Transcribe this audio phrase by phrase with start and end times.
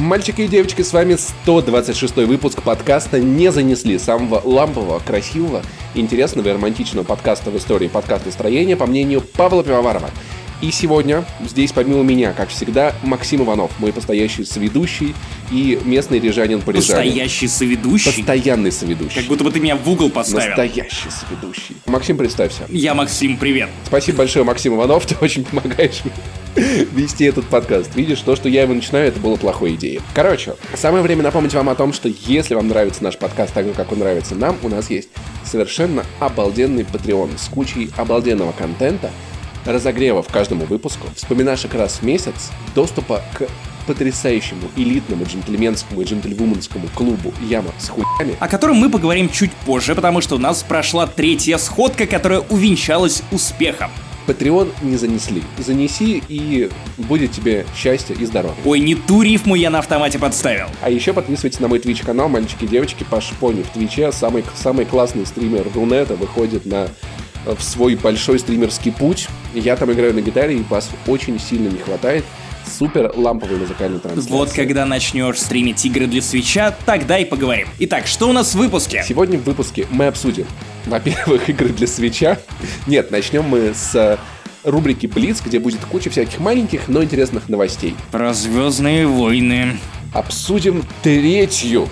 [0.00, 5.60] Мальчики и девочки, с вами 126 выпуск подкаста «Не занесли» самого лампового, красивого,
[5.94, 10.08] интересного и романтичного подкаста в истории подкаста строения, по мнению Павла Пивоварова.
[10.60, 15.14] И сегодня здесь помимо меня, как всегда, Максим Иванов, мой постоящий соведущий
[15.50, 18.12] и местный рижанин по Настоящий соведущий?
[18.12, 19.20] Постоянный соведущий.
[19.20, 20.48] Как будто бы ты меня в угол поставил.
[20.48, 21.76] Настоящий соведущий.
[21.86, 22.64] Максим, представься.
[22.68, 23.70] Я Максим, привет.
[23.86, 26.12] Спасибо большое, Максим Иванов, ты очень помогаешь мне
[26.92, 27.94] вести этот подкаст.
[27.96, 30.02] Видишь, то, что я его начинаю, это было плохой идеей.
[30.14, 33.72] Короче, самое время напомнить вам о том, что если вам нравится наш подкаст так же,
[33.72, 35.08] как он нравится нам, у нас есть
[35.42, 39.10] совершенно обалденный Patreon с кучей обалденного контента,
[39.64, 43.46] разогрева в каждому выпуску, вспоминашек раз в месяц, доступа к
[43.86, 48.36] потрясающему элитному джентльменскому и джентльвуменскому клубу Яма с хуями.
[48.38, 53.22] О котором мы поговорим чуть позже, потому что у нас прошла третья сходка, которая увенчалась
[53.32, 53.90] успехом.
[54.26, 55.42] Patreon не занесли.
[55.58, 58.56] Занеси, и будет тебе счастье и здоровье.
[58.64, 60.66] Ой, не ту рифму я на автомате подставил.
[60.82, 64.12] А еще подписывайтесь на мой Twitch канал «Мальчики и девочки» по Пони в Твиче.
[64.12, 66.88] Самый, самый классный стример Рунета выходит на
[67.46, 69.28] в свой большой стримерский путь.
[69.54, 72.24] Я там играю на гитаре, и вас очень сильно не хватает.
[72.78, 74.30] Супер ламповый музыкальный трансляции.
[74.30, 77.68] Вот когда начнешь стримить игры для свеча, тогда и поговорим.
[77.78, 79.04] Итак, что у нас в выпуске?
[79.06, 80.46] Сегодня в выпуске мы обсудим,
[80.86, 82.38] во-первых, игры для свеча.
[82.86, 84.18] Нет, начнем мы с
[84.62, 87.96] рубрики Блиц, где будет куча всяких маленьких, но интересных новостей.
[88.10, 89.78] Про Звездные войны.
[90.12, 91.88] Обсудим третью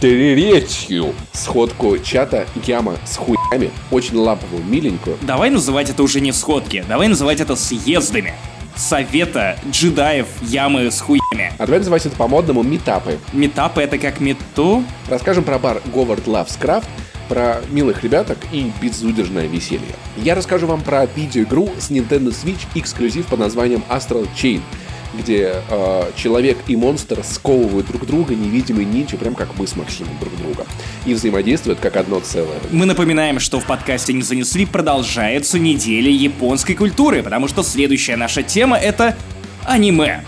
[0.00, 3.70] третью сходку чата Яма с хуями.
[3.90, 5.18] Очень ламповую, миленькую.
[5.20, 8.32] Давай называть это уже не сходки, давай называть это съездами.
[8.74, 11.52] Совета джедаев Ямы с хуями.
[11.58, 13.18] А давай называть это по-модному метапы.
[13.34, 14.82] Метапы это как мету?
[15.10, 16.86] Расскажем про бар Говард Craft,
[17.28, 19.94] про милых ребяток и безудержное веселье.
[20.16, 24.62] Я расскажу вам про видеоигру с Nintendo Switch эксклюзив под названием Astral Chain–
[25.14, 30.18] где э, человек и монстр сковывают друг друга, невидимые нинчи, прям как мы с Максимом
[30.20, 30.66] друг друга.
[31.06, 32.58] И взаимодействуют как одно целое.
[32.70, 38.42] Мы напоминаем, что в подкасте «Не занесли» продолжается неделя японской культуры, потому что следующая наша
[38.42, 39.16] тема— это
[39.64, 40.24] аниме.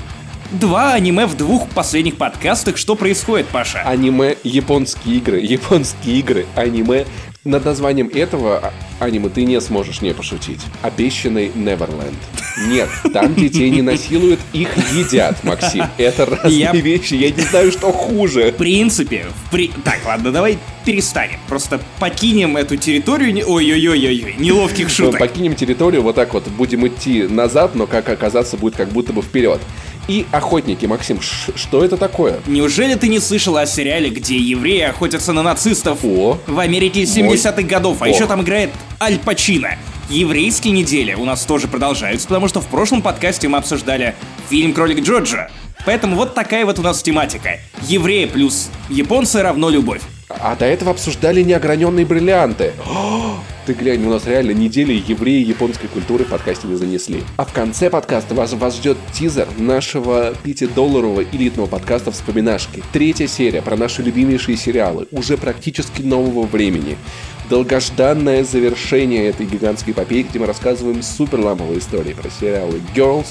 [0.52, 2.76] Два аниме в двух последних подкастах.
[2.76, 3.82] Что происходит, Паша?
[3.82, 7.06] Аниме, японские игры, японские игры, аниме,
[7.44, 10.60] над названием этого аниме ты не сможешь не пошутить.
[10.82, 12.18] Обещанный Неверленд.
[12.68, 15.84] Нет, там детей не насилуют, их едят, Максим.
[15.98, 16.72] Это разные я...
[16.72, 18.52] вещи, я не знаю, что хуже.
[18.52, 19.72] В принципе, в при...
[19.84, 21.38] Так, ладно, давай перестанем.
[21.48, 23.32] Просто покинем эту территорию.
[23.48, 25.18] Ой-ой-ой-ой, неловких шуток.
[25.18, 29.22] Покинем территорию, вот так вот будем идти назад, но как оказаться будет как будто бы
[29.22, 29.60] вперед
[30.08, 30.86] и охотники.
[30.86, 32.40] Максим, что это такое?
[32.46, 37.62] Неужели ты не слышал о сериале, где евреи охотятся на нацистов о, в Америке 70-х
[37.62, 38.08] годов, а о.
[38.08, 38.70] еще там играет
[39.00, 39.76] Аль Пачино?
[40.08, 44.14] Еврейские недели у нас тоже продолжаются, потому что в прошлом подкасте мы обсуждали
[44.50, 45.50] фильм «Кролик Джорджа».
[45.84, 47.58] Поэтому вот такая вот у нас тематика.
[47.82, 50.02] Евреи плюс японцы равно любовь.
[50.28, 52.72] А до этого обсуждали неограненные бриллианты.
[53.64, 57.22] Ты глянь, у нас реально недели евреи японской культуры в подкасте не занесли.
[57.36, 62.82] А в конце подкаста вас, вас ждет тизер нашего 5-долларового элитного подкаста «Вспоминашки».
[62.92, 66.96] Третья серия про наши любимейшие сериалы, уже практически нового времени.
[67.50, 73.28] Долгожданное завершение этой гигантской эпопеи, где мы рассказываем супер ламповые истории про сериалы Girls,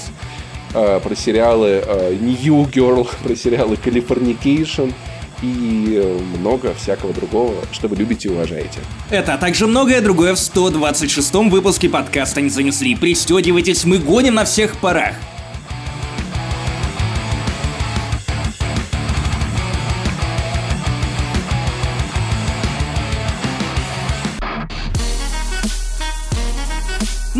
[0.72, 4.94] э, про сериалы э, New Girl, про сериалы Californication—
[5.42, 8.78] и э, много всякого другого, что вы любите и уважаете.
[9.10, 12.94] Это, а также многое другое в 126-м выпуске подкаста «Не занесли».
[12.94, 15.14] Пристегивайтесь, мы гоним на всех парах.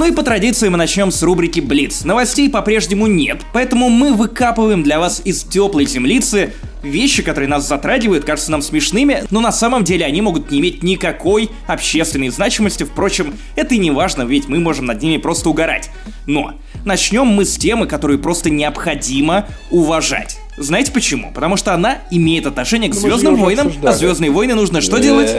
[0.03, 2.05] Ну и по традиции мы начнем с рубрики Блиц.
[2.05, 8.25] Новостей по-прежнему нет, поэтому мы выкапываем для вас из теплой землицы вещи, которые нас затрагивают,
[8.25, 12.83] кажутся нам смешными, но на самом деле они могут не иметь никакой общественной значимости.
[12.83, 15.89] Впрочем, это и не важно, ведь мы можем над ними просто угорать.
[16.27, 20.41] Но начнем мы с темы, которую просто необходимо уважать.
[20.57, 21.31] Знаете почему?
[21.33, 25.33] Потому что она имеет отношение к Звездным войнам, а Звездные войны нужно что делать?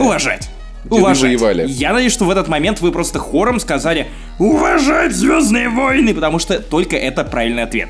[0.00, 0.48] Уважать
[0.90, 1.40] уважать.
[1.40, 1.66] Воевали.
[1.68, 4.08] Я надеюсь, что в этот момент вы просто хором сказали
[4.38, 7.88] «Уважать Звездные войны», потому что только это правильный ответ.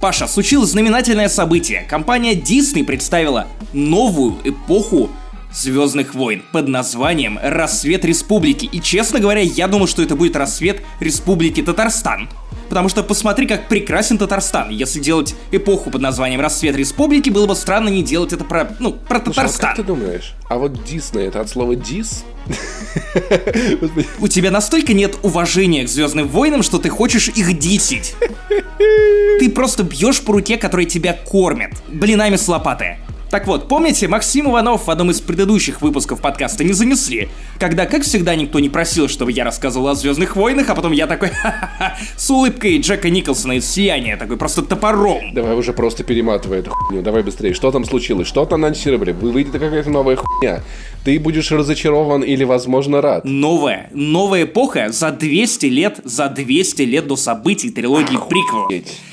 [0.00, 1.84] Паша, случилось знаменательное событие.
[1.88, 5.10] Компания Disney представила новую эпоху
[5.54, 8.64] Звездных войн под названием «Рассвет Республики».
[8.66, 12.28] И, честно говоря, я думал, что это будет «Рассвет Республики Татарстан».
[12.68, 14.70] Потому что посмотри, как прекрасен Татарстан.
[14.70, 18.92] Если делать эпоху под названием «Рассвет Республики», было бы странно не делать это про, ну,
[18.92, 19.66] про Слушай, а Татарстан.
[19.68, 20.32] как ты думаешь?
[20.48, 22.24] А вот Дисней это от слова дис?
[24.20, 28.14] У тебя настолько нет уважения к Звездным войнам, что ты хочешь их дисить.
[29.38, 31.70] Ты просто бьешь по руке, которая тебя кормит.
[31.88, 32.98] Блинами с лопаты.
[33.32, 38.02] Так вот, помните, Максим Иванов в одном из предыдущих выпусков подкаста не занесли, когда, как
[38.02, 41.96] всегда, никто не просил, чтобы я рассказывал о Звездных войнах, а потом я такой, ха-ха-ха,
[42.18, 45.32] с улыбкой Джека Николсона из «Сияния», такой просто топором.
[45.32, 47.00] Давай уже просто перематывай эту хуйню.
[47.02, 47.54] Давай быстрее.
[47.54, 48.28] Что там случилось?
[48.28, 49.12] Что там анонсировали?
[49.12, 50.60] Вы- Выйдет какая-то новая хуйня.
[51.06, 53.24] Ты будешь разочарован или, возможно, рад.
[53.24, 58.70] Новая, новая эпоха за 200 лет, за 200 лет до событий трилогии приквелов.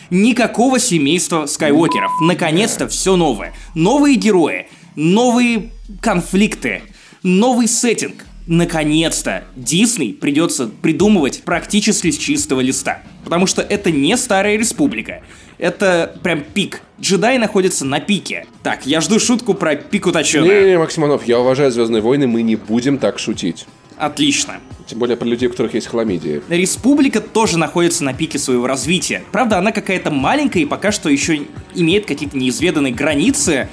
[0.09, 2.11] Никакого семейства Скайуокеров.
[2.21, 3.53] Наконец-то все новое.
[3.75, 5.71] Новые герои, новые
[6.01, 6.81] конфликты,
[7.23, 8.25] новый сеттинг.
[8.47, 13.03] Наконец-то Дисней придется придумывать практически с чистого листа.
[13.23, 15.21] Потому что это не Старая Республика.
[15.59, 16.81] Это прям пик.
[16.99, 18.47] Джедаи находятся на пике.
[18.63, 20.51] Так, я жду шутку про пику точеную.
[20.51, 23.67] Не-не-не, Максиманов, я уважаю Звездные войны, мы не будем так шутить.
[23.99, 24.61] Отлично.
[24.87, 26.41] Тем более про людей, у которых есть хламидия.
[26.47, 29.23] Республика тоже находится на пике своего развития.
[29.33, 31.41] Правда, она какая-то маленькая и пока что еще
[31.75, 33.67] имеет какие-то неизведанные границы.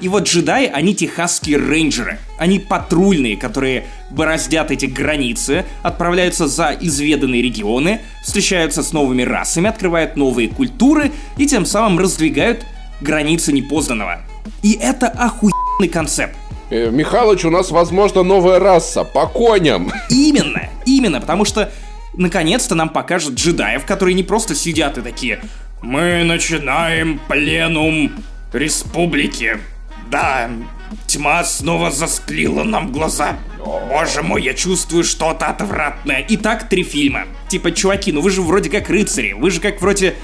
[0.00, 2.18] И вот джедаи, они техасские рейнджеры.
[2.38, 10.14] Они патрульные, которые бороздят эти границы, отправляются за изведанные регионы, встречаются с новыми расами, открывают
[10.14, 12.64] новые культуры и тем самым раздвигают
[13.00, 14.20] границы непознанного.
[14.62, 16.36] И это охуенный концепт.
[16.74, 19.04] Э, Михалыч, у нас, возможно, новая раса.
[19.04, 19.92] По коням.
[20.10, 21.70] Именно, именно, потому что
[22.14, 25.40] наконец-то нам покажут джедаев, которые не просто сидят и такие
[25.82, 28.10] «Мы начинаем пленум
[28.52, 29.58] республики».
[30.10, 30.50] Да,
[31.06, 33.36] тьма снова засклила нам глаза.
[33.88, 36.26] Боже мой, я чувствую что-то отвратное.
[36.28, 37.26] Итак, три фильма.
[37.48, 40.14] Типа, чуваки, ну вы же вроде как рыцари, вы же как вроде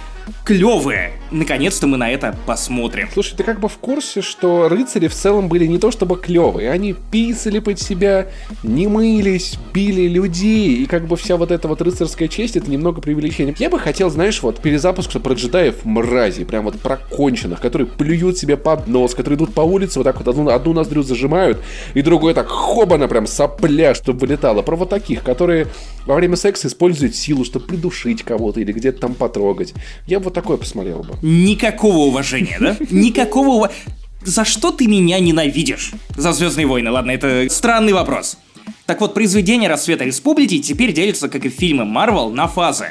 [0.44, 1.12] клевые.
[1.30, 3.08] Наконец-то мы на это посмотрим.
[3.12, 6.70] Слушай, ты как бы в курсе, что рыцари в целом были не то чтобы клевые,
[6.70, 8.28] они писали под себя,
[8.62, 13.00] не мылись, били людей, и как бы вся вот эта вот рыцарская честь, это немного
[13.00, 13.54] преувеличение.
[13.58, 18.38] Я бы хотел, знаешь, вот перезапуск про джедаев мрази, прям вот про конченых, которые плюют
[18.38, 21.58] себе под нос, которые идут по улице, вот так вот одну, одну ноздрю зажимают,
[21.94, 24.62] и другой так хобана прям сопля, чтобы вылетало.
[24.62, 25.68] Про вот таких, которые
[26.10, 29.74] во время секса используют силу, чтобы придушить кого-то или где-то там потрогать.
[30.06, 31.14] Я бы вот такое посмотрел бы.
[31.22, 32.76] Никакого уважения, да?
[32.90, 33.84] Никакого уважения.
[34.24, 35.92] За что ты меня ненавидишь?
[36.16, 38.38] За Звездные войны, ладно, это странный вопрос.
[38.86, 42.88] Так вот, произведение «Рассвета Республики» теперь делится, как и фильмы Марвел, на фазы.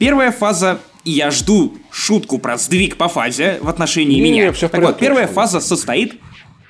[0.00, 4.52] Первая фаза и я жду шутку про сдвиг по фазе в отношении Не-не, меня.
[4.52, 5.34] всё в так вот, порядке, первая Руслан.
[5.46, 6.16] фаза состоит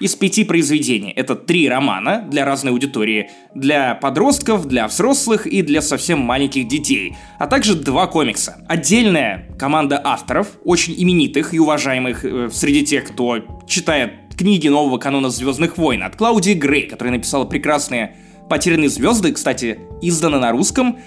[0.01, 1.11] из пяти произведений.
[1.11, 7.17] Это три романа для разной аудитории, для подростков, для взрослых и для совсем маленьких детей,
[7.39, 8.65] а также два комикса.
[8.69, 15.31] Отдельная команда авторов, очень именитых и уважаемых э, среди тех, кто читает книги нового канона
[15.31, 18.17] Звездных войн, от Клаудии Грей, которая написала прекрасные
[18.51, 20.99] «Потерянные звезды», кстати, изданы на русском,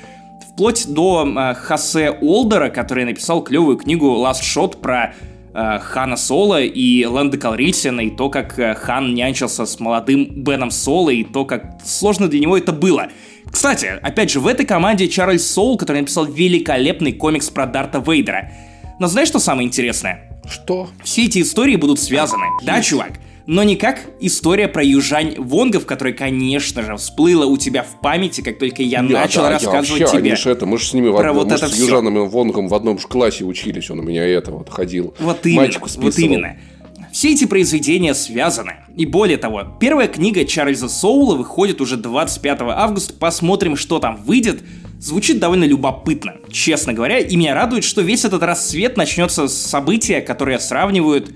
[0.51, 5.13] вплоть до э, Хосе Олдера, который написал клевую книгу Last Shot про
[5.53, 11.09] Хана Соло и Лэнда Калрисина, и то, как э, Хан нянчился с молодым Беном Соло,
[11.09, 13.07] и то, как сложно для него это было.
[13.51, 18.51] Кстати, опять же, в этой команде Чарльз Соул, который написал великолепный комикс про Дарта Вейдера.
[18.99, 20.41] Но знаешь, что самое интересное?
[20.47, 20.89] Что?
[21.03, 22.45] Все эти истории будут связаны.
[22.63, 23.13] Да, чувак?
[23.51, 28.41] Но не как история про южань Вонгов, которая, конечно же, всплыла у тебя в памяти,
[28.41, 30.35] как только я Не, начал да, я рассказывать вообще, тебе.
[30.35, 31.85] Ж это, мы же с ними в про одном, вот мы это с всё.
[31.85, 35.15] Южаном Вонгом в одном же классе учились, он у меня это вот ходил.
[35.17, 36.57] Вот именно, Мальчику вот именно.
[37.11, 38.73] Все эти произведения связаны.
[38.95, 43.15] И более того, первая книга Чарльза Соула выходит уже 25 августа.
[43.15, 44.61] Посмотрим, что там выйдет.
[44.99, 50.21] Звучит довольно любопытно, честно говоря, и меня радует, что весь этот рассвет начнется с события,
[50.21, 51.31] которые сравнивают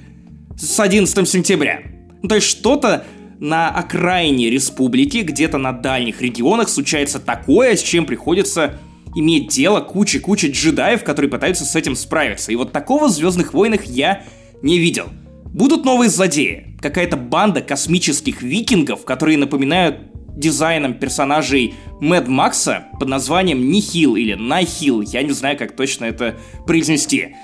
[0.59, 1.92] с 11 сентября.
[2.23, 3.05] Ну, то есть что-то
[3.39, 8.79] на окраине республики, где-то на дальних регионах случается такое, с чем приходится
[9.13, 12.53] иметь дело куче-куче джедаев, которые пытаются с этим справиться.
[12.53, 14.23] И вот такого в Звездных войнах я
[14.61, 15.07] не видел.
[15.45, 16.77] Будут новые злодеи.
[16.81, 19.97] Какая-то банда космических викингов, которые напоминают
[20.37, 25.01] дизайном персонажей Мэд Макса под названием Нихил или Найхил.
[25.01, 27.35] Я не знаю, как точно это произнести.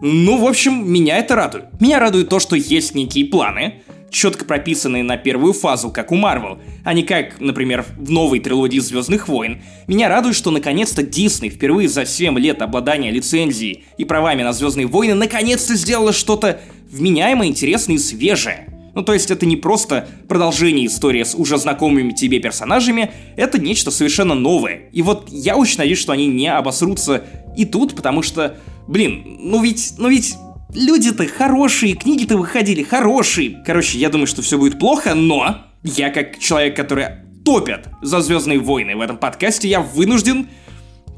[0.00, 1.80] Ну, в общем, меня это радует.
[1.80, 3.83] Меня радует то, что есть некие планы,
[4.14, 8.78] четко прописанные на первую фазу, как у Марвел, а не как, например, в новой трилогии
[8.78, 9.60] Звездных войн.
[9.88, 14.86] Меня радует, что наконец-то Дисней впервые за 7 лет обладания лицензией и правами на Звездные
[14.86, 18.68] войны наконец-то сделала что-то вменяемое, интересное и свежее.
[18.94, 23.90] Ну, то есть это не просто продолжение истории с уже знакомыми тебе персонажами, это нечто
[23.90, 24.88] совершенно новое.
[24.92, 27.24] И вот я очень надеюсь, что они не обосрутся
[27.56, 28.56] и тут, потому что,
[28.86, 30.36] блин, ну ведь, ну ведь
[30.74, 33.62] люди-то хорошие, книги-то выходили хорошие.
[33.64, 37.06] Короче, я думаю, что все будет плохо, но я как человек, который
[37.44, 40.48] топят за Звездные войны в этом подкасте, я вынужден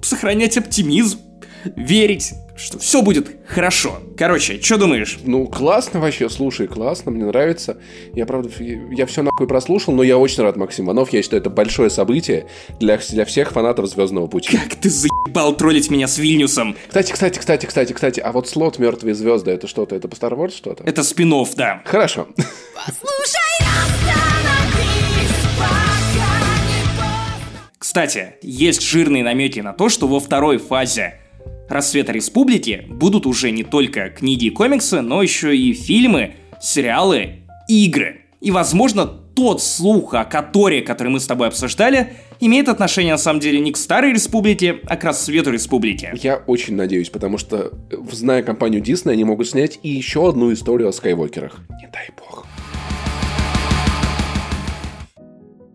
[0.02, 1.20] сохранять оптимизм,
[1.76, 4.00] верить, что все будет хорошо.
[4.16, 5.18] Короче, что думаешь?
[5.24, 7.78] Ну, классно вообще, слушай, классно, мне нравится.
[8.14, 11.12] Я, правда, я все нахуй прослушал, но я очень рад, Максим Иванов.
[11.12, 12.46] Я считаю, это большое событие
[12.80, 14.56] для, для всех фанатов Звездного пути.
[14.56, 16.76] Как ты заебал троллить меня с Вильнюсом.
[16.88, 19.94] Кстати, кстати, кстати, кстати, кстати, а вот слот Мертвые звезды это что-то?
[19.94, 20.84] Это по Star Wars что-то?
[20.84, 21.82] Это спин да.
[21.84, 22.28] Хорошо.
[22.74, 23.40] Послушай.
[27.78, 31.20] Кстати, есть жирные намеки на то, что во второй фазе
[31.68, 38.22] Рассвета Республики будут уже не только книги и комиксы, но еще и фильмы, сериалы игры.
[38.40, 43.40] И, возможно, тот слух о Которе, который мы с тобой обсуждали, имеет отношение на самом
[43.40, 46.10] деле не к Старой Республике, а к Рассвету Республики.
[46.22, 47.72] Я очень надеюсь, потому что,
[48.10, 51.60] зная компанию Disney, они могут снять и еще одну историю о Скайуокерах.
[51.70, 52.45] Не дай бог.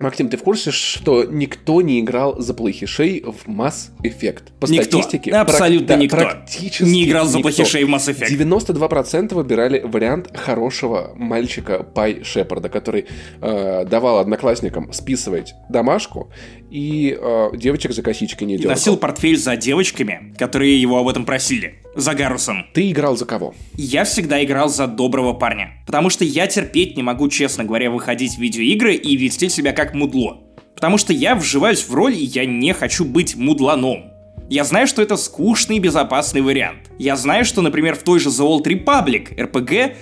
[0.02, 4.44] Максим, ты в курсе, что никто не играл за плохишей в Mass Effect?
[4.60, 4.84] По никто.
[5.02, 5.32] статистике.
[5.32, 6.18] Абсолютно прак- никто.
[6.18, 8.30] Практически не играл за плохишей в Mass Effect.
[8.30, 13.06] 92% выбирали вариант хорошего мальчика Пай Шепарда, который
[13.42, 16.32] э, давал одноклассникам списывать домашку
[16.70, 18.72] и э, девочек за косички не дергал.
[18.74, 21.81] носил портфель за девочками, которые его об этом просили.
[21.96, 22.66] За Гарусом.
[22.74, 23.54] Ты играл за кого?
[23.76, 25.84] Я всегда играл за доброго парня.
[25.86, 29.94] Потому что я терпеть не могу, честно говоря, выходить в видеоигры и вести себя как
[29.94, 30.40] мудло.
[30.74, 34.06] Потому что я вживаюсь в роль, и я не хочу быть мудланом.
[34.50, 36.90] Я знаю, что это скучный и безопасный вариант.
[36.98, 39.96] Я знаю, что, например, в той же The Old Republic RPG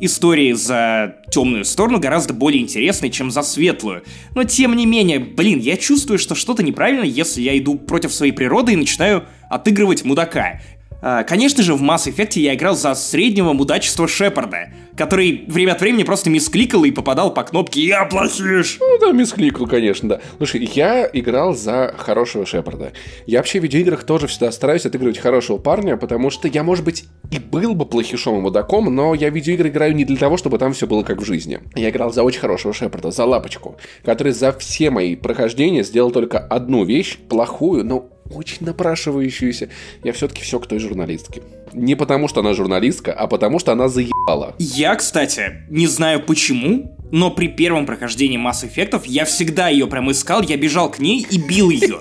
[0.00, 4.02] истории за темную сторону гораздо более интересны, чем за светлую.
[4.34, 8.32] Но тем не менее, блин, я чувствую, что что-то неправильно, если я иду против своей
[8.32, 10.60] природы и начинаю отыгрывать мудака.
[11.02, 15.80] А, конечно же, в Mass Effect я играл за среднего мудачества Шепарда, который время от
[15.80, 20.20] времени просто мискликал и попадал по кнопке «Я плохиш!» Ну да, мискликал, конечно, да.
[20.38, 22.92] Слушай, я играл за хорошего Шепарда.
[23.26, 27.04] Я вообще в видеоиграх тоже всегда стараюсь отыгрывать хорошего парня, потому что я, может быть,
[27.30, 30.58] и был бы плохишом и мудаком, но я в видеоигры играю не для того, чтобы
[30.58, 31.60] там все было как в жизни.
[31.74, 36.38] Я играл за очень хорошего Шепарда, за Лапочку, который за все мои прохождения сделал только
[36.38, 39.68] одну вещь, плохую, но очень напрашивающуюся.
[40.04, 41.42] Я все-таки все к той журналистке.
[41.72, 44.54] Не потому, что она журналистка, а потому, что она заебала.
[44.58, 50.10] Я, кстати, не знаю почему, но при первом прохождении Mass Effect я всегда ее прям
[50.10, 51.98] искал, я бежал к ней и бил ее.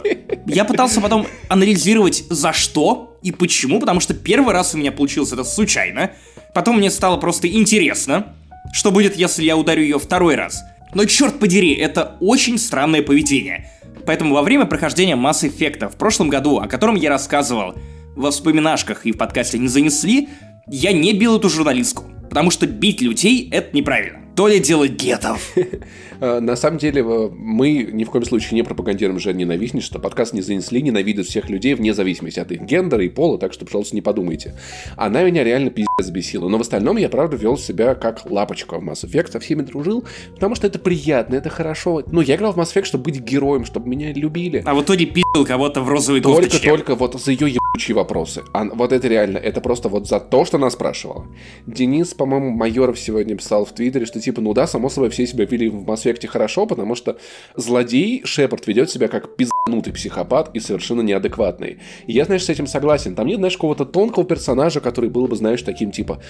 [0.48, 5.32] Я пытался потом анализировать за что и почему, потому что первый раз у меня получилось
[5.32, 6.12] это случайно.
[6.54, 8.36] Потом мне стало просто интересно,
[8.74, 10.62] что будет, если я ударю ее второй раз.
[10.94, 13.70] Но черт подери, это очень странное поведение.
[14.06, 17.76] Поэтому во время прохождения Mass Effect в прошлом году, о котором я рассказывал
[18.16, 20.30] во вспоминашках и в подкасте «Не занесли»,
[20.68, 24.20] я не бил эту журналистку, потому что бить людей— это неправильно.
[24.36, 25.54] То ли дело гетов.
[26.20, 30.00] Э, на самом деле, э, мы ни в коем случае не пропагандируем же ненавистничество.
[30.00, 33.66] Подкаст не занесли, ненавидят всех людей вне зависимости от их гендера и пола, так что,
[33.66, 34.56] пожалуйста, не подумайте.
[34.96, 36.48] Она меня реально пиздец бесила.
[36.48, 40.06] Но в остальном я, правда, вел себя как лапочка в Mass Effect, со всеми дружил,
[40.34, 42.04] потому что это приятно, это хорошо.
[42.08, 44.64] Ну, я играл в Mass Effect, чтобы быть героем, чтобы меня любили.
[44.66, 46.70] А в итоге пиздил кого-то в розовой только, кофточке.
[46.70, 48.44] Только, только вот за ее ебучие вопросы.
[48.54, 51.26] А, вот это реально, это просто вот за то, что она спрашивала.
[51.68, 55.46] Денис, по-моему, Майоров сегодня писал в Твиттере, что типа, ну да, само собой, все себя
[55.46, 57.18] вели в Mass Effect хорошо, потому что
[57.56, 61.80] злодей Шепард ведет себя как пизданутый психопат и совершенно неадекватный.
[62.08, 63.16] И я, знаешь, с этим согласен.
[63.16, 66.22] Там нет, знаешь, какого-то тонкого персонажа, который был бы, знаешь, таким типа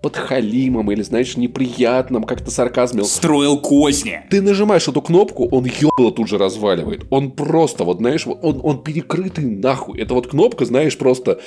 [0.00, 3.04] подхалимом или, знаешь, неприятным, как-то сарказмил.
[3.04, 4.22] Строил козни.
[4.30, 7.04] Ты нажимаешь эту кнопку, он ебало тут же разваливает.
[7.10, 10.00] Он просто, вот, знаешь, он, он перекрытый нахуй.
[10.00, 11.40] Это вот кнопка, знаешь, просто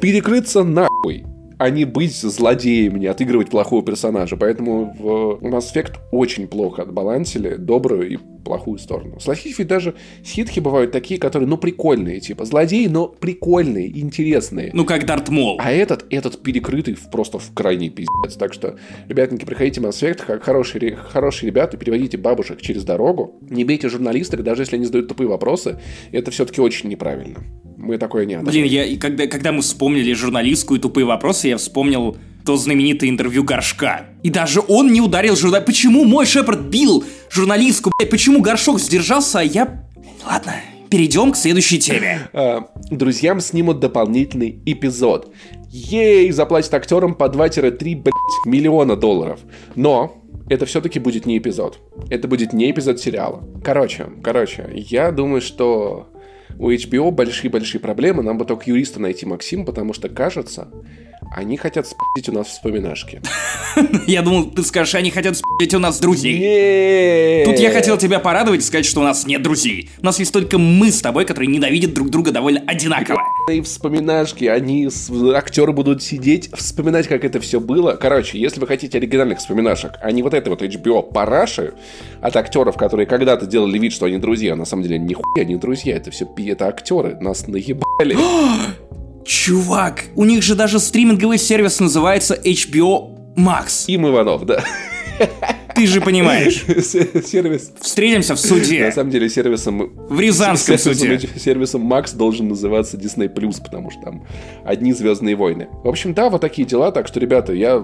[0.00, 1.24] перекрыться нахуй
[1.62, 4.36] а не быть злодеем, не отыгрывать плохого персонажа.
[4.36, 9.20] Поэтому в Mass Effect очень плохо отбалансили добрую и плохую сторону.
[9.20, 14.70] Согласитесь, ведь даже ситхи бывают такие, которые, ну, прикольные, типа злодеи, но прикольные, интересные.
[14.74, 15.56] Ну, как Дарт Мол.
[15.60, 18.34] А этот, этот перекрытый просто в крайний пиздец.
[18.36, 18.76] Так что,
[19.08, 23.88] ребятники, приходите в Mass Effect, как хорошие, хорошие ребята, переводите бабушек через дорогу, не бейте
[23.88, 25.78] журналистов, даже если они задают тупые вопросы,
[26.10, 27.44] это все-таки очень неправильно.
[27.82, 28.68] Мы такое не одобряем.
[28.68, 34.06] Блин, я, когда, когда мы вспомнили журналистскую тупые вопросы, я вспомнил то знаменитое интервью Горшка.
[34.22, 35.66] И даже он не ударил журналиста.
[35.66, 37.90] Почему мой Шепард бил журналистку?
[37.98, 39.84] Блядь, почему Горшок сдержался, а я...
[40.24, 40.54] Ладно,
[40.90, 42.28] перейдем к следующей теме.
[42.32, 45.32] А, друзьям снимут дополнительный эпизод.
[45.68, 48.14] Ей, заплатят актерам по 2-3, блядь,
[48.46, 49.40] миллиона долларов.
[49.74, 51.80] Но это все-таки будет не эпизод.
[52.10, 53.42] Это будет не эпизод сериала.
[53.64, 56.11] Короче, короче, я думаю, что
[56.58, 58.22] у HBO большие-большие проблемы.
[58.22, 60.68] Нам бы только юриста найти, Максим, потому что, кажется,
[61.34, 63.22] они хотят спить у нас вспоминашки.
[64.06, 67.44] Я думал, ты скажешь, они хотят спить у нас друзей.
[67.44, 69.90] Тут я хотел тебя порадовать и сказать, что у нас нет друзей.
[70.00, 73.22] У нас есть только мы с тобой, которые ненавидят друг друга довольно одинаково.
[73.50, 74.88] И вспоминашки, они,
[75.34, 77.94] актеры будут сидеть, вспоминать, как это все было.
[77.94, 81.74] Короче, если вы хотите оригинальных вспоминашек, а не вот это вот HBO параши
[82.20, 85.56] от актеров, которые когда-то делали вид, что они друзья, а на самом деле нихуя не
[85.56, 88.16] друзья, это все это актеры, нас наебали.
[89.24, 93.86] Чувак, у них же даже стриминговый сервис называется HBO Max.
[93.88, 94.62] Им Иванов, да.
[95.74, 96.64] Ты же понимаешь.
[97.24, 97.72] Сервис.
[97.80, 98.92] Встретимся в На суде.
[98.92, 101.40] самом деле сервисом В Рязанском сервисом, суде.
[101.40, 104.26] сервисом Max должен называться Disney Plus, потому что там
[104.64, 105.68] одни Звездные войны.
[105.82, 106.92] В общем, да, вот такие дела.
[106.92, 107.82] Так что, ребята, я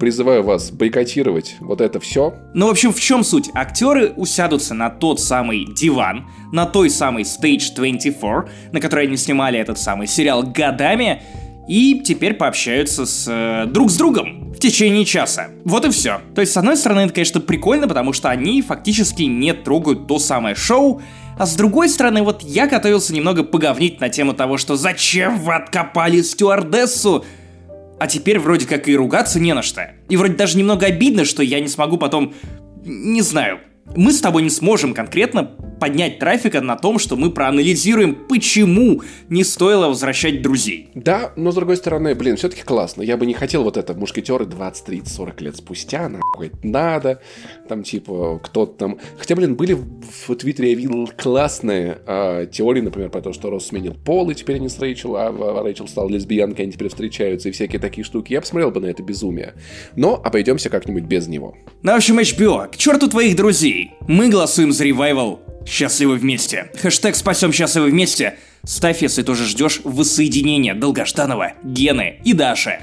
[0.00, 2.34] призываю вас бойкотировать вот это все.
[2.54, 3.50] Ну, в общем, в чем суть?
[3.54, 9.58] Актеры усядутся на тот самый диван, на той самой Stage 24, на которой они снимали
[9.58, 11.22] этот самый сериал годами,
[11.68, 15.48] и теперь пообщаются с э, друг с другом в течение часа.
[15.64, 16.20] Вот и все.
[16.34, 20.18] То есть, с одной стороны, это, конечно, прикольно, потому что они фактически не трогают то
[20.18, 21.02] самое шоу,
[21.38, 25.54] а с другой стороны, вот я готовился немного поговнить на тему того, что зачем вы
[25.54, 27.24] откопали стюардессу,
[28.00, 29.92] а теперь вроде как и ругаться не на что.
[30.08, 32.34] И вроде даже немного обидно, что я не смогу потом...
[32.84, 33.60] Не знаю.
[33.96, 39.44] Мы с тобой не сможем конкретно поднять трафика на том, что мы проанализируем, почему не
[39.44, 40.88] стоило возвращать друзей.
[40.94, 43.02] Да, но с другой стороны, блин, все-таки классно.
[43.02, 47.20] Я бы не хотел вот это мушкетеры 20, 30, 40 лет спустя, нахуй надо.
[47.68, 48.98] Там типа кто-то там...
[49.16, 49.86] Хотя, блин, были в,
[50.28, 54.34] в Твиттере, я видел классные а, теории, например, про то, что Росс сменил пол, и
[54.34, 58.04] теперь они с Рэйчел, а, а Рэйчел стала лесбиянкой, они теперь встречаются, и всякие такие
[58.04, 58.32] штуки.
[58.32, 59.54] Я посмотрел бы на это безумие.
[59.96, 61.56] Но обойдемся как-нибудь без него.
[61.82, 63.77] Ну, в общем, HBO, к черту твоих друзей.
[64.06, 66.70] Мы голосуем за ревайвал «Счастливы вместе».
[66.80, 68.38] Хэштег «Спасем счастливы вместе».
[68.64, 72.80] Ставь, если тоже ждешь воссоединения долгожданного Гены и Даши.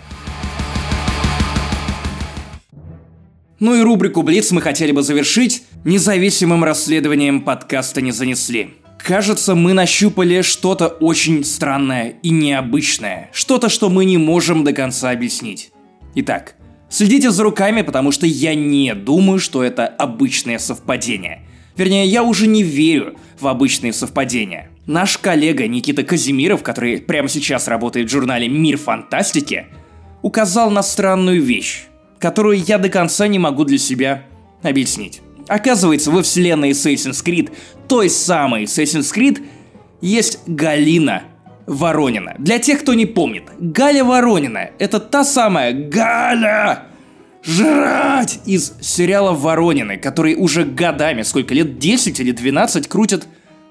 [3.60, 8.76] Ну и рубрику «Блиц» мы хотели бы завершить независимым расследованием подкаста «Не занесли».
[8.98, 13.30] Кажется, мы нащупали что-то очень странное и необычное.
[13.34, 15.72] Что-то, что мы не можем до конца объяснить.
[16.16, 16.56] Итак,
[16.90, 21.42] следите за руками, потому что я не думаю, что это обычное совпадение.
[21.78, 24.70] Вернее, я уже не верю в обычные совпадения.
[24.86, 29.68] Наш коллега Никита Казимиров, который прямо сейчас работает в журнале «Мир фантастики»,
[30.22, 31.84] указал на странную вещь,
[32.20, 34.24] которую я до конца не могу для себя
[34.64, 35.22] объяснить.
[35.48, 37.52] Оказывается, во вселенной Assassin's Creed,
[37.88, 39.44] той самой Assassin's Creed,
[40.02, 41.24] есть Галина
[41.68, 42.36] Воронина.
[42.38, 46.84] Для тех, кто не помнит, Галя Воронина– это та самая Галя
[47.44, 53.28] жрать из сериала Воронины, который уже годами, сколько лет, 10 или 12 крутят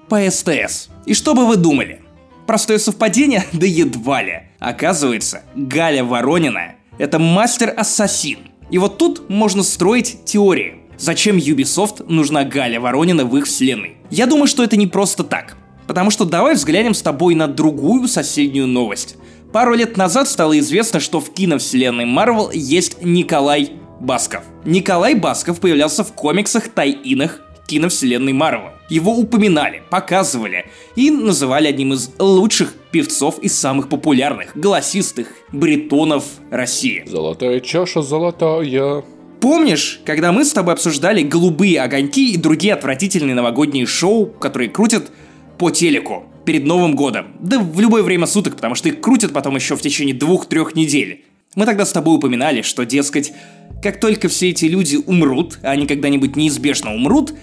[0.07, 0.89] по СТС.
[1.05, 2.01] И что бы вы думали?
[2.45, 3.43] Простое совпадение?
[3.53, 4.43] Да едва ли.
[4.59, 8.39] Оказывается, Галя Воронина– это мастер-ассасин.
[8.69, 10.75] И вот тут можно строить теории.
[10.97, 13.97] Зачем Ubisoft нужна Галя Воронина в их вселенной?
[14.09, 15.57] Я думаю, что это не просто так.
[15.87, 19.17] Потому что давай взглянем с тобой на другую соседнюю новость.
[19.51, 24.43] Пару лет назад стало известно, что в киновселенной Marvel есть Николай Басков.
[24.65, 28.71] Николай Басков появлялся в комиксах Тай-Инах киновселенной Marvel.
[28.89, 37.03] Его упоминали, показывали и называли одним из лучших певцов и самых популярных, голосистых бритонов России.
[37.07, 39.03] Золотая чаша золотая.
[39.41, 45.11] Помнишь, когда мы с тобой обсуждали «Голубые огоньки» и другие отвратительные новогодние шоу, которые крутят
[45.57, 47.27] по телеку перед Новым годом?
[47.39, 51.25] Да в любое время суток, потому что их крутят потом еще в течение двух-трех недель.
[51.55, 53.33] Мы тогда с тобой упоминали, что, дескать,
[53.81, 57.33] как только все эти люди умрут, а они когда-нибудь неизбежно умрут,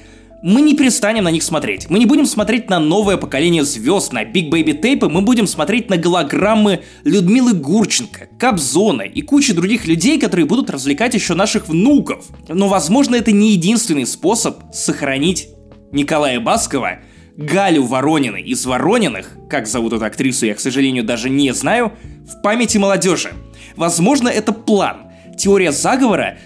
[0.42, 1.88] мы не перестанем на них смотреть.
[1.88, 5.88] Мы не будем смотреть на новое поколение звезд, на Big Baby Tape, мы будем смотреть
[5.88, 12.26] на голограммы Людмилы Гурченко, Кобзона и кучи других людей, которые будут развлекать еще наших внуков.
[12.48, 15.48] Но, возможно, это не единственный способ сохранить
[15.92, 16.98] Николая Баскова,
[17.36, 21.92] Галю Воронина из Ворониных, как зовут эту актрису, я, к сожалению, даже не знаю,
[22.26, 23.32] в памяти молодежи.
[23.76, 25.08] Возможно, это план.
[25.38, 26.38] Теория заговора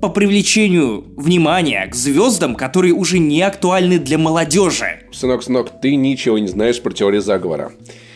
[0.00, 5.00] по привлечению внимания к звездам, которые уже не актуальны для молодежи.
[5.12, 7.72] Сынок, сынок, ты ничего не знаешь про теорию заговора.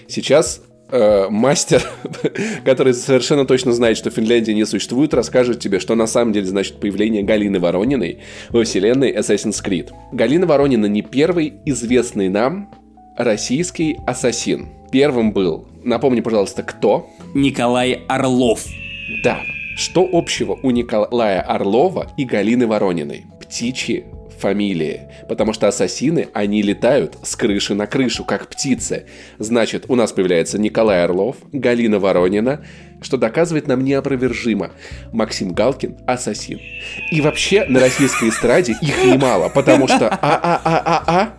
[0.06, 1.82] Сейчас э, мастер,
[2.64, 6.78] который совершенно точно знает, что Финляндия не существует, расскажет тебе, что на самом деле значит
[6.78, 8.18] появление Галины Ворониной
[8.50, 9.90] во вселенной Assassin's Creed.
[10.12, 12.70] Галина Воронина не первый известный нам
[13.16, 14.68] российский ассасин.
[14.92, 17.08] Первым был, напомни, пожалуйста, кто?
[17.34, 18.66] Николай Орлов.
[19.24, 19.40] Да,
[19.76, 23.24] Что общего у Николая Орлова и Галины Ворониной?
[23.40, 24.04] Птичьи
[24.42, 25.02] фамилии.
[25.28, 29.06] Потому что ассасины, они летают с крыши на крышу, как птицы.
[29.38, 32.64] Значит, у нас появляется Николай Орлов, Галина Воронина,
[33.00, 34.72] что доказывает нам неопровержимо.
[35.12, 36.60] Максим Галкин– ассасин.
[37.10, 41.34] И вообще на российской эстраде их немало, потому что а-а-а-а-а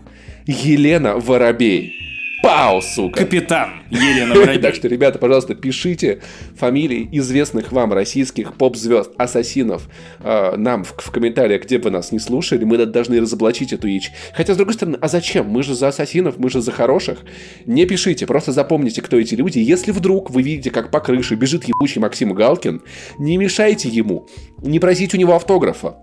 [0.46, 2.03] Елена Воробей.
[2.44, 3.22] Пау, сука!
[3.22, 4.60] Капитан Елена Воробей.
[4.60, 6.20] Так что, ребята, пожалуйста, пишите
[6.58, 9.88] фамилии известных вам российских поп-звезд, ассасинов
[10.20, 12.66] э, нам в, в комментариях, где бы нас не слушали.
[12.66, 14.12] Мы должны разоблачить эту ич.
[14.34, 15.48] Хотя, с другой стороны, а зачем?
[15.48, 17.20] Мы же за ассасинов, мы же за хороших.
[17.66, 19.60] Не пишите, просто запомните, кто эти люди.
[19.60, 22.82] Если вдруг вы видите, как по крыше бежит ебучий Максим Галкин,
[23.20, 24.28] не мешайте ему,
[24.62, 25.96] не просите у него автографа.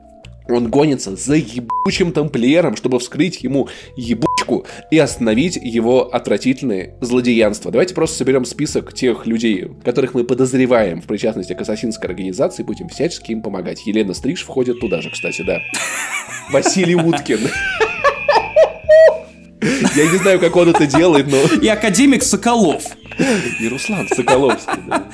[0.51, 3.69] Он гонится за ебучим тамплиером, чтобы вскрыть ему
[4.51, 7.71] ебучку и остановить его отвратительные злодеянства.
[7.71, 12.89] Давайте просто соберем список тех людей, которых мы подозреваем в причастности к ассасинской организации, будем
[12.89, 13.87] всячески им помогать.
[13.87, 15.61] Елена Стриж входит туда же, кстати, да.
[16.51, 17.41] Василий Уткин.
[19.95, 21.39] Я не знаю, как он это делает, но...
[21.61, 22.85] И академик Соколов.
[23.61, 25.05] И Руслан Соколовский, да.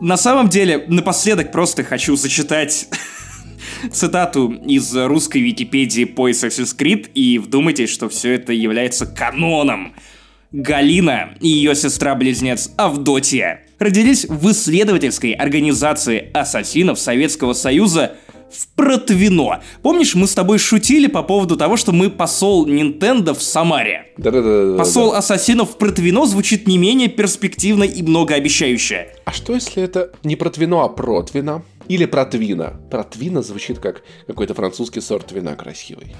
[0.00, 2.88] На самом деле, напоследок просто хочу зачитать
[3.92, 9.94] цитату из русской Википедии по Assassin's Creed и вдумайтесь, что все это является каноном.
[10.52, 18.16] Галина и ее сестра-близнец Авдотья родились в исследовательской организации ассасинов Советского Союза
[18.52, 19.62] в Протвино.
[19.82, 24.12] Помнишь, мы с тобой шутили по поводу того, что мы посол Nintendo в Самаре?
[24.16, 24.76] Да-да-да.
[24.76, 29.08] Посол ассасинов в Протвино звучит не менее перспективно и многообещающе.
[29.24, 31.62] А что если это не протвино, а протвина?
[31.88, 32.80] Или протвина?
[32.90, 36.14] Протвина звучит как какой-то французский сорт вина красивый.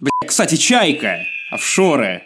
[0.00, 2.22] Бля, кстати, чайка, офшоры.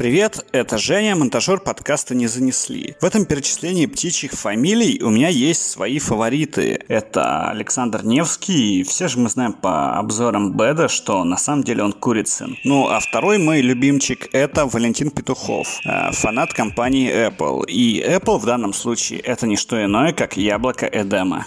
[0.00, 2.96] Привет, это Женя, монтажер подкаста «Не занесли».
[3.02, 6.80] В этом перечислении птичьих фамилий у меня есть свои фавориты.
[6.88, 11.82] Это Александр Невский, и все же мы знаем по обзорам Беда, что на самом деле
[11.82, 12.56] он Курицын.
[12.64, 17.66] Ну, а второй мой любимчик это Валентин Петухов, э, фанат компании Apple.
[17.66, 21.44] И Apple в данном случае это не что иное, как яблоко Эдема.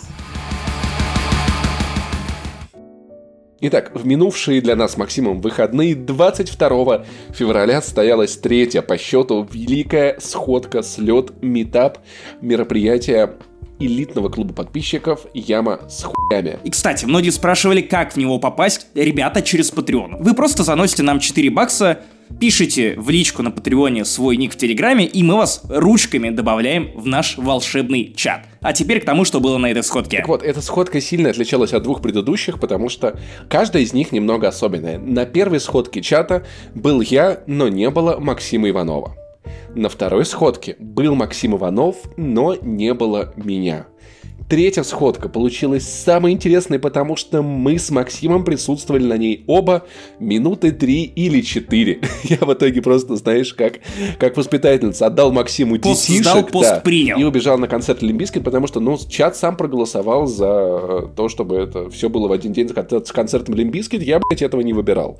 [3.65, 10.17] Итак, в минувшие для нас с Максимом выходные 22 февраля состоялась третья по счету великая
[10.19, 11.99] сходка, слет, метап,
[12.41, 13.38] мероприятие
[13.79, 16.59] элитного клуба подписчиков Яма с хуями.
[16.63, 18.88] И, кстати, многие спрашивали, как в него попасть.
[18.95, 20.17] Ребята, через Patreon.
[20.19, 22.01] Вы просто заносите нам 4 бакса,
[22.39, 27.05] пишите в личку на Патреоне свой ник в Телеграме, и мы вас ручками добавляем в
[27.05, 28.45] наш волшебный чат.
[28.62, 30.17] А теперь к тому, что было на этой сходке.
[30.17, 34.47] Так вот, эта сходка сильно отличалась от двух предыдущих, потому что каждая из них немного
[34.47, 34.97] особенная.
[34.97, 39.15] На первой сходке чата был я, но не было Максима Иванова.
[39.75, 43.88] На второй сходке был Максим Иванов, но не было меня.
[44.49, 49.85] Третья сходка получилась самой интересной, потому что мы с Максимом присутствовали на ней оба
[50.19, 52.01] минуты три или четыре.
[52.23, 53.79] Я в итоге просто, знаешь, как,
[54.19, 56.23] как воспитательница отдал Максиму Пост детишек.
[56.23, 57.17] сдал, пост да, принял.
[57.17, 61.29] И убежал на концерт Limp Bizkit, потому что, ну, чат сам проголосовал за э, то,
[61.29, 64.03] чтобы это все было в один день с кон- с концертом Limp Bizkit.
[64.03, 65.19] Я, блядь, этого не выбирал.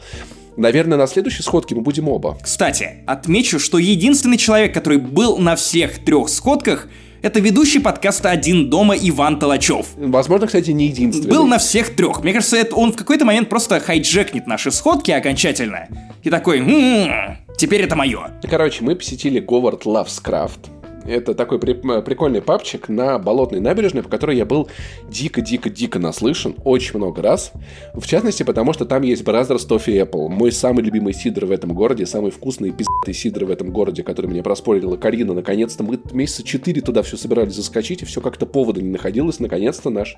[0.58, 2.38] Наверное, на следующей сходке мы будем оба.
[2.44, 6.88] Кстати, отмечу, что единственный человек, который был на всех трех сходках,
[7.24, 9.88] это ведущий подкаста «Один дома» Иван Толачев.
[9.96, 11.30] Возможно, кстати, не единственный.
[11.32, 12.22] Был на всех трех.
[12.22, 15.88] Мне кажется, это он в какой-то момент просто hijack нет наши сходки окончательно.
[16.22, 18.32] И такой, «М-м, теперь это мое.
[18.48, 20.70] Короче, мы посетили Говард Лавскрафт.
[21.06, 24.70] Это такой при- прикольный папчик на Болотной набережной, по которой я был
[25.10, 27.52] дико-дико-дико наслышан очень много раз.
[27.94, 30.30] В частности, потому что там есть Brothers Toffee Apple.
[30.30, 34.28] Мой самый любимый сидр в этом городе, самый вкусный пиздатый сидр в этом городе, который
[34.28, 35.34] мне проспорила Карина.
[35.34, 39.40] Наконец-то мы месяца четыре туда все собирались заскочить, и все как-то повода не находилось.
[39.40, 40.16] Наконец-то наш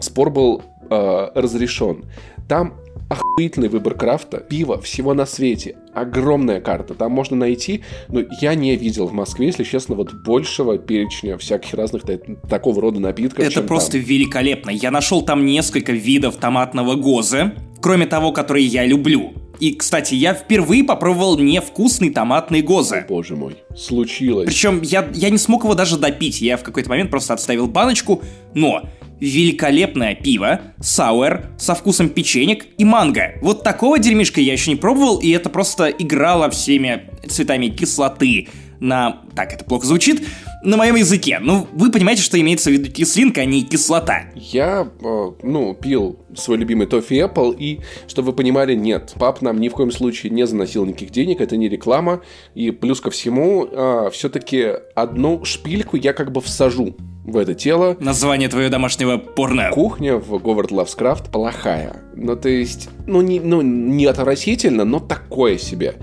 [0.00, 2.04] спор был э, разрешен.
[2.48, 2.74] Там
[3.08, 5.76] охуительный выбор крафта, пива, всего на свете.
[5.94, 6.94] Огромная карта.
[6.94, 11.74] Там можно найти, но я не видел в Москве, если честно, вот большего перечня всяких
[11.74, 12.18] разных та-
[12.48, 13.44] такого рода напитков.
[13.44, 14.00] Это просто там.
[14.00, 14.70] великолепно.
[14.70, 19.32] Я нашел там несколько видов томатного гоза, кроме того, который я люблю.
[19.60, 23.06] И, кстати, я впервые попробовал невкусный томатный гоза.
[23.08, 24.46] Боже мой, случилось.
[24.46, 26.42] Причем я, я не смог его даже допить.
[26.42, 28.22] Я в какой-то момент просто отставил баночку,
[28.52, 28.82] но
[29.20, 33.34] великолепное пиво, сауэр, со вкусом печенек и манго.
[33.40, 38.48] Вот такого дерьмишка я еще не пробовал, и это просто играло всеми цветами кислоты
[38.80, 39.22] на...
[39.34, 40.26] Так, это плохо звучит.
[40.62, 41.38] На моем языке.
[41.40, 44.24] Ну, вы понимаете, что имеется в виду кислинка, а не кислота.
[44.34, 49.60] Я, э, ну, пил свой любимый тофи Apple, и, чтобы вы понимали, нет, пап нам
[49.60, 52.22] ни в коем случае не заносил никаких денег, это не реклама,
[52.54, 53.66] и плюс ко всему,
[54.10, 56.94] все-таки одну шпильку я как бы всажу
[57.26, 57.96] в это тело.
[58.00, 59.70] Название твоего домашнего порно.
[59.72, 61.96] Кухня в Говард Лавскрафт плохая.
[62.14, 65.96] Ну, то есть, ну не, ну, не отвратительно, но такое себе.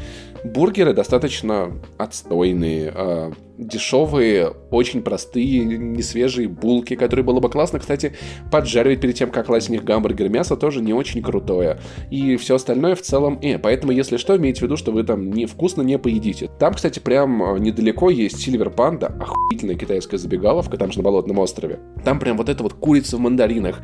[0.44, 8.14] Бургеры достаточно отстойные, э, дешевые, очень простые, несвежие булки, которые было бы классно, кстати,
[8.52, 10.30] поджаривать перед тем, как класть в них гамбургер.
[10.30, 11.80] Мясо тоже не очень крутое.
[12.10, 15.32] И все остальное в целом, э, поэтому, если что, имейте в виду, что вы там
[15.32, 16.50] не вкусно не поедите.
[16.60, 21.40] Там, кстати, прям э, недалеко есть Сильвер Панда, охуительная китайская забегаловка, там же на Болотном
[21.40, 21.80] острове.
[22.04, 23.82] Там прям вот это вот курица в мандаринах,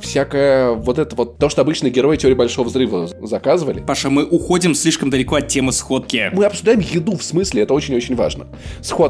[0.00, 3.80] всякое вот это вот, то, что обычно герои теории Большого Взрыва заказывали.
[3.80, 6.30] Паша, мы уходим слишком далеко от темы сходки.
[6.32, 8.46] Мы обсуждаем еду в смысле, это очень-очень важно.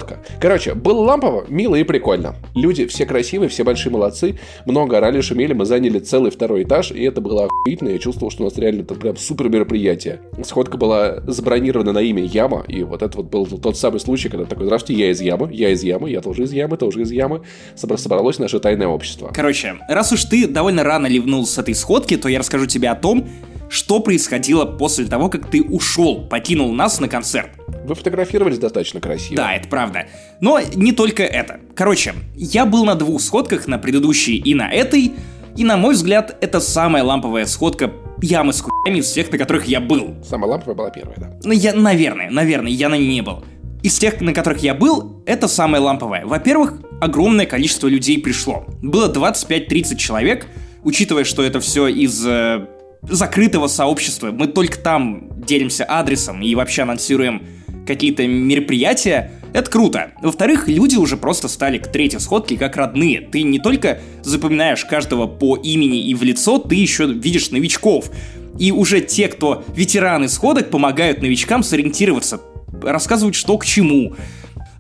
[0.02, 0.18] Сходка.
[0.40, 2.34] Короче, было лампово, мило и прикольно.
[2.54, 7.02] Люди все красивые, все большие молодцы, много орали, шумели, мы заняли целый второй этаж, и
[7.04, 10.20] это было охуительно, я чувствовал, что у нас реально это прям супер мероприятие.
[10.44, 14.44] Сходка была забронирована на имя Яма, и вот это вот был тот самый случай, когда
[14.44, 17.42] такой, здравствуйте, я из Ямы, я из Ямы, я тоже из Ямы, тоже из Ямы.
[17.76, 19.30] Собра- Собралось наше тайное общество.
[19.32, 22.96] Короче, раз уж ты довольно рано ливнул с этой сходки, то я расскажу тебе о
[22.96, 23.28] том,
[23.72, 27.52] что происходило после того, как ты ушел, покинул нас на концерт.
[27.86, 29.36] Вы фотографировались достаточно красиво.
[29.36, 30.08] Да, это правда.
[30.40, 31.58] Но не только это.
[31.74, 35.12] Короче, я был на двух сходках, на предыдущей и на этой,
[35.56, 39.64] и на мой взгляд, это самая ламповая сходка ямы с хуями из всех, на которых
[39.64, 40.16] я был.
[40.22, 41.30] Самая ламповая была первая, да.
[41.42, 43.42] Ну, я, наверное, наверное, я на ней не был.
[43.82, 46.26] Из тех, на которых я был, это самое ламповое.
[46.26, 48.66] Во-первых, огромное количество людей пришло.
[48.82, 50.46] Было 25-30 человек,
[50.84, 52.66] учитывая, что это все из э,
[53.02, 54.30] закрытого сообщества.
[54.30, 57.42] Мы только там делимся адресом и вообще анонсируем
[57.86, 59.32] какие-то мероприятия.
[59.52, 60.12] Это круто.
[60.22, 63.20] Во-вторых, люди уже просто стали к третьей сходке как родные.
[63.20, 68.10] Ты не только запоминаешь каждого по имени и в лицо, ты еще видишь новичков.
[68.58, 72.40] И уже те, кто ветераны сходок, помогают новичкам сориентироваться,
[72.82, 74.14] рассказывают, что к чему.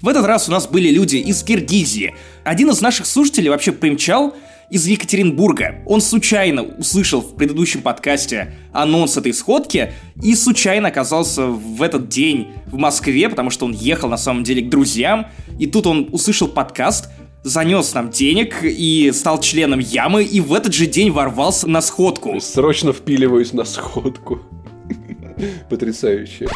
[0.00, 2.14] В этот раз у нас были люди из Киргизии.
[2.44, 4.34] Один из наших слушателей вообще примчал
[4.72, 5.82] из Екатеринбурга.
[5.84, 12.52] Он случайно услышал в предыдущем подкасте анонс этой сходки и случайно оказался в этот день
[12.66, 15.26] в Москве, потому что он ехал на самом деле к друзьям.
[15.58, 17.10] И тут он услышал подкаст,
[17.44, 22.40] занес нам денег и стал членом ямы, и в этот же день ворвался на сходку.
[22.40, 24.40] Срочно впиливаюсь на сходку.
[25.68, 26.48] Потрясающе.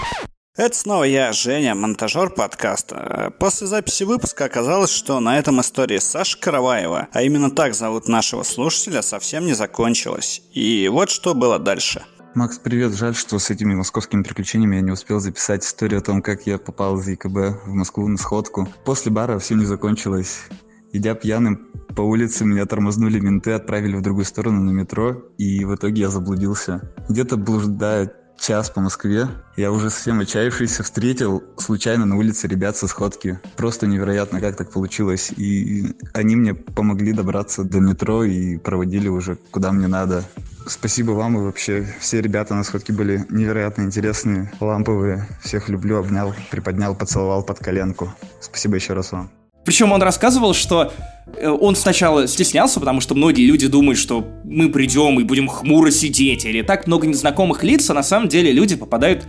[0.57, 3.31] Это снова я, Женя, монтажер подкаста.
[3.39, 8.43] После записи выпуска оказалось, что на этом история Саши Караваева, а именно так зовут нашего
[8.43, 10.41] слушателя, совсем не закончилась.
[10.55, 12.07] И вот что было дальше.
[12.35, 12.95] Макс, привет.
[12.95, 16.57] Жаль, что с этими московскими приключениями я не успел записать историю о том, как я
[16.57, 18.67] попал из ЕКБ в Москву на сходку.
[18.87, 20.45] После бара все не закончилось.
[20.91, 25.75] Идя пьяным по улице, меня тормознули менты, отправили в другую сторону на метро, и в
[25.75, 26.95] итоге я заблудился.
[27.11, 32.87] Где-то блуждая час по Москве, я уже совсем отчаявшийся встретил случайно на улице ребят со
[32.89, 33.41] сходки.
[33.57, 35.33] Просто невероятно, как так получилось.
[35.37, 40.25] И они мне помогли добраться до метро и проводили уже куда мне надо.
[40.67, 45.29] Спасибо вам и вообще все ребята на сходке были невероятно интересные, ламповые.
[45.43, 48.13] Всех люблю, обнял, приподнял, поцеловал под коленку.
[48.41, 49.31] Спасибо еще раз вам.
[49.67, 50.93] Причем он рассказывал, что
[51.37, 55.91] э, он сначала стеснялся, потому что многие люди думают, что мы придем и будем хмуро
[55.91, 59.27] сидеть, или так много незнакомых лиц, а на самом деле люди попадают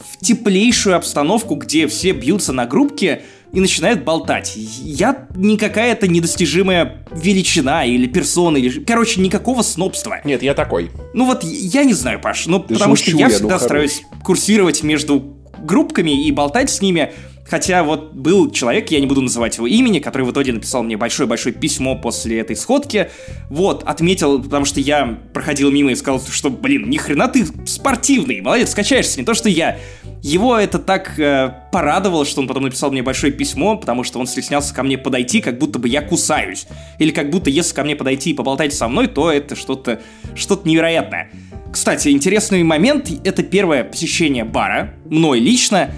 [0.00, 3.22] в теплейшую обстановку, где все бьются на группке
[3.52, 4.54] и начинают болтать.
[4.56, 8.84] Я не какая-то недостижимая величина или персона, или...
[8.84, 10.20] Короче, никакого снобства.
[10.24, 10.90] Нет, я такой.
[11.14, 14.02] Ну вот, я не знаю, Паш, ну Да потому шучу что я я, всегда стараюсь
[14.24, 17.12] курсировать между группками и болтать с ними.
[17.48, 20.96] Хотя вот был человек, я не буду называть его имени, который в итоге написал мне
[20.96, 23.10] большое-большое письмо после этой сходки.
[23.48, 28.40] Вот, отметил, потому что я проходил мимо и сказал, что, блин, ни хрена ты спортивный,
[28.40, 29.78] молодец, скачаешься, не то что я.
[30.22, 34.26] Его это так э, порадовало, что он потом написал мне большое письмо, потому что он
[34.26, 36.66] стеснялся ко мне подойти, как будто бы я кусаюсь.
[36.98, 40.00] Или как будто если ко мне подойти и поболтать со мной, то это что-то
[40.34, 41.30] что-то невероятное.
[41.72, 45.90] Кстати, интересный момент— это первое посещение бара, мной лично,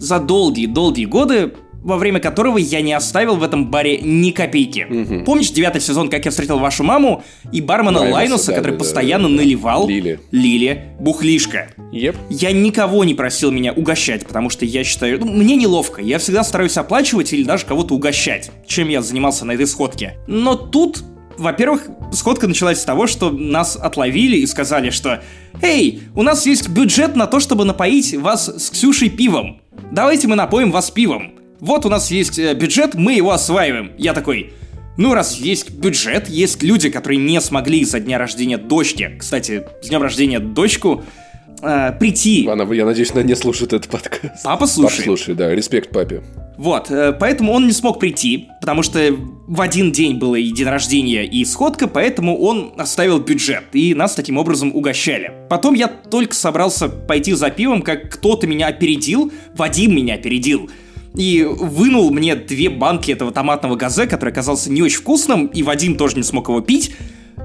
[0.00, 5.24] за долгие-долгие годы, во время которого я не оставил в этом баре ни копейки.
[5.24, 8.78] Помнишь девятый сезон, как я встретил вашу маму, и бармена Лайнуса, Лайнуса, да, который да,
[8.78, 9.42] постоянно да, да.
[9.42, 10.20] наливал Лили.
[10.30, 11.70] Лили бухлишка.
[11.92, 12.16] Еп.
[12.28, 16.02] Я никого не просил меня угощать, потому что я считаю, ну, мне неловко.
[16.02, 20.16] Я всегда стараюсь оплачивать или даже кого-то угощать, чем я занимался на этой сходке.
[20.26, 21.02] Но тут,
[21.38, 25.22] во-первых, сходка началась с того, что нас отловили и сказали, что
[25.62, 29.59] «Эй, у нас есть бюджет на то, чтобы напоить вас с Ксюшей пивом.
[29.90, 31.34] Давайте мы напоим вас пивом».
[31.60, 33.92] вот у нас есть э, бюджет, мы его осваиваем.
[33.98, 34.52] Я такой,
[34.96, 39.88] ну, раз есть бюджет, есть люди, которые не смогли со дня рождения дочки, кстати, с
[39.88, 41.04] днем рождения дочку,
[41.62, 42.46] э, прийти.
[42.46, 44.42] Она, я надеюсь, она не слушает этот подкаст.
[44.44, 44.96] Папа слушает.
[44.96, 46.22] Папа слушает, да, респект папе.
[46.56, 49.00] Вот, э, поэтому он не смог прийти, потому что
[49.46, 54.14] в один день было и день рождения, и сходка, поэтому он оставил бюджет, и нас
[54.14, 55.32] таким образом угощали.
[55.48, 60.68] Потом я только собрался пойти за пивом, как кто-то меня опередил, Вадим меня опередил,
[61.14, 65.96] и вынул мне две банки этого томатного газе, который оказался не очень вкусным, и Вадим
[65.96, 66.94] тоже не смог его пить,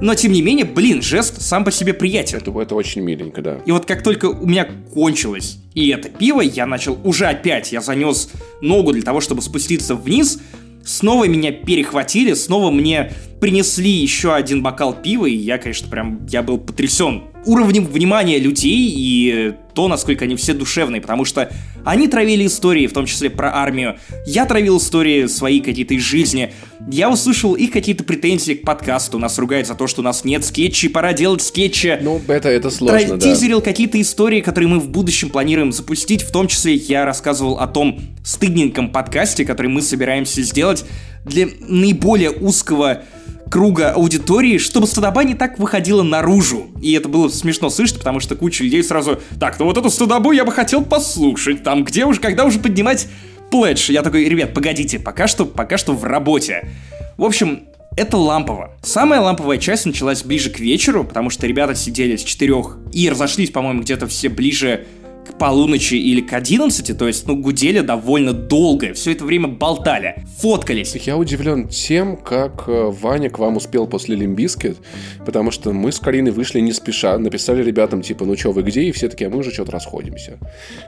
[0.01, 2.37] но тем не менее, блин, жест сам по себе приятен.
[2.37, 3.59] Это, это очень миленько, да.
[3.65, 7.81] И вот как только у меня кончилось и это пиво, я начал уже опять, я
[7.81, 8.29] занес
[8.61, 10.39] ногу для того, чтобы спуститься вниз,
[10.85, 16.41] снова меня перехватили, снова мне принесли еще один бокал пива, и я, конечно, прям, я
[16.41, 21.51] был потрясен уровнем внимания людей и то, насколько они все душевные, потому что
[21.83, 23.97] они травили истории, в том числе про армию.
[24.25, 26.53] Я травил истории свои какие-то из жизни.
[26.89, 29.19] Я услышал их какие-то претензии к подкасту.
[29.19, 31.99] Нас ругают за то, что у нас нет скетчей, пора делать скетчи.
[32.01, 33.19] Ну, это, это сложно, Тра- да.
[33.19, 36.23] Тизерил какие-то истории, которые мы в будущем планируем запустить.
[36.23, 40.85] В том числе я рассказывал о том стыдненьком подкасте, который мы собираемся сделать
[41.25, 43.03] для наиболее узкого
[43.49, 46.67] круга аудитории, чтобы стыдоба не так выходила наружу.
[46.81, 50.31] И это было смешно слышать, потому что куча людей сразу «Так, ну вот эту стыдобу
[50.31, 53.07] я бы хотел послушать, там где уже, когда уже поднимать
[53.51, 56.69] пледж?» Я такой «Ребят, погодите, пока что, пока что в работе».
[57.17, 57.63] В общем,
[57.95, 58.71] это лампово.
[58.81, 63.51] Самая ламповая часть началась ближе к вечеру, потому что ребята сидели с четырех и разошлись,
[63.51, 64.85] по-моему, где-то все ближе
[65.25, 70.23] к полуночи или к 11, то есть, ну, гудели довольно долго, все это время болтали,
[70.39, 70.95] фоткались.
[70.95, 74.77] Я удивлен тем, как э, Ваня к вам успел после Limp Bizkit,
[75.25, 78.83] потому что мы с Кариной вышли не спеша, написали ребятам, типа, ну чё, вы где?
[78.83, 80.37] И все таки а мы уже что-то расходимся.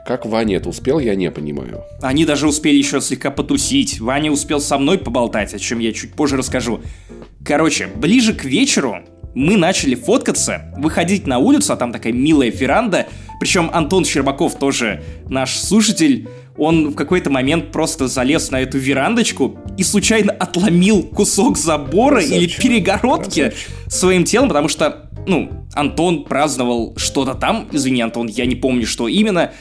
[0.05, 1.83] Как Ваня это успел, я не понимаю.
[2.01, 3.99] Они даже успели еще слегка потусить.
[3.99, 6.81] Ваня успел со мной поболтать, о чем я чуть позже расскажу.
[7.43, 8.97] Короче, ближе к вечеру
[9.37, 13.07] мы начали фоткаться, выходить на улицу, а там такая милая веранда.
[13.39, 16.27] Причем Антон Щербаков тоже наш слушатель.
[16.57, 22.47] Он в какой-то момент просто залез на эту верандочку и случайно отломил кусок забора или
[22.47, 22.61] Красавчик.
[22.61, 23.69] перегородки Красавчик.
[23.87, 29.07] своим телом, потому что, ну, Антон праздновал что-то там, извини, Антон, я не помню, что
[29.07, 29.51] именно,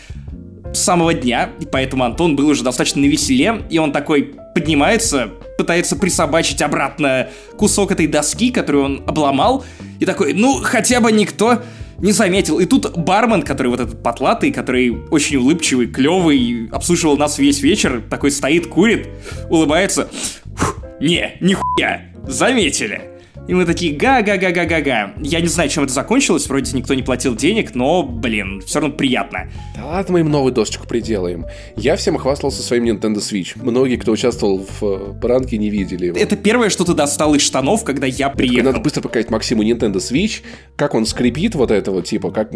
[0.73, 5.97] с самого дня, и поэтому Антон был уже достаточно навеселе, и он такой поднимается, пытается
[5.97, 9.65] присобачить обратно кусок этой доски, которую он обломал,
[10.01, 11.63] и такой, ну, хотя бы никто
[11.99, 12.59] не заметил.
[12.59, 18.03] И тут бармен, который вот этот потлатый, который очень улыбчивый, клевый, обслуживал нас весь вечер,
[18.09, 19.09] такой стоит, курит,
[19.49, 20.09] улыбается.
[20.57, 23.16] «Фух, Не, нихуя, заметили.
[23.49, 25.13] И мы такие, га-га-га-га-га-га.
[25.23, 28.97] Я не знаю, чем это закончилось, вроде никто не платил денег, но, блин, все равно
[28.97, 29.49] приятно.
[29.77, 31.47] Да ладно, мы им новую досочку приделаем.
[31.77, 33.53] Я всем хвастался своим Nintendo Switch.
[33.63, 36.17] Многие, кто участвовал в э, пранке, не видели его.
[36.19, 38.65] Это первое, что ты достал из штанов, когда я приехал.
[38.67, 40.43] Надо быстро показать Максиму Nintendo Switch,
[40.75, 42.51] как он скрипит вот этого типа, как,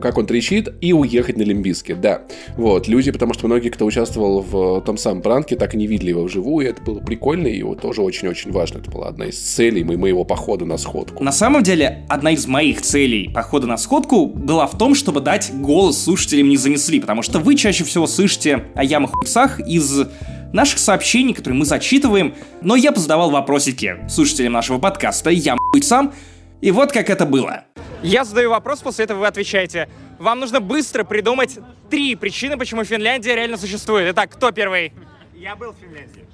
[0.00, 2.22] как он трещит, и уехать на Лимбиске, да.
[2.56, 6.10] Вот, люди, потому что многие, кто участвовал в том самом пранке, так и не видели
[6.10, 8.78] его вживую, и это было прикольно, и вот тоже очень-очень важно.
[8.78, 11.22] Это была одна из целей мо- моего похода на сходку.
[11.22, 15.50] На самом деле, одна из моих целей похода на сходку была в том, чтобы дать
[15.54, 20.06] голос слушателям не занесли, потому что вы чаще всего слышите о ямах хуйцах из
[20.52, 26.12] наших сообщений, которые мы зачитываем, но я позадавал вопросики слушателям нашего подкаста «Ям хуйцам»,
[26.60, 27.64] и вот как это было.
[28.02, 29.88] Я задаю вопрос, после этого вы отвечаете.
[30.18, 31.58] Вам нужно быстро придумать
[31.90, 34.12] три причины, почему Финляндия реально существует.
[34.12, 34.92] Итак, кто первый?
[35.34, 36.24] Я был в Финляндии.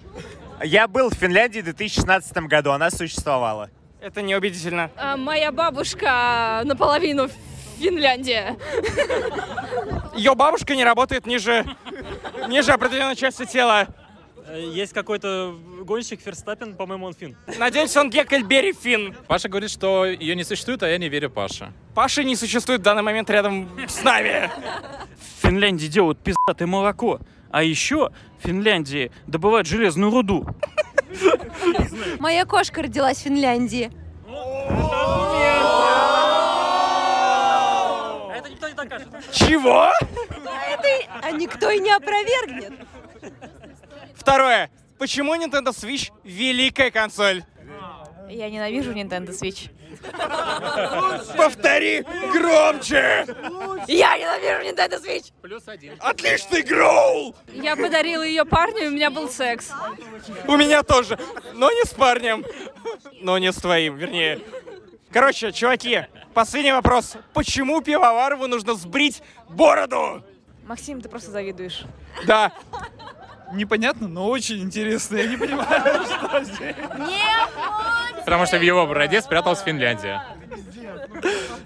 [0.62, 3.70] Я был в Финляндии в 2016 году, она существовала.
[4.02, 4.90] Это неубедительно.
[4.96, 7.28] А, Моя бабушка наполовину
[7.78, 8.56] Финляндия.
[10.16, 11.64] Ее бабушка не работает ниже,
[12.48, 13.86] ниже определенной части тела.
[14.56, 17.36] Есть какой-то гонщик Ферстаппин, по-моему, он фин.
[17.58, 19.14] Надеюсь, он Геккельбери Финн.
[19.28, 21.72] Паша говорит, что ее не существует, а я не верю Паше.
[21.94, 24.50] Паши не существует в данный момент рядом с нами.
[25.40, 27.20] В Финляндии делают пиздатое молоко.
[27.52, 30.46] А еще в Финляндии добывают железную руду.
[32.18, 33.90] Моя кошка родилась в Финляндии.
[38.34, 39.08] Это никто не докажет.
[39.32, 39.92] Чего?
[41.22, 42.72] А никто и не опровергнет.
[44.14, 44.70] Второе.
[44.98, 47.44] Почему Nintendo Switch великая консоль?
[48.30, 49.70] Я ненавижу Nintendo Switch.
[51.36, 53.26] Повтори громче!
[53.88, 55.32] Я ненавижу Nintendo Switch!
[56.00, 57.34] Отличный гроул!
[57.48, 59.70] Я подарила ее парню, и у меня был секс.
[60.46, 61.18] У меня тоже,
[61.54, 62.44] но не с парнем.
[63.20, 64.40] Но не с твоим, вернее.
[65.12, 67.16] Короче, чуваки, последний вопрос.
[67.34, 70.24] Почему пивоварову нужно сбрить бороду?
[70.64, 71.84] Максим, ты просто завидуешь.
[72.26, 72.52] Да.
[73.52, 75.16] Непонятно, но очень интересно.
[75.16, 76.74] Я не понимаю, что здесь.
[78.24, 80.22] Потому что в его бороде спряталась Финляндия.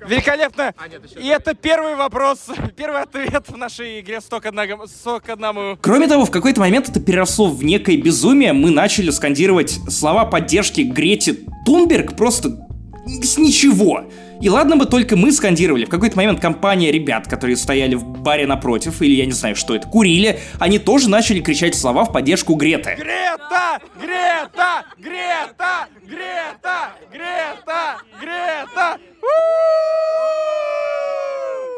[0.06, 0.74] Великолепно!
[1.16, 2.46] И это первый вопрос,
[2.76, 4.86] первый ответ в нашей игре «Сто к одному».
[4.86, 5.76] «Сто к одному».
[5.80, 8.52] Кроме того, в какой-то момент это переросло в некое безумие.
[8.52, 12.66] Мы начали скандировать слова поддержки Грети Тунберг просто
[13.06, 14.04] с ничего.
[14.40, 15.84] И ладно бы только мы скандировали.
[15.84, 19.74] В какой-то момент компания ребят, которые стояли в баре напротив, или я не знаю, что
[19.74, 22.96] это, курили, они тоже начали кричать слова в поддержку Греты.
[22.98, 23.80] Грета!
[23.98, 24.84] Грета!
[24.98, 25.88] Грета!
[26.04, 26.92] Грета!
[27.12, 27.96] Грета!
[28.20, 28.98] Грета!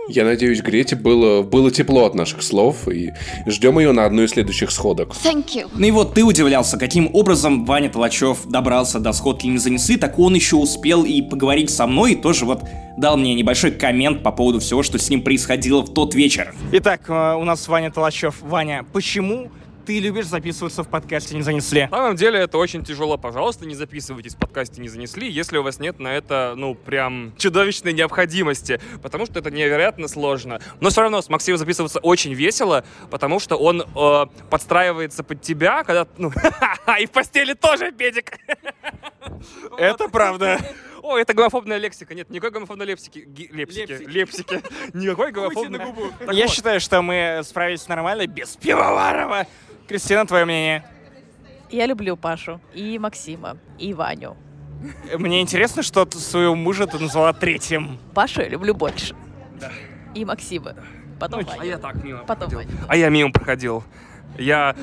[0.08, 3.12] Я надеюсь, Грете было, было тепло от наших слов, и
[3.46, 5.10] ждем ее на одной из следующих сходок.
[5.22, 5.68] Thank you.
[5.74, 10.18] Ну и вот ты удивлялся, каким образом Ваня Толачев добрался до сходки не занесли, так
[10.18, 12.62] он еще успел и поговорить со мной, и тоже вот
[12.96, 16.54] дал мне небольшой коммент по поводу всего, что с ним происходило в тот вечер.
[16.72, 18.36] Итак, э, у нас Ваня Толачев.
[18.40, 19.50] Ваня, почему
[19.88, 21.84] ты любишь записываться в подкасте «Не занесли»?
[21.84, 23.16] На самом деле это очень тяжело.
[23.16, 27.32] Пожалуйста, не записывайтесь в подкасте «Не занесли», если у вас нет на это, ну, прям
[27.38, 30.60] чудовищной необходимости, потому что это невероятно сложно.
[30.80, 35.82] Но все равно с Максимом записываться очень весело, потому что он э, подстраивается под тебя,
[35.84, 36.32] когда, ну,
[37.00, 38.38] и в постели тоже, Педик.
[39.78, 40.60] Это правда.
[41.08, 42.14] О, это гомофобная лексика.
[42.14, 43.20] Нет, никакой гомофобной лепсики.
[43.20, 43.92] Ги- лепсики.
[44.06, 44.62] Лепсики.
[44.94, 45.80] Никакой гомофобной...
[46.32, 49.46] Я считаю, что мы справились нормально без Пивоварова.
[49.88, 50.84] Кристина, твое мнение?
[51.70, 54.36] Я люблю Пашу и Максима, и Ваню.
[55.16, 57.98] Мне интересно, что ты своего мужа ты назвала третьим.
[58.14, 59.16] Пашу я люблю больше.
[60.14, 60.74] И Максима.
[61.18, 61.70] Потом А Ваню.
[61.70, 62.76] я так мимо Потом проходил.
[62.76, 62.86] Ваню.
[62.86, 63.82] А я мимо проходил.
[64.40, 64.76] Я...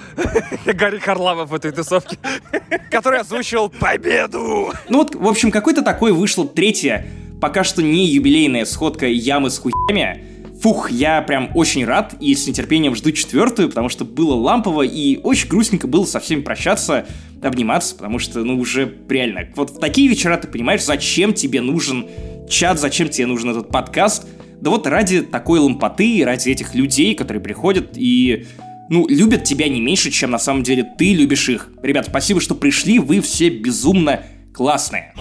[0.66, 2.18] Гарри Харламов в этой тусовке.
[2.91, 4.74] Который озвучивал победу.
[4.89, 7.06] Ну вот, в общем, какой-то такой вышла третья,
[7.39, 10.24] пока что не юбилейная сходка ямы с хуями.
[10.62, 15.20] Фух, я прям очень рад и с нетерпением жду четвертую, потому что было лампово и
[15.22, 17.06] очень грустненько было со всеми прощаться,
[17.41, 22.08] обниматься, потому что, ну, уже реально, вот в такие вечера ты понимаешь, зачем тебе нужен
[22.49, 24.28] чат, зачем тебе нужен этот подкаст.
[24.62, 28.47] Да вот ради такой лампоты, ради этих людей, которые приходят и
[28.89, 31.69] ну, любят тебя не меньше, чем на самом деле ты любишь их.
[31.81, 34.23] Ребят, спасибо, что пришли, вы все безумно
[34.53, 35.13] классные.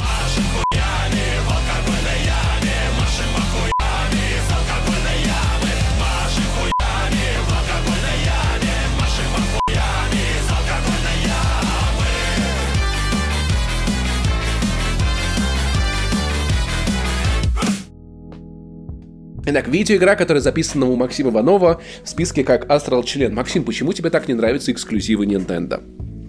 [19.55, 23.37] Итак, видеоигра, которая записана у Максима Иванова в списке как Astral член.
[23.37, 25.81] Максим, почему тебе так не нравятся эксклюзивы Nintendo?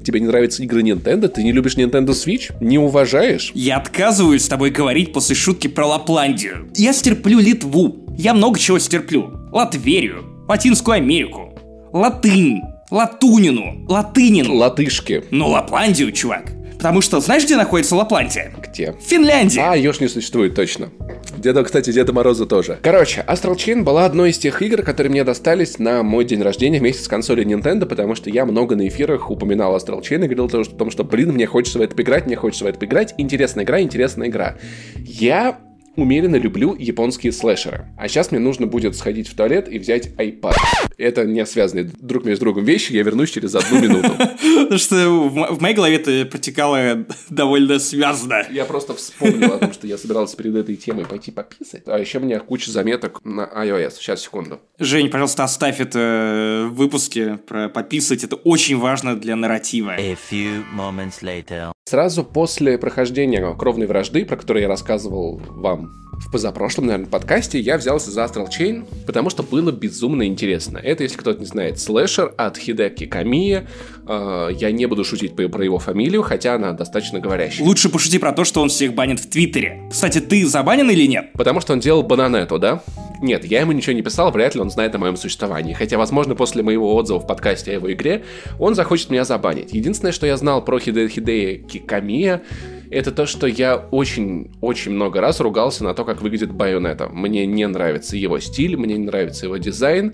[0.04, 1.28] Тебе не нравятся игры Nintendo?
[1.28, 2.56] Ты не любишь Nintendo Switch?
[2.62, 3.52] Не уважаешь?
[3.56, 6.70] Я отказываюсь с тобой говорить после шутки про Лапландию.
[6.76, 8.06] Я стерплю Литву.
[8.16, 9.32] Я много чего стерплю.
[9.52, 11.58] Латверию, Латинскую Америку,
[11.94, 12.62] латынь,
[12.92, 14.52] латунину, латынин.
[14.52, 15.24] Латышки.
[15.32, 16.52] Ну, Лапландию, чувак.
[16.86, 18.54] Потому что знаешь, где находится Лапландия?
[18.62, 18.94] Где?
[19.02, 19.62] Финляндия.
[19.62, 20.90] А, ее ж не существует, точно.
[21.36, 22.78] Деда, кстати, Деда Мороза тоже.
[22.84, 26.78] Короче, Astral Chain была одной из тех игр, которые мне достались на мой день рождения
[26.78, 30.46] вместе с консолью Nintendo, потому что я много на эфирах упоминал Astral Chain и говорил
[30.46, 33.16] о том, что, блин, мне хочется в это поиграть, мне хочется в это поиграть.
[33.18, 34.56] Интересная игра, интересная игра.
[34.96, 35.58] Я
[35.96, 37.86] умеренно люблю японские слэшеры.
[37.98, 40.56] А сейчас мне нужно будет сходить в туалет и взять iPad.
[40.98, 44.10] Это не связанные друг между другом вещи, я вернусь через одну минуту.
[44.18, 48.46] Потому что в, мо- в моей голове это протекало довольно связано.
[48.52, 51.84] Я просто вспомнил о том, что я собирался перед этой темой пойти пописать.
[51.88, 53.94] А еще у меня куча заметок на iOS.
[54.00, 54.60] Сейчас, секунду.
[54.80, 58.24] Жень, пожалуйста, оставь это в выпуске про пописать.
[58.24, 59.92] Это очень важно для нарратива.
[59.92, 61.72] A few moments later.
[61.88, 65.85] Сразу после прохождения кровной вражды, про которую я рассказывал вам
[66.20, 70.78] в позапрошлом, наверное, подкасте, я взялся за Astral Chain, потому что было безумно интересно.
[70.78, 73.68] Это, если кто-то не знает, слэшер от Хидеки Камия.
[74.08, 77.66] Э, я не буду шутить про его фамилию, хотя она достаточно говорящая.
[77.66, 79.88] Лучше пошути про то, что он всех банит в Твиттере.
[79.92, 81.32] Кстати, ты забанен или нет?
[81.34, 82.82] Потому что он делал бананету, да?
[83.22, 85.74] Нет, я ему ничего не писал, вряд ли он знает о моем существовании.
[85.74, 88.24] Хотя, возможно, после моего отзыва в подкасте о его игре,
[88.60, 89.74] он захочет меня забанить.
[89.74, 92.42] Единственное, что я знал про Хиде Хидеки Камия,
[92.90, 97.10] это то, что я очень-очень много раз ругался на то, как выглядит Байонета.
[97.10, 100.14] Мне не нравится его стиль, мне не нравится его дизайн.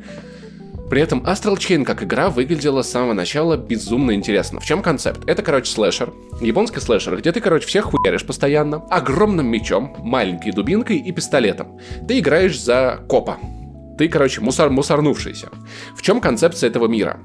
[0.90, 4.60] При этом Astral Chain как игра выглядела с самого начала безумно интересно.
[4.60, 5.22] В чем концепт?
[5.26, 6.12] Это, короче, слэшер.
[6.42, 8.84] Японский слэшер, где ты, короче, всех хуяришь постоянно.
[8.90, 11.80] Огромным мечом, маленькой дубинкой и пистолетом.
[12.08, 13.38] Ты играешь за копа.
[13.98, 15.50] Ты, короче, мусор, мусорнувшийся.
[15.96, 17.20] В чем концепция этого мира?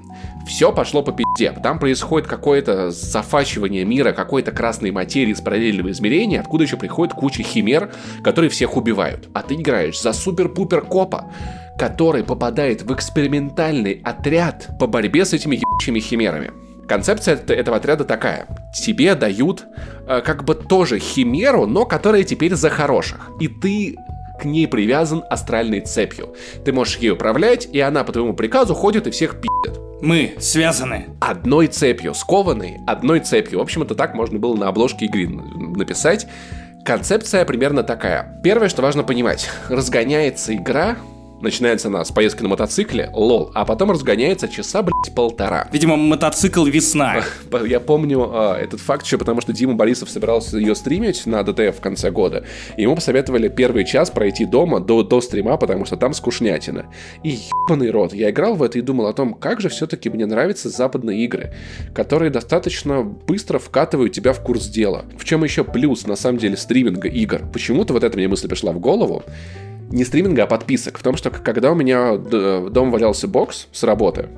[0.46, 1.52] Все пошло по пизде.
[1.62, 7.42] Там происходит какое-то зафачивание мира какой-то красной материи из параллельного измерения, откуда еще приходит куча
[7.42, 7.92] химер,
[8.22, 9.28] которые всех убивают.
[9.32, 11.32] А ты играешь за супер-пупер копа,
[11.78, 16.52] который попадает в экспериментальный отряд по борьбе с этими ебучими химерами.
[16.88, 18.46] Концепция эт- этого отряда такая.
[18.72, 19.64] Тебе дают
[20.06, 23.30] э, как бы тоже химеру, но которая теперь за хороших.
[23.40, 23.96] И ты
[24.40, 26.34] к ней привязан астральной цепью.
[26.64, 29.72] Ты можешь ей управлять, и она по твоему приказу ходит и всех пи***т.
[30.02, 31.06] Мы связаны.
[31.20, 33.58] Одной цепью, скованной одной цепью.
[33.58, 36.26] В общем, это так можно было на обложке игры написать.
[36.84, 38.40] Концепция примерно такая.
[38.44, 39.50] Первое, что важно понимать.
[39.68, 40.96] Разгоняется игра,
[41.40, 45.68] начинается она с поездки на мотоцикле, лол, а потом разгоняется часа, блядь, полтора.
[45.72, 47.22] Видимо, мотоцикл весна.
[47.64, 51.76] Я помню а, этот факт еще потому, что Дима Борисов собирался ее стримить на DTF
[51.76, 52.44] в конце года.
[52.76, 56.86] И ему посоветовали первый час пройти дома до, до стрима, потому что там скучнятина.
[57.22, 58.12] И ебаный рот.
[58.12, 61.54] Я играл в это и думал о том, как же все-таки мне нравятся западные игры,
[61.94, 65.04] которые достаточно быстро вкатывают тебя в курс дела.
[65.18, 67.42] В чем еще плюс, на самом деле, стриминга игр?
[67.52, 69.24] Почему-то вот эта мне мысль пришла в голову
[69.90, 70.98] не стриминга, а подписок.
[70.98, 74.28] В том, что когда у меня дома валялся бокс с работы,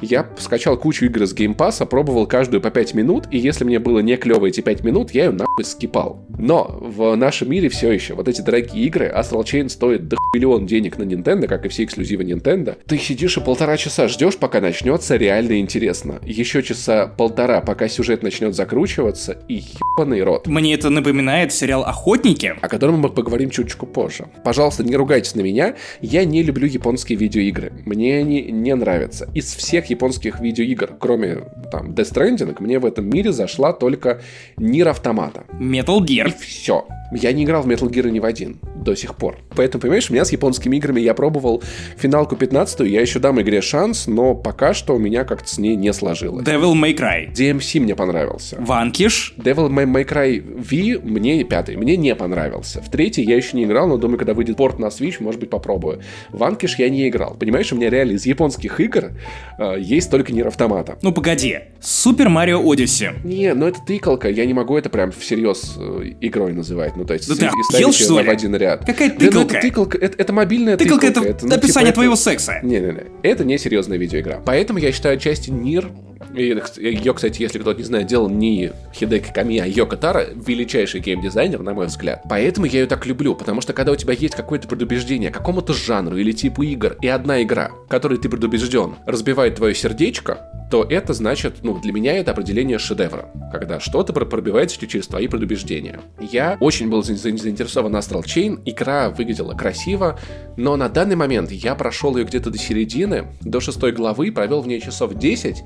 [0.00, 3.64] я скачал кучу игр из Game Pass а, пробовал каждую по 5 минут, и если
[3.64, 6.24] мне было не клево эти 5 минут, я ее нахуй скипал.
[6.38, 10.66] Но в нашем мире все еще вот эти дорогие игры, Astral Chain стоит до миллион
[10.66, 12.76] денег на Nintendo, как и все эксклюзивы Nintendo.
[12.86, 16.20] Ты сидишь и полтора часа ждешь, пока начнется реально интересно.
[16.24, 19.62] Еще часа полтора, пока сюжет начнет закручиваться, и
[19.98, 20.46] ебаный рот.
[20.46, 22.54] Мне это напоминает сериал «Охотники».
[22.60, 24.28] О котором мы поговорим чуточку позже.
[24.44, 25.74] Пожалуйста, не ругайтесь на меня.
[26.00, 27.72] Я не люблю японские видеоигры.
[27.84, 29.28] Мне они не нравятся.
[29.34, 31.36] Из всех японских видеоигр, кроме
[31.70, 34.20] там Death Stranding, мне в этом мире зашла только
[34.56, 35.44] Нир Автомата.
[35.52, 36.32] Metal Gear.
[36.38, 36.86] Все.
[37.12, 39.38] Я не играл в Metal Gear ни в один до сих пор.
[39.56, 41.62] Поэтому, понимаешь, у меня с японскими играми я пробовал
[41.96, 45.76] финалку 15 я еще дам игре шанс, но пока что у меня как-то с ней
[45.76, 46.46] не сложилось.
[46.46, 47.32] Devil May Cry.
[47.32, 48.56] DMC мне понравился.
[48.58, 49.34] Ванкиш.
[49.36, 52.80] Devil May, May Cry V мне пятый, мне не понравился.
[52.82, 55.50] В третий я еще не играл, но думаю, когда выйдет порт на Switch, может быть,
[55.50, 56.00] попробую.
[56.30, 57.36] Ванкиш я не играл.
[57.38, 59.12] Понимаешь, у меня реально из японских игр
[59.58, 60.98] э, есть только Нир Автомата.
[61.02, 61.58] Ну погоди.
[61.80, 63.12] Супер Марио Одиссе.
[63.24, 66.96] Не, ну это тыкалка, я не могу это прям всерьез э, игрой называть.
[67.00, 68.26] Ну, то есть, Да ты охуел, что ли?
[68.26, 68.84] в один ряд.
[68.84, 69.60] Какая Да, ну, это тыкалка?
[69.62, 71.28] тыкалка, это, это мобильная Тыкалка тыкалка.
[71.30, 72.60] это ну, описание типа, твоего это- секса.
[72.62, 74.42] Не-не-не, это не серьезная видеоигра.
[74.44, 75.88] Поэтому я считаю отчасти Нир,
[76.34, 81.60] ее, кстати, если кто-то не знает, делал не Хидеки Камия, а Йоко Таро, величайший геймдизайнер,
[81.62, 82.22] на мой взгляд.
[82.28, 86.16] Поэтому я ее так люблю, потому что когда у тебя есть какое-то предубеждение какому-то жанру
[86.16, 91.64] или типу игр, и одна игра, которой ты предубежден, разбивает твое сердечко, то это значит,
[91.64, 95.98] ну, для меня это определение шедевра, когда что-то про- пробивается через твои предубеждения.
[96.20, 100.16] Я очень был за- за- заинтересован Astral Chain, игра выглядела красиво,
[100.56, 104.68] но на данный момент я прошел ее где-то до середины, до шестой главы, провел в
[104.68, 105.64] ней часов 10,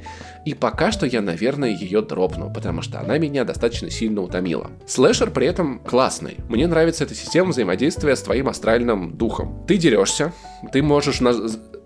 [0.55, 4.71] пока что я, наверное, ее дропну, потому что она меня достаточно сильно утомила.
[4.87, 6.37] Слэшер при этом классный.
[6.49, 9.65] Мне нравится эта система взаимодействия с твоим астральным духом.
[9.67, 10.33] Ты дерешься,
[10.73, 11.35] ты можешь на-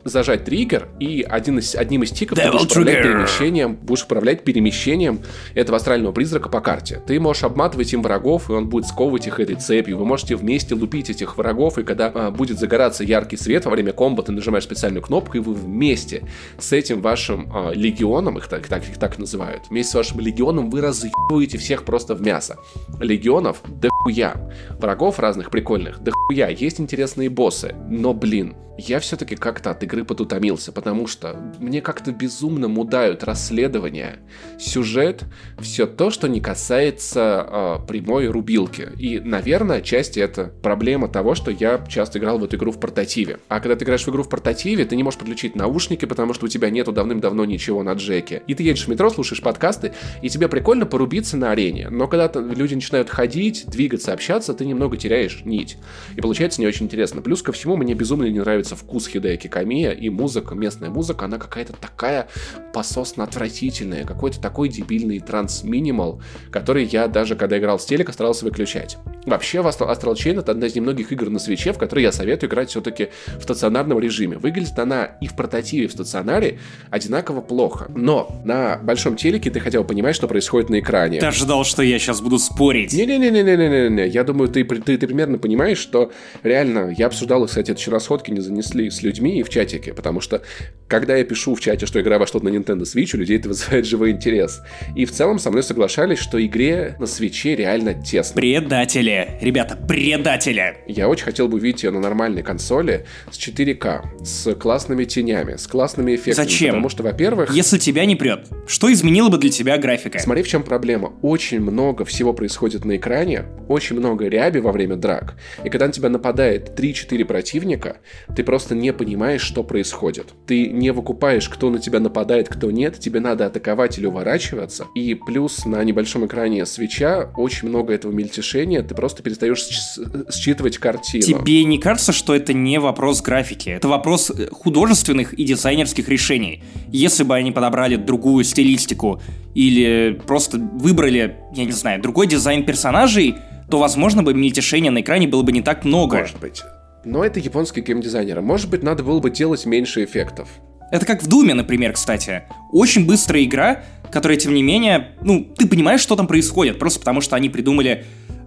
[0.08, 3.02] зажать триггер, и один из, одним из тиков ты Devil будешь управлять trigger.
[3.02, 5.20] перемещением, будешь управлять перемещением
[5.54, 7.02] этого астрального призрака по карте.
[7.06, 9.98] Ты можешь обматывать им врагов, и он будет сковывать их этой цепью.
[9.98, 13.92] Вы можете вместе лупить этих врагов, и когда а, будет загораться яркий свет во время
[13.92, 16.24] комбо, ты нажимаешь специальную кнопку, и вы вместе
[16.58, 20.70] с этим вашим а, легионом, их так, так, их так называют, вместе с вашим легионом
[20.70, 22.58] вы разъебываете всех просто в мясо.
[23.00, 24.50] Легионов дохуя.
[24.78, 26.48] Врагов разных прикольных дохуя.
[26.48, 27.74] Есть интересные боссы.
[27.88, 34.20] Но, блин, я все-таки как-то от игры подутомился, потому что мне как-то безумно мудают расследования,
[34.58, 35.24] сюжет,
[35.58, 38.88] все то, что не касается э, прямой рубилки.
[38.98, 43.38] И, наверное, отчасти это проблема того, что я часто играл в эту игру в портативе.
[43.48, 46.46] А когда ты играешь в игру в портативе, ты не можешь подключить наушники, потому что
[46.46, 48.42] у тебя нету давным-давно ничего на джеке.
[48.46, 49.92] И ты едешь в метро, слушаешь подкасты,
[50.22, 51.88] и тебе прикольно порубиться на арене.
[51.90, 55.76] Но когда люди начинают ходить, двигаться, общаться, ты немного теряешь нить.
[56.16, 57.22] И получается не очень интересно.
[57.22, 61.38] Плюс ко всему, мне безумно не нравится вкус Хидеки Камия и музыка, местная музыка, она
[61.38, 62.28] какая-то такая
[62.72, 68.98] пососно отвратительная, какой-то такой дебильный транс-минимал, который я даже, когда играл с телека, старался выключать.
[69.26, 72.70] Вообще, Astral Chain это одна из немногих игр на свече, в которые я советую играть
[72.70, 73.08] все-таки
[73.38, 74.38] в стационарном режиме.
[74.38, 76.58] Выглядит она и в портативе, и в стационаре
[76.90, 77.90] одинаково плохо.
[77.94, 81.20] Но на большом телеке ты хотел понимать, что происходит на экране.
[81.20, 82.92] Ты ожидал, что я сейчас буду спорить.
[82.92, 84.08] Не-не-не-не-не-не-не.
[84.08, 86.10] Я думаю, ты, ты, ты примерно понимаешь, что
[86.42, 90.20] реально, я обсуждал, кстати, это вчера сходки не занесли с людьми и в чатике, потому
[90.20, 90.42] что
[90.88, 93.86] когда я пишу в чате, что игра вошла на Nintendo Switch, у людей это вызывает
[93.86, 94.60] живой интерес.
[94.96, 98.34] И в целом со мной соглашались, что игре на свече реально тесно.
[98.34, 98.88] Предатели.
[98.88, 100.78] предатели, ребята, предатели.
[100.86, 105.66] Я очень хотел бы увидеть ее на нормальной консоли с 4К, с классными тенями, с
[105.66, 106.46] классными эффектами.
[106.46, 106.68] Зачем?
[106.70, 107.54] Потому что, во-первых...
[107.54, 110.18] Если тебя не прет, что изменило бы для тебя графика?
[110.18, 111.12] Смотри, в чем проблема.
[111.22, 115.34] Очень много всего происходит на экране, очень много ряби во время драк.
[115.64, 117.98] И когда на тебя нападает 3-4 противника,
[118.34, 120.26] ты просто не понимаешь, что происходит.
[120.46, 122.98] Ты не выкупаешь, кто на тебя нападает, кто нет.
[122.98, 124.86] Тебе надо атаковать или уворачиваться.
[124.94, 128.82] И плюс на небольшом экране свеча очень много этого мельтешения.
[128.82, 131.22] Ты просто перестаешь сч- считывать картину.
[131.22, 133.70] Тебе не кажется, что это не вопрос графики?
[133.70, 136.62] Это вопрос э, художественных и дизайнерских решений.
[136.90, 139.20] Если бы они подобрали другую стилистику
[139.54, 143.36] или просто выбрали, я не знаю, другой дизайн персонажей,
[143.70, 146.18] то, возможно, бы мельтешения на экране было бы не так много.
[146.18, 146.62] Может быть.
[147.04, 148.40] Но это японские геймдизайнеры.
[148.40, 150.48] Может быть, надо было бы делать меньше эффектов.
[150.90, 152.42] Это как в Думе, например, кстати.
[152.72, 157.20] Очень быстрая игра, которая, тем не менее, ну, ты понимаешь, что там происходит, просто потому
[157.20, 158.04] что они придумали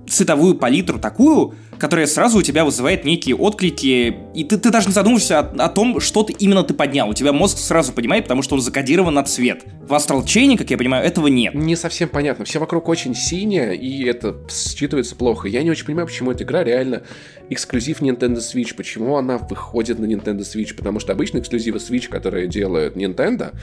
[0.10, 4.94] цветовую палитру такую, которая сразу у тебя вызывает некие отклики, и ты, ты даже не
[4.94, 7.10] задумываешься о, о том, что ты именно ты поднял.
[7.10, 9.64] У тебя мозг сразу понимает, потому что он закодирован на цвет.
[9.82, 11.56] В Astral Chain, как я понимаю, этого нет.
[11.56, 12.46] Не совсем понятно.
[12.46, 15.48] Все вокруг очень синее, и это считывается плохо.
[15.48, 17.02] Я не очень понимаю, почему эта игра реально
[17.50, 18.76] эксклюзив Nintendo Switch.
[18.76, 20.76] Почему она выходит на Nintendo Switch?
[20.76, 23.54] Потому что обычно эксклюзивы Switch, которые делают Nintendo,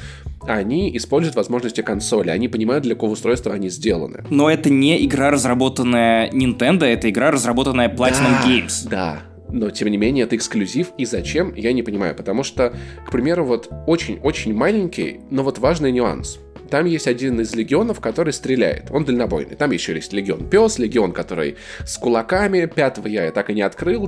[0.42, 2.30] они используют возможности консоли.
[2.30, 4.24] Они понимают, для какого устройства они сделаны.
[4.28, 8.07] Но это не игра, разработанная Nintendo, это игра, разработанная Platinum
[8.44, 8.88] Games.
[8.88, 12.14] Да, но, тем не менее, это эксклюзив, и зачем, я не понимаю.
[12.14, 12.74] Потому что,
[13.06, 16.38] к примеру, вот очень-очень маленький, но вот важный нюанс.
[16.70, 18.90] Там есть один из легионов, который стреляет.
[18.90, 19.56] Он дальнобойный.
[19.56, 21.56] Там еще есть легион пес, легион, который
[21.86, 22.66] с кулаками.
[22.66, 24.06] Пятого я так и не открыл.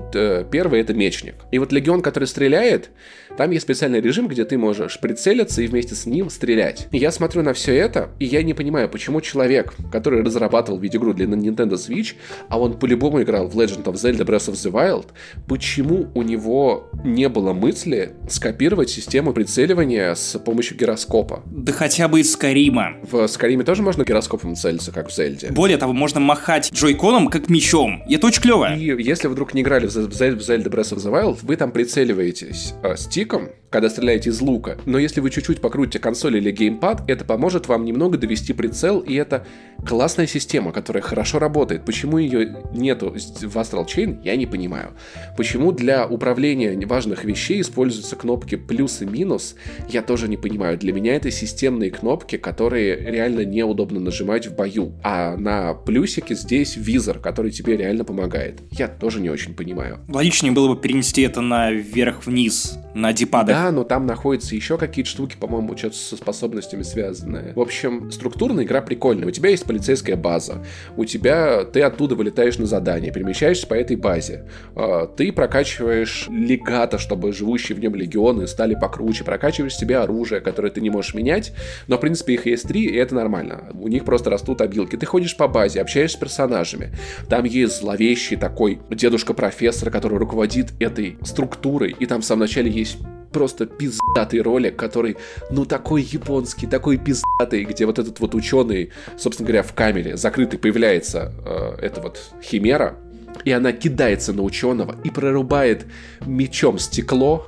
[0.50, 1.36] Первый это мечник.
[1.52, 2.90] И вот легион, который стреляет,
[3.36, 6.88] там есть специальный режим, где ты можешь прицелиться и вместе с ним стрелять.
[6.92, 11.14] И я смотрю на все это, и я не понимаю, почему человек, который разрабатывал видеоигру
[11.14, 12.14] для Nintendo Switch,
[12.48, 15.06] а он по-любому играл в Legend of Zelda Breath of the Wild,
[15.46, 21.42] почему у него не было мысли скопировать систему прицеливания с помощью гироскопа?
[21.46, 22.96] Да хотя бы из Скарима.
[23.02, 25.48] В Скариме тоже можно гироскопом целиться, как в Зельде.
[25.50, 28.02] Более того, можно махать джойконом как мечом.
[28.08, 28.74] И это очень клево.
[28.74, 32.96] И если вдруг не играли в Zelda Breath of the Wild, вы там прицеливаетесь э,
[33.19, 34.76] стиком, когда стреляете из лука.
[34.84, 39.14] Но если вы чуть-чуть покрутите консоль или геймпад, это поможет вам немного довести прицел, и
[39.14, 39.46] это
[39.86, 41.84] классная система, которая хорошо работает.
[41.84, 44.90] Почему ее нету в Astral Chain, я не понимаю.
[45.36, 49.54] Почему для управления важных вещей используются кнопки плюс и минус,
[49.88, 50.76] я тоже не понимаю.
[50.76, 54.92] Для меня это системные кнопки, которые реально неудобно нажимать в бою.
[55.04, 58.60] А на плюсике здесь визор, который тебе реально помогает.
[58.72, 60.00] Я тоже не очень понимаю.
[60.08, 63.59] Логичнее было бы перенести это на вверх-вниз, на дипадах.
[63.70, 67.52] Но там находятся еще какие-то штуки, по-моему, что-то со способностями связанные.
[67.54, 69.28] В общем, структурная игра прикольная.
[69.28, 70.64] У тебя есть полицейская база.
[70.96, 71.64] У тебя...
[71.64, 74.46] Ты оттуда вылетаешь на задание, перемещаешься по этой базе.
[74.74, 79.24] А, Ты прокачиваешь легата, чтобы живущие в нем легионы стали покруче.
[79.24, 81.52] Прокачиваешь себе оружие, которое ты не можешь менять.
[81.88, 83.70] Но, в принципе, их есть три, и это нормально.
[83.74, 84.96] У них просто растут обилки.
[84.96, 86.92] Ты ходишь по базе, общаешься с персонажами.
[87.28, 91.94] Там есть зловещий такой дедушка-профессор, который руководит этой структурой.
[91.98, 92.98] И там в самом начале есть
[93.32, 95.16] просто пиздатый ролик, который,
[95.50, 100.58] ну, такой японский, такой пиздатый, где вот этот вот ученый, собственно говоря, в камере закрытый
[100.58, 102.96] появляется э, эта вот химера,
[103.44, 105.86] и она кидается на ученого и прорубает
[106.26, 107.46] мечом стекло,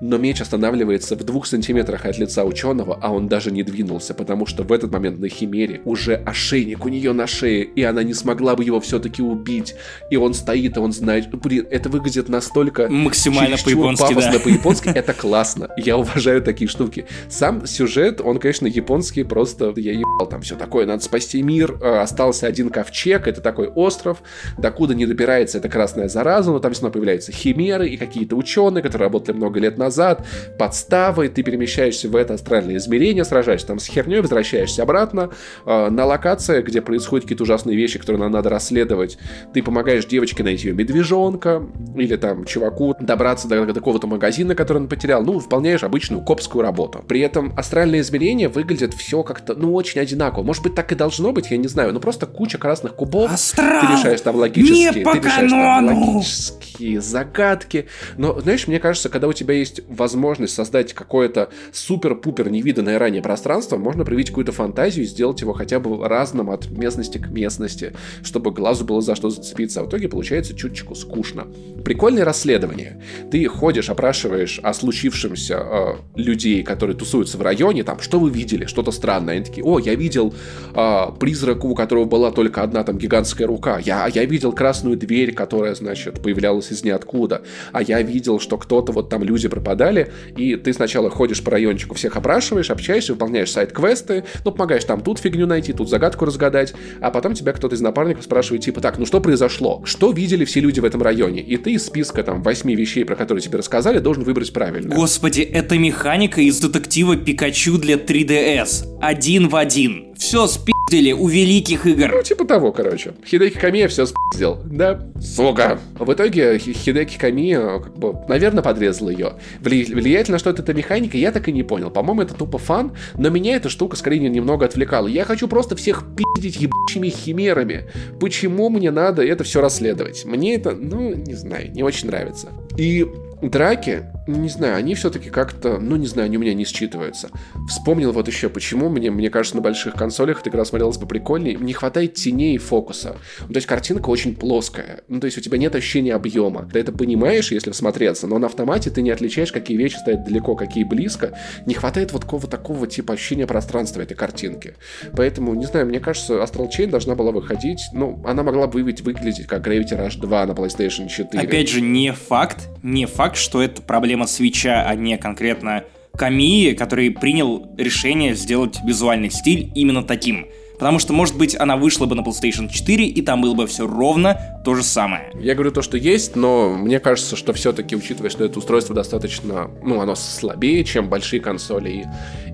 [0.00, 4.46] но меч останавливается в двух сантиметрах от лица ученого, а он даже не двинулся, потому
[4.46, 8.14] что в этот момент на Химере уже ошейник у нее на шее, и она не
[8.14, 9.74] смогла бы его все-таки убить.
[10.10, 11.30] И он стоит, и он знает...
[11.30, 12.88] Блин, это выглядит настолько...
[12.88, 14.38] Максимально по-японски, да.
[14.38, 14.88] по-японски.
[14.88, 15.68] Это классно.
[15.76, 17.06] Я уважаю такие штуки.
[17.28, 20.86] Сам сюжет, он, конечно, японский, просто я ебал там все такое.
[20.86, 21.78] Надо спасти мир.
[21.82, 24.22] Э, Остался один ковчег, это такой остров,
[24.58, 28.82] докуда не добирается эта красная зараза, но там все равно появляются химеры и какие-то ученые,
[28.82, 30.26] которые работали много лет назад,
[30.58, 35.30] подставы, ты перемещаешься в это астральное измерение, сражаешься там с херней, возвращаешься обратно
[35.64, 39.18] э, на локации, где происходят какие-то ужасные вещи, которые нам надо расследовать.
[39.54, 41.62] Ты помогаешь девочке найти ее медвежонка,
[41.96, 45.22] или там чуваку добраться до, до какого-то магазина, который он потерял.
[45.22, 47.04] Ну, выполняешь обычную копскую работу.
[47.06, 50.42] При этом астральное измерение выглядит все как-то, ну, очень одинаково.
[50.42, 51.92] Может быть, так и должно быть, я не знаю.
[51.92, 53.32] Ну, просто куча красных кубов.
[53.32, 53.86] Астрал!
[53.86, 57.86] Ты решаешь там логические, ты решаешь там логические загадки.
[58.16, 63.22] Но, знаешь, мне кажется, когда у тебя есть есть возможность создать какое-то супер-пупер невиданное ранее
[63.22, 67.92] пространство, можно проявить какую-то фантазию и сделать его хотя бы разным от местности к местности,
[68.22, 69.80] чтобы глазу было за что зацепиться.
[69.80, 71.46] А в итоге получается чуточку скучно.
[71.84, 73.02] Прикольное расследование.
[73.30, 78.66] Ты ходишь, опрашиваешь о случившемся э, людей, которые тусуются в районе, там, что вы видели,
[78.66, 79.36] что-то странное.
[79.36, 80.34] Они такие, о, я видел
[80.74, 83.78] э, призрак, у которого была только одна там гигантская рука.
[83.78, 87.42] Я, я видел красную дверь, которая, значит, появлялась из ниоткуда.
[87.72, 91.96] А я видел, что кто-то, вот там люди пропадали, и ты сначала ходишь по райончику,
[91.96, 97.10] всех опрашиваешь, общаешься, выполняешь сайт-квесты, ну, помогаешь там тут фигню найти, тут загадку разгадать, а
[97.10, 99.82] потом тебя кто-то из напарников спрашивает, типа, так, ну что произошло?
[99.84, 101.42] Что видели все люди в этом районе?
[101.42, 104.94] И ты из списка там восьми вещей, про которые тебе рассказали, должен выбрать правильно.
[104.94, 108.98] Господи, это механика из детектива Пикачу для 3DS.
[109.00, 110.05] Один в один.
[110.18, 112.10] Все спиздили у великих игр.
[112.14, 113.12] Ну, типа того, короче.
[113.26, 114.58] Хидеки Камия все спиздил.
[114.64, 115.78] Да, сука.
[115.98, 119.34] В итоге Хи- Хидеки Камия, как бы, наверное, подрезал ее.
[119.60, 121.90] Вли- влияет ли на что-то эта механика, я так и не понял.
[121.90, 125.06] По-моему, это тупо фан, но меня эта штука скорее немного отвлекала.
[125.06, 127.84] Я хочу просто всех пиздить ебучими химерами.
[128.18, 130.24] Почему мне надо это все расследовать?
[130.24, 132.48] Мне это, ну, не знаю, не очень нравится.
[132.76, 133.06] И
[133.42, 137.30] драки, не знаю, они все-таки как-то, ну не знаю, они у меня не считываются.
[137.68, 141.54] Вспомнил вот еще, почему мне, мне кажется, на больших консолях эта игра смотрелась бы прикольнее.
[141.54, 143.16] Не хватает теней и фокуса.
[143.40, 145.02] Ну, то есть картинка очень плоская.
[145.08, 146.68] Ну, то есть у тебя нет ощущения объема.
[146.72, 150.56] Ты это понимаешь, если всмотреться, но на автомате ты не отличаешь, какие вещи стоят далеко,
[150.56, 151.38] какие близко.
[151.66, 154.74] Не хватает вот какого такого типа ощущения пространства этой картинки.
[155.16, 159.46] Поэтому, не знаю, мне кажется, Astral Chain должна была выходить, ну, она могла бы выглядеть
[159.46, 161.40] как Gravity Rush 2 на PlayStation 4.
[161.40, 165.84] Опять же, не факт, не факт, что это проблема свеча, а не конкретно
[166.16, 170.46] Камии, который принял решение сделать визуальный стиль именно таким.
[170.78, 173.86] Потому что, может быть, она вышла бы на PlayStation 4, и там было бы все
[173.86, 175.30] ровно то же самое.
[175.34, 179.70] Я говорю то, что есть, но мне кажется, что все-таки, учитывая, что это устройство достаточно,
[179.82, 182.04] ну, оно слабее, чем большие консоли,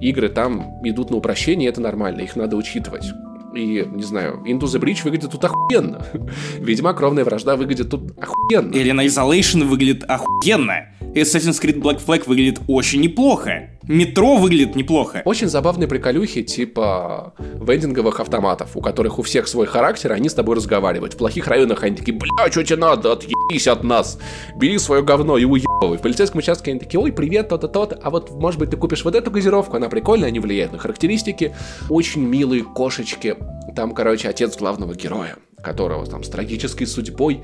[0.01, 3.07] и игры там идут на упрощение, и это нормально, их надо учитывать.
[3.55, 6.05] И, не знаю, Into the Breach выглядит тут охуенно.
[6.59, 8.73] Ведьмак Кровная Вражда выглядит тут охуенно.
[8.95, 10.87] На Isolation выглядит охуенно.
[11.15, 13.71] Assassin's Creed Black Flag выглядит очень неплохо.
[13.89, 15.23] Метро выглядит неплохо.
[15.25, 20.57] Очень забавные приколюхи типа вендинговых автоматов, у которых у всех свой характер, они с тобой
[20.57, 21.15] разговаривают.
[21.15, 24.19] В плохих районах они такие, бля, что тебе надо, отъебись от нас,
[24.57, 25.99] бери свое говно и уебывай.
[25.99, 29.05] В полицейском участке они такие, ой, привет, то-то, то-то, а вот, может быть, ты купишь
[29.05, 31.55] вот эту газировку, она прикольная, они влияют на характеристики.
[31.89, 33.37] Очень милые кошечки.
[33.75, 37.43] Там, короче, отец главного героя которого там с трагической судьбой,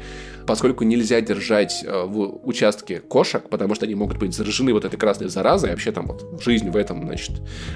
[0.49, 4.97] поскольку нельзя держать э, в участке кошек, потому что они могут быть заражены вот этой
[4.97, 7.33] красной заразой, и вообще там вот жизнь в этом, значит,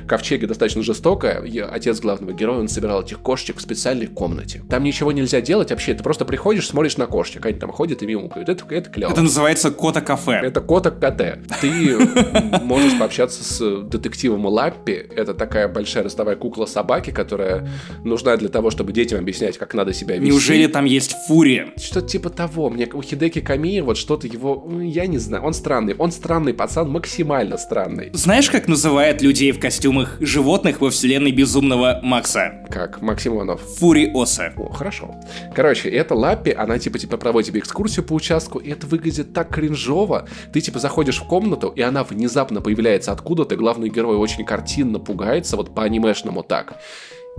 [0.08, 1.42] ковчеге достаточно жестокая.
[1.42, 4.62] И отец главного героя, он собирал этих кошечек в специальной комнате.
[4.70, 8.06] Там ничего нельзя делать вообще, ты просто приходишь, смотришь на кошечек, они там ходят и
[8.06, 8.48] мяукают.
[8.48, 9.12] Это, это клево.
[9.12, 10.40] Это называется кота-кафе.
[10.42, 11.40] Это кота КТ.
[11.60, 11.98] Ты
[12.62, 14.92] можешь пообщаться с детективом Лаппи.
[15.14, 17.68] Это такая большая ростовая кукла собаки, которая
[18.02, 20.30] нужна для того, чтобы детям объяснять, как надо себя вести.
[20.30, 21.68] Неужели там есть фурия?
[21.76, 22.61] Что-то типа того.
[22.70, 24.66] Мне у Хидеки Камии вот что-то его...
[24.80, 25.44] Я не знаю.
[25.44, 25.94] Он странный.
[25.98, 28.10] Он странный пацан, максимально странный.
[28.12, 32.64] Знаешь, как называют людей в костюмах животных во вселенной безумного Макса?
[32.70, 33.60] Как Максимонов.
[33.78, 34.52] Фуриоса.
[34.56, 35.14] О, хорошо.
[35.54, 39.48] Короче, это Лаппи, она типа типа проводит тебе экскурсию по участку, и это выглядит так
[39.48, 40.28] кринжово.
[40.52, 45.56] Ты типа заходишь в комнату, и она внезапно появляется откуда-то, главный герой очень картинно пугается,
[45.56, 46.80] вот по анимешному так.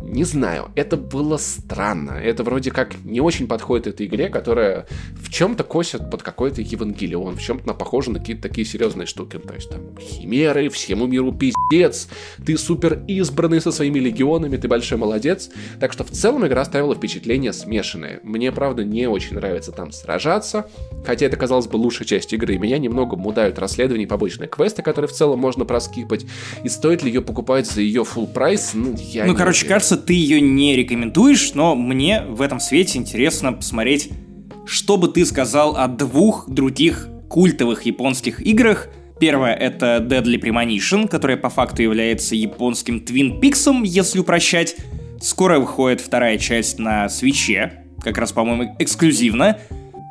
[0.02, 2.12] Не знаю, это было странно.
[2.12, 7.36] Это вроде как не очень подходит этой игре, которая в чем-то косит под какой-то Евангелион,
[7.36, 9.38] в чем-то похожа на какие-то такие серьезные штуки.
[9.38, 12.10] То есть там химеры, всему миру пиздец,
[12.46, 15.50] ты супер избранный со своими легионами, ты большой молодец.
[15.80, 18.20] Так что в целом игра оставила впечатление смешанное.
[18.24, 20.68] Мне, правда, не очень нравится там сражаться,
[21.06, 22.58] хотя это, казалось бы, лучшая часть игры.
[22.58, 26.26] Меня немного мудают расследования и побочные квесты, которые в целом можно проскипать.
[26.64, 28.72] И стоит ли ее покупать за ее full прайс?
[28.74, 29.83] Ну, я Ну, не короче, уверен.
[29.84, 34.12] Кажется, ты ее не рекомендуешь, но мне в этом свете интересно посмотреть,
[34.66, 38.88] что бы ты сказал о двух других культовых японских играх.
[39.20, 44.78] Первое— это Deadly Premonition, которая по факту является японским Twin Peaks, если упрощать.
[45.20, 49.60] Скоро выходит вторая часть на свече, как раз, по-моему, эксклюзивно.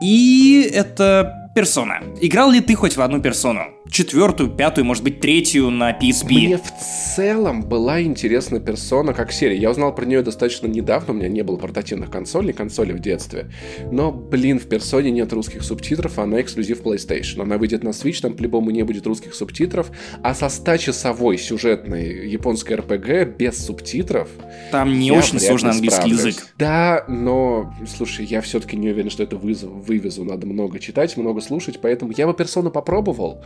[0.03, 2.03] И это Персона.
[2.21, 3.63] Играл ли ты хоть в одну персону?
[3.91, 6.27] Четвертую, пятую, может быть, третью на PSP?
[6.27, 9.57] Мне в целом была интересна персона как серия.
[9.59, 13.51] Я узнал про нее достаточно недавно, у меня не было портативных консолей, консоли в детстве.
[13.91, 17.43] Но, блин, в персоне нет русских субтитров, она эксклюзив PlayStation.
[17.43, 19.91] Она выйдет на Switch, там по-любому не будет русских субтитров.
[20.23, 24.29] А со 100-часовой сюжетной японской RPG без субтитров...
[24.71, 26.37] Там не очень сложный английский язык.
[26.57, 30.25] Да, но, слушай, я все-таки не уверен, что это вызов, вывезу.
[30.25, 33.45] Надо много читать, много слушать, поэтому я бы персону попробовал.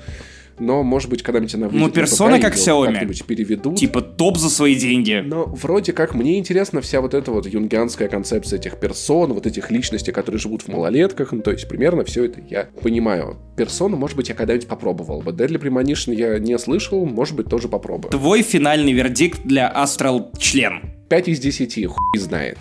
[0.58, 2.92] Но, может быть, когда-нибудь она выйдет Ну, на персона как Xiaomi.
[2.94, 3.76] как-нибудь переведут.
[3.76, 5.22] Типа топ за свои деньги.
[5.24, 9.70] Но вроде как мне интересна вся вот эта вот юнгианская концепция этих персон, вот этих
[9.70, 13.36] личностей, которые живут в малолетках, ну, то есть примерно все это я понимаю.
[13.56, 15.32] Персону, может быть, я когда-нибудь попробовал бы.
[15.32, 18.10] Deadly Premonition я не слышал, может быть, тоже попробую.
[18.12, 20.80] Твой финальный вердикт для Астрал член.
[21.10, 22.58] 5 из 10, хуй знает.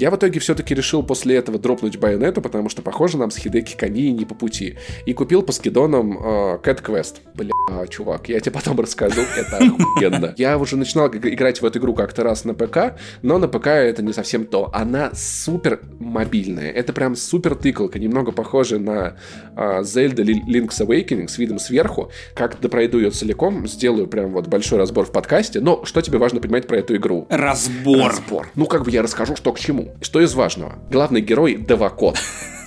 [0.00, 3.76] Я в итоге все-таки решил после этого дропнуть байонету, потому что, похоже, нам с Хидеки
[3.76, 4.78] Кани не по пути.
[5.04, 7.16] И купил по скидонам э, Cat Quest.
[7.34, 7.50] Бля,
[7.86, 10.34] чувак, я тебе потом расскажу, это охуенно.
[10.38, 14.02] Я уже начинал играть в эту игру как-то раз на ПК, но на ПК это
[14.02, 14.70] не совсем то.
[14.72, 16.70] Она супер мобильная.
[16.70, 19.18] Это прям супер тыкалка, немного похожа на
[19.54, 22.10] э, Zelda Li- Link's Awakening с видом сверху.
[22.34, 25.60] Как допройду ее целиком, сделаю прям вот большой разбор в подкасте.
[25.60, 27.26] Но что тебе важно понимать про эту игру?
[27.28, 28.08] Разбор.
[28.08, 28.48] Разбор.
[28.54, 29.89] Ну, как бы я расскажу, что к чему.
[30.00, 30.78] Что из важного?
[30.90, 32.18] Главный герой Девакот.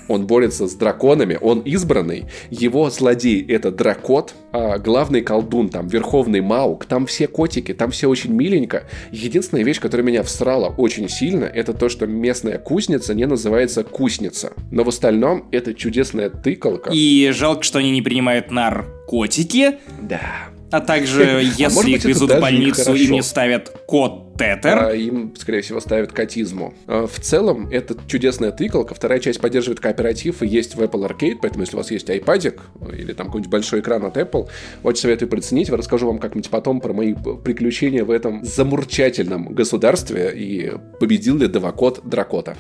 [0.08, 6.42] Он борется с драконами, он избранный, его злодей это дракот, а главный колдун там, верховный
[6.42, 8.84] маук, там все котики, там все очень миленько.
[9.12, 14.54] Единственная вещь, которая меня всрала очень сильно, это то, что местная кузница не называется кузница.
[14.72, 16.92] Но в остальном это чудесная тыкалка.
[16.92, 19.78] И жалко, что они не принимают наркотики.
[20.02, 20.53] Да.
[20.74, 23.14] А также, А если быть, их везут в и больницу, хорошо.
[23.14, 24.86] не ставят код тетер.
[24.86, 26.74] А, им, скорее всего, ставят котизму.
[26.88, 28.96] А, В целом, это чудесная тыкалка.
[28.96, 32.60] Вторая часть поддерживает кооператив и есть в Apple Arcade, поэтому если у вас есть iPad
[32.98, 34.50] или там какой-нибудь большой экран от Apple,
[34.82, 35.70] очень советую приценить.
[35.70, 41.48] Я расскажу вам как-нибудь потом про мои приключения в этом замурчательном государстве и победил ли
[41.48, 42.58] Девакот Дракота.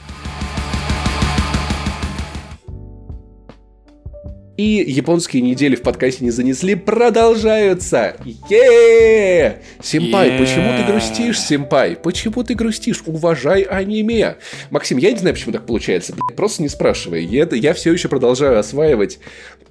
[4.55, 8.15] И японские недели в подкасте не занесли, продолжаются.
[8.51, 10.37] е Симпай, Е.
[10.37, 11.95] почему ты грустишь, Симпай?
[11.95, 13.01] Почему ты грустишь?
[13.07, 14.35] Уважай аниме.
[14.69, 16.13] Максим, я не знаю, почему так получается.
[16.13, 17.25] блядь, Просто не спрашивай.
[17.25, 19.17] Я, я все еще продолжаю осваивать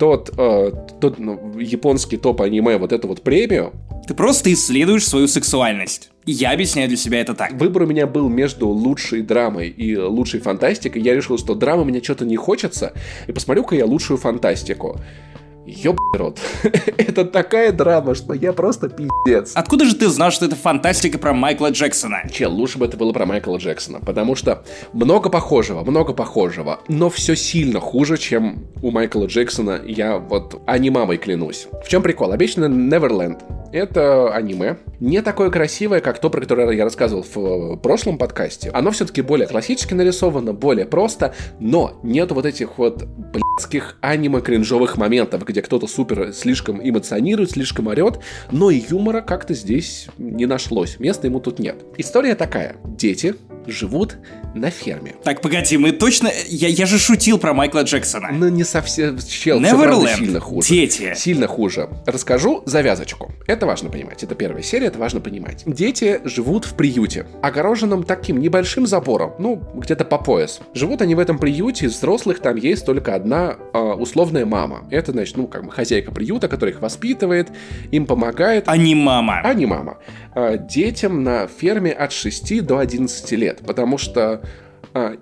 [0.03, 3.72] тот, э, тот ну, японский топ аниме, вот эту вот премию.
[4.09, 6.11] Ты просто исследуешь свою сексуальность.
[6.26, 7.53] Я объясняю для себя это так.
[7.53, 11.03] Выбор у меня был между лучшей драмой и лучшей фантастикой.
[11.03, 12.94] Я решил, что драма мне что-то не хочется,
[13.28, 14.98] и посмотрю-ка я лучшую фантастику.
[15.66, 16.40] Ёбаный рот.
[16.62, 19.52] это такая драма, что я просто пиздец.
[19.54, 22.22] Откуда же ты знал, что это фантастика про Майкла Джексона?
[22.32, 27.10] Чел, лучше бы это было про Майкла Джексона, потому что много похожего, много похожего, но
[27.10, 31.68] все сильно хуже, чем у Майкла Джексона, я вот анимамой клянусь.
[31.84, 32.32] В чем прикол?
[32.32, 33.40] Обычно Neverland
[33.72, 38.70] это аниме, не такое красивое, как то, про которое я рассказывал в э, прошлом подкасте.
[38.70, 45.40] Оно все-таки более классически нарисовано, более просто, но нету вот этих вот блядских аниме-кринжовых моментов,
[45.53, 48.18] где кто-то супер слишком эмоционирует, слишком орет,
[48.50, 50.98] но и юмора как-то здесь не нашлось.
[50.98, 51.76] Места ему тут нет.
[51.98, 52.76] История такая.
[52.84, 53.34] Дети
[53.66, 54.16] живут
[54.55, 55.14] на ферме.
[55.22, 56.30] Так, погоди, мы точно...
[56.48, 58.30] Я, я же шутил про Майкла Джексона.
[58.32, 59.18] Ну, не совсем...
[59.18, 60.18] Чел, Neverland.
[60.18, 60.68] сильно хуже.
[60.68, 61.12] Дети.
[61.16, 61.88] Сильно хуже.
[62.07, 63.32] Расскажу завязочку.
[63.46, 64.22] Это важно понимать.
[64.22, 65.62] Это первая серия, это важно понимать.
[65.66, 70.61] Дети живут в приюте, огороженном таким небольшим забором, ну, где-то по пояс.
[70.74, 74.86] Живут они в этом приюте, из взрослых там есть только одна э, условная мама.
[74.90, 77.51] Это, значит, ну, как бы хозяйка приюта, которая их воспитывает,
[77.90, 78.64] им помогает.
[78.66, 79.40] А не мама.
[79.43, 79.99] А не мама.
[80.34, 84.43] А, детям на ферме от 6 до 11 лет, потому что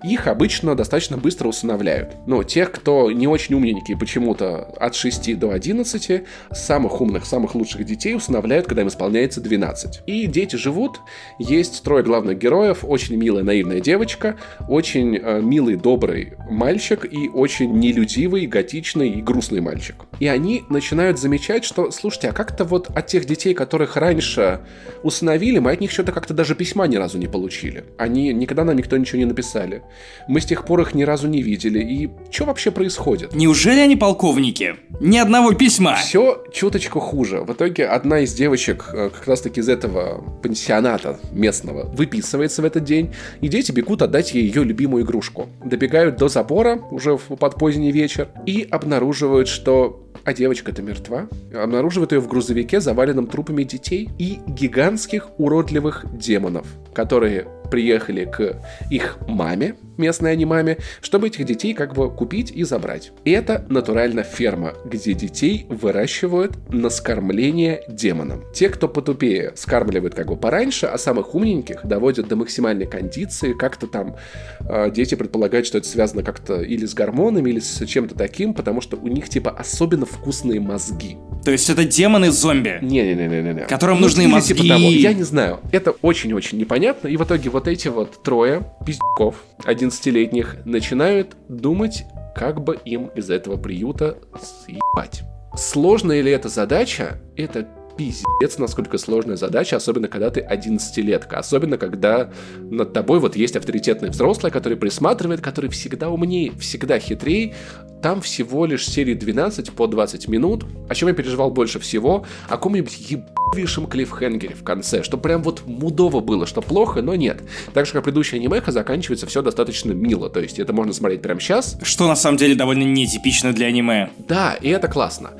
[0.03, 2.15] их обычно достаточно быстро усыновляют.
[2.27, 7.85] Но тех, кто не очень умненькие почему-то от 6 до 11, самых умных, самых лучших
[7.85, 10.01] детей усыновляют, когда им исполняется 12.
[10.07, 11.01] И дети живут,
[11.39, 17.77] есть трое главных героев, очень милая наивная девочка, очень э, милый, добрый мальчик и очень
[17.79, 19.95] нелюдивый, готичный и грустный мальчик.
[20.19, 24.59] И они начинают замечать, что, слушайте, а как-то вот от тех детей, которых раньше
[25.03, 27.85] усыновили, мы от них что-то как-то даже письма ни разу не получили.
[27.97, 29.25] Они никогда нам никто ничего не
[29.61, 29.81] написали.
[30.27, 31.79] Мы с тех пор их ни разу не видели.
[31.79, 33.33] И что вообще происходит?
[33.33, 34.75] Неужели они полковники?
[34.99, 35.95] Ни одного письма.
[35.95, 37.41] Все чуточку хуже.
[37.41, 42.83] В итоге одна из девочек э, как раз-таки из этого пансионата местного выписывается в этот
[42.83, 45.49] день, и дети бегут отдать ей ее любимую игрушку.
[45.63, 51.27] Добегают до забора уже под поздний вечер и обнаруживают, что а девочка-то мертва.
[51.53, 58.57] Обнаруживают ее в грузовике, заваленном трупами детей и гигантских уродливых демонов, которые приехали к
[58.91, 63.11] их маме, местной анимаме, чтобы этих детей как бы купить и забрать.
[63.23, 68.43] И это натурально ферма, где детей выращивают на скормление демонам.
[68.53, 73.87] Те, кто потупее, скармливают как бы пораньше, а самых умненьких доводят до максимальной кондиции, как-то
[73.87, 74.15] там
[74.61, 78.81] э, дети предполагают, что это связано как-то или с гормонами, или с чем-то таким, потому
[78.81, 81.17] что у них типа особенно вкусные мозги.
[81.45, 82.79] То есть это демоны-зомби?
[82.81, 83.65] Не-не-не-не-не.
[83.67, 84.53] Которым Ну, нужны или мозги.
[84.55, 84.89] типа того.
[84.89, 85.59] Я не знаю.
[85.71, 87.07] Это очень-очень непонятно.
[87.07, 89.35] И в итоге вот вот эти вот трое пиздюков
[89.65, 92.05] 11-летних начинают думать,
[92.35, 95.21] как бы им из этого приюта съебать.
[95.55, 97.21] Сложная ли эта задача?
[97.37, 103.55] Это пиздец, насколько сложная задача, особенно когда ты 11-летка, особенно когда над тобой вот есть
[103.55, 107.53] авторитетный взрослый, который присматривает, который всегда умнее, всегда хитрее.
[108.01, 110.65] Там всего лишь серии 12 по 20 минут.
[110.89, 112.25] О чем я переживал больше всего?
[112.47, 117.43] О каком-нибудь ебавейшем клиффхенгере в конце, что прям вот мудово было, что плохо, но нет.
[117.73, 121.39] Так же, как предыдущая анимеха, заканчивается все достаточно мило, то есть это можно смотреть прямо
[121.39, 121.77] сейчас.
[121.83, 124.09] Что на самом деле довольно нетипично для аниме.
[124.27, 125.31] Да, и это классно.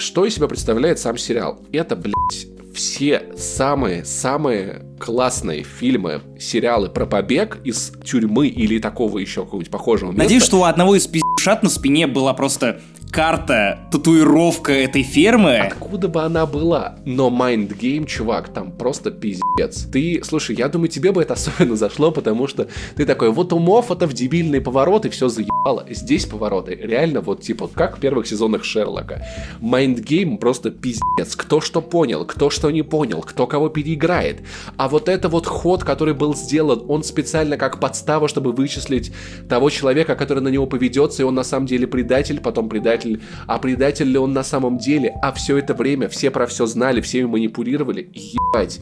[0.00, 1.60] Что из себя представляет сам сериал?
[1.72, 9.70] Это, блядь, все самые-самые классные фильмы, сериалы про побег из тюрьмы или такого еще какого-нибудь
[9.70, 10.22] похожего места.
[10.22, 12.80] Надеюсь, что у одного из пиздюшат на спине была просто
[13.10, 15.58] карта, татуировка этой фермы.
[15.58, 16.96] Откуда бы она была?
[17.04, 19.86] Но Mind Game, чувак, там просто пиздец.
[19.92, 23.90] Ты, слушай, я думаю, тебе бы это особенно зашло, потому что ты такой, вот умов
[23.90, 25.84] это в дебильные повороты, все заебало.
[25.90, 29.24] Здесь повороты реально вот типа как в первых сезонах Шерлока.
[29.60, 31.36] Mind Game просто пиздец.
[31.36, 34.42] Кто что понял, кто что не понял, кто кого переиграет.
[34.76, 39.12] А вот это вот ход, который был сделан, он специально как подстава, чтобы вычислить
[39.48, 42.99] того человека, который на него поведется, и он на самом деле предатель, потом предатель.
[43.46, 45.14] А предатель ли он на самом деле?
[45.22, 48.10] А все это время все про все знали, всеми манипулировали.
[48.12, 48.80] Ебать.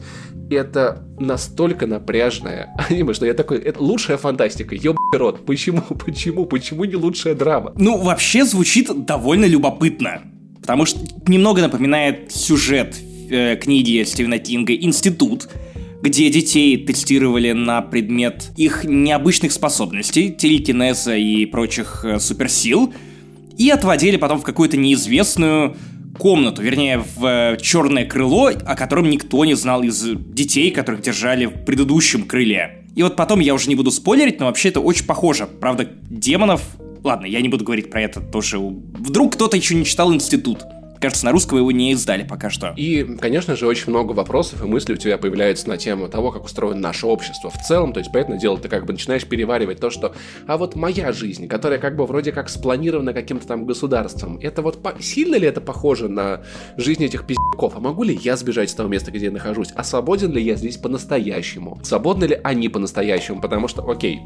[0.49, 5.45] Это настолько напряжное аниме, что я такой, это лучшая фантастика, ебаный рот.
[5.45, 7.73] Почему, почему, почему не лучшая драма?
[7.77, 10.23] Ну, вообще звучит довольно любопытно.
[10.61, 12.95] Потому что немного напоминает сюжет
[13.29, 15.49] э, книги Стивена Кинга «Институт»,
[16.01, 22.93] где детей тестировали на предмет их необычных способностей, телекинеза и прочих э, суперсил,
[23.59, 25.75] и отводили потом в какую-то неизвестную
[26.17, 31.45] комнату, вернее, в э, черное крыло, о котором никто не знал из детей, которых держали
[31.45, 32.85] в предыдущем крыле.
[32.95, 35.45] И вот потом я уже не буду спойлерить, но вообще это очень похоже.
[35.45, 36.61] Правда, демонов...
[37.03, 38.57] Ладно, я не буду говорить про это тоже.
[38.59, 40.59] Вдруг кто-то еще не читал «Институт».
[40.99, 42.73] Кажется, на русского его не издали пока что.
[42.75, 46.43] И, конечно же, очень много вопросов и мыслей у тебя появляется на тему того, как
[46.43, 47.93] устроено наше общество в целом.
[47.93, 50.13] То есть, понятное дело, ты как бы начинаешь переваривать то, что
[50.45, 54.83] а вот моя жизнь, которая как бы вроде как спланирована каким-то там государством, это вот
[54.83, 54.93] по...
[55.01, 56.41] сильно ли это похоже на
[56.75, 57.77] жизнь этих пиздюков?
[57.77, 59.69] А могу ли я сбежать с того места, где я нахожусь?
[59.75, 61.79] А свободен ли я здесь по-настоящему?
[61.81, 63.39] Свободны ли они по-настоящему?
[63.39, 64.21] Потому что, окей,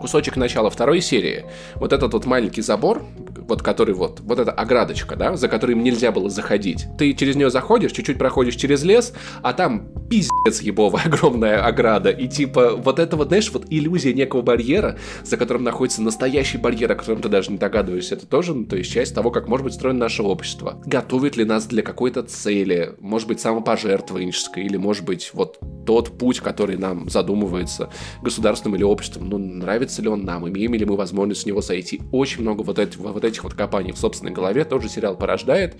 [0.00, 1.44] кусочек начала второй серии,
[1.74, 3.04] вот этот вот маленький забор,
[3.50, 6.86] вот который вот, вот эта оградочка, да, за которым нельзя было заходить.
[6.96, 12.10] Ты через нее заходишь, чуть-чуть проходишь через лес, а там пиздец ебовая огромная ограда.
[12.10, 16.92] И типа вот это вот, знаешь, вот иллюзия некого барьера, за которым находится настоящий барьер,
[16.92, 19.64] о котором ты даже не догадываешься, это тоже, ну, то есть часть того, как может
[19.64, 20.80] быть устроено наше общество.
[20.86, 26.40] Готовит ли нас для какой-то цели, может быть, самопожертвовательнической, или может быть вот тот путь,
[26.40, 27.90] который нам задумывается
[28.22, 32.00] государством или обществом, ну, нравится ли он нам, имеем ли мы возможность с него сойти.
[32.12, 35.76] Очень много вот этих, вот этих вот копаний в собственной голове тоже сериал порождает.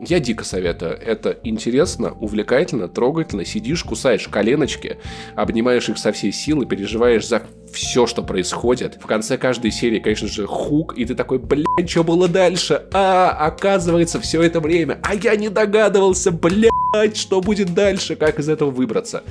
[0.00, 0.98] Я дико советую.
[1.00, 3.44] Это интересно, увлекательно, трогательно.
[3.44, 4.98] Сидишь, кусаешь коленочки,
[5.36, 8.98] обнимаешь их со всей силы, переживаешь за все, что происходит.
[9.00, 12.82] В конце каждой серии, конечно же, хук, и ты такой, блядь, что было дальше?
[12.92, 14.98] А, оказывается, все это время.
[15.02, 19.22] А я не догадывался, блядь, что будет дальше, как из этого выбраться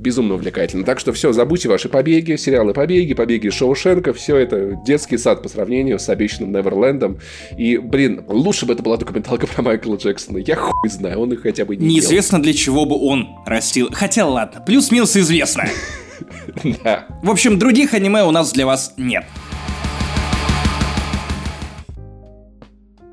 [0.00, 0.84] безумно увлекательно.
[0.84, 5.48] Так что все, забудьте ваши побеги, сериалы побеги, побеги Шоушенка, все это детский сад по
[5.48, 7.18] сравнению с обещанным Неверлендом.
[7.56, 10.38] И, блин, лучше бы это была документалка про Майкла Джексона.
[10.38, 13.88] Я хуй знаю, он их хотя бы не Неизвестно для чего бы он растил.
[13.92, 15.64] Хотя ладно, плюс-минус известно.
[16.84, 17.06] Да.
[17.22, 19.24] В общем, других аниме у нас для вас нет.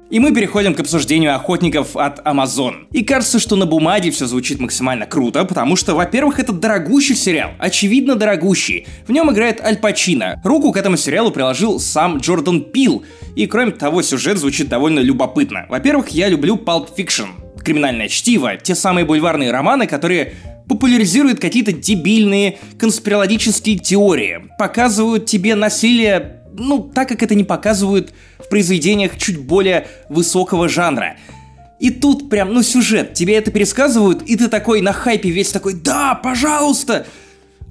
[0.09, 2.87] И мы переходим к обсуждению охотников от Amazon.
[2.93, 7.51] И кажется, что на бумаге все звучит максимально круто, потому что, во-первых, это дорогущий сериал,
[7.59, 8.87] очевидно дорогущий.
[9.05, 10.41] В нем играет Аль Пачино.
[10.45, 13.03] Руку к этому сериалу приложил сам Джордан Пил.
[13.35, 15.65] И кроме того, сюжет звучит довольно любопытно.
[15.67, 17.27] Во-первых, я люблю Pulp Fiction,
[17.61, 20.35] криминальное чтиво, те самые бульварные романы, которые
[20.69, 28.13] популяризируют какие-то дебильные конспирологические теории, показывают тебе насилие ну, так как это не показывают
[28.47, 31.17] в произведениях чуть более высокого жанра.
[31.79, 35.73] И тут прям, ну, сюжет, тебе это пересказывают, и ты такой на хайпе весь такой,
[35.73, 37.05] да, пожалуйста!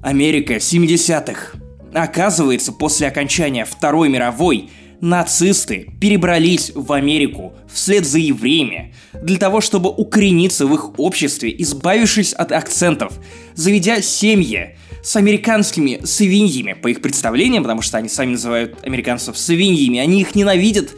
[0.03, 1.57] Америка 70-х.
[1.93, 4.69] Оказывается, после окончания Второй мировой
[5.01, 12.33] нацисты перебрались в Америку вслед за евреями для того, чтобы укорениться в их обществе, избавившись
[12.33, 13.13] от акцентов,
[13.55, 14.77] заведя семьи,
[15.07, 20.35] с американскими свиньями, по их представлениям, потому что они сами называют американцев свиньями, они их
[20.35, 20.89] ненавидят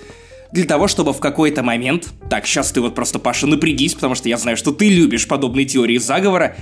[0.52, 2.08] для того, чтобы в какой-то момент...
[2.28, 5.68] Так, сейчас ты вот просто, Паша, напрягись, потому что я знаю, что ты любишь подобные
[5.68, 6.56] теории заговора.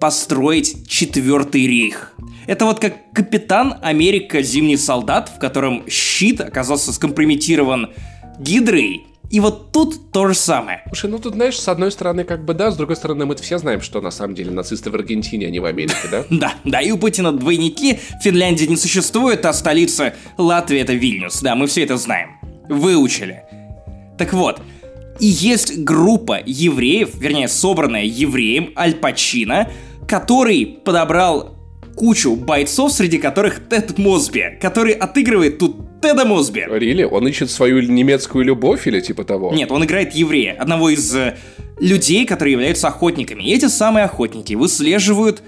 [0.00, 2.14] построить четвертый рейх.
[2.46, 7.90] Это вот как Капитан Америка Зимний солдат, в котором щит оказался скомпрометирован
[8.38, 10.82] Гидрой, и вот тут то же самое.
[10.88, 13.58] Слушай, ну тут, знаешь, с одной стороны, как бы да, с другой стороны, мы все
[13.58, 16.24] знаем, что на самом деле нацисты в Аргентине, а не в Америке, да?
[16.30, 21.40] Да, да, и у Путина двойники, Финляндии не существует, а столица Латвии это Вильнюс.
[21.42, 22.40] Да, мы все это знаем.
[22.68, 23.44] Выучили.
[24.18, 24.60] Так вот,
[25.20, 29.70] и есть группа евреев, вернее, собранная евреем Аль Пачино,
[30.08, 31.59] который подобрал
[31.96, 36.64] кучу бойцов, среди которых Тед Мосби, который отыгрывает тут Теда Мосби.
[36.68, 37.02] Рили?
[37.02, 39.52] Он ищет свою немецкую любовь или типа того?
[39.52, 41.36] Нет, он играет еврея, одного из э,
[41.78, 43.42] людей, которые являются охотниками.
[43.42, 45.42] И эти самые охотники выслеживают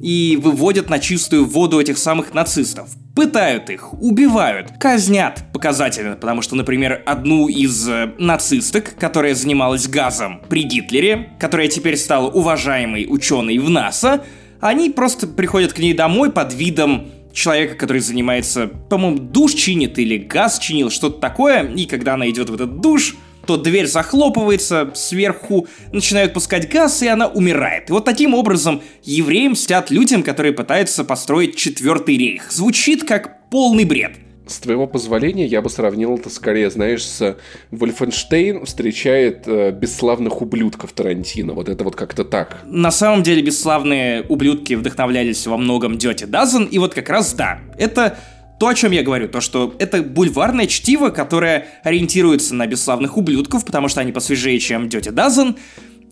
[0.00, 2.88] и выводят на чистую воду этих самых нацистов.
[3.14, 10.42] Пытают их, убивают, казнят показательно, потому что, например, одну из э, нацисток, которая занималась газом
[10.48, 14.24] при Гитлере, которая теперь стала уважаемой ученой в НАСА,
[14.62, 20.18] они просто приходят к ней домой под видом человека, который занимается, по-моему, душ чинит или
[20.18, 25.66] газ чинил, что-то такое, и когда она идет в этот душ, то дверь захлопывается, сверху
[25.90, 27.90] начинают пускать газ, и она умирает.
[27.90, 32.52] И вот таким образом евреи мстят людям, которые пытаются построить четвертый рейх.
[32.52, 34.12] Звучит как полный бред.
[34.52, 37.38] С твоего позволения я бы сравнил это скорее, знаешь, с
[37.70, 41.54] Вольфенштейн встречает э, бесславных ублюдков Тарантино.
[41.54, 42.60] Вот это вот как-то так.
[42.66, 47.60] На самом деле бесславные ублюдки вдохновлялись во многом Дёте Дазен, и вот как раз да,
[47.78, 48.18] это
[48.60, 53.64] то, о чем я говорю, то, что это бульварное чтиво, которое ориентируется на бесславных ублюдков,
[53.64, 55.56] потому что они посвежее, чем Дёте Дазен,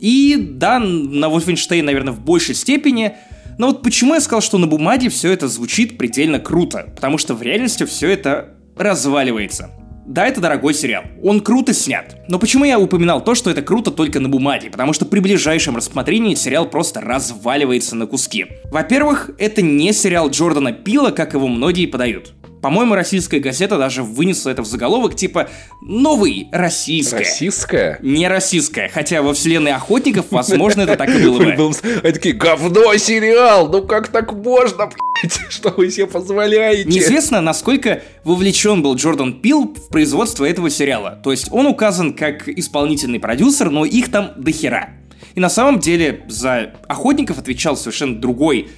[0.00, 3.16] и да, на Вольфенштейн, наверное, в большей степени,
[3.60, 6.90] но вот почему я сказал, что на бумаге все это звучит предельно круто?
[6.94, 9.68] Потому что в реальности все это разваливается.
[10.06, 11.04] Да, это дорогой сериал.
[11.22, 12.24] Он круто снят.
[12.26, 14.70] Но почему я упоминал то, что это круто только на бумаге?
[14.70, 18.46] Потому что при ближайшем рассмотрении сериал просто разваливается на куски.
[18.70, 22.32] Во-первых, это не сериал Джордана Пила, как его многие подают.
[22.60, 25.48] По-моему, российская газета даже вынесла это в заголовок, типа
[25.80, 27.18] «Новый российская».
[27.18, 27.98] Российская?
[28.02, 31.52] Не российская, хотя во вселенной охотников, возможно, это так и было бы.
[32.02, 34.90] Они такие, говно сериал, ну как так можно?
[35.48, 36.88] Что вы себе позволяете?
[36.88, 41.18] Неизвестно, насколько вовлечен был Джордан Пил в производство этого сериала.
[41.22, 44.90] То есть он указан как исполнительный продюсер, но их там дохера.
[45.34, 48.68] И на самом деле за «Охотников» отвечал совершенно другой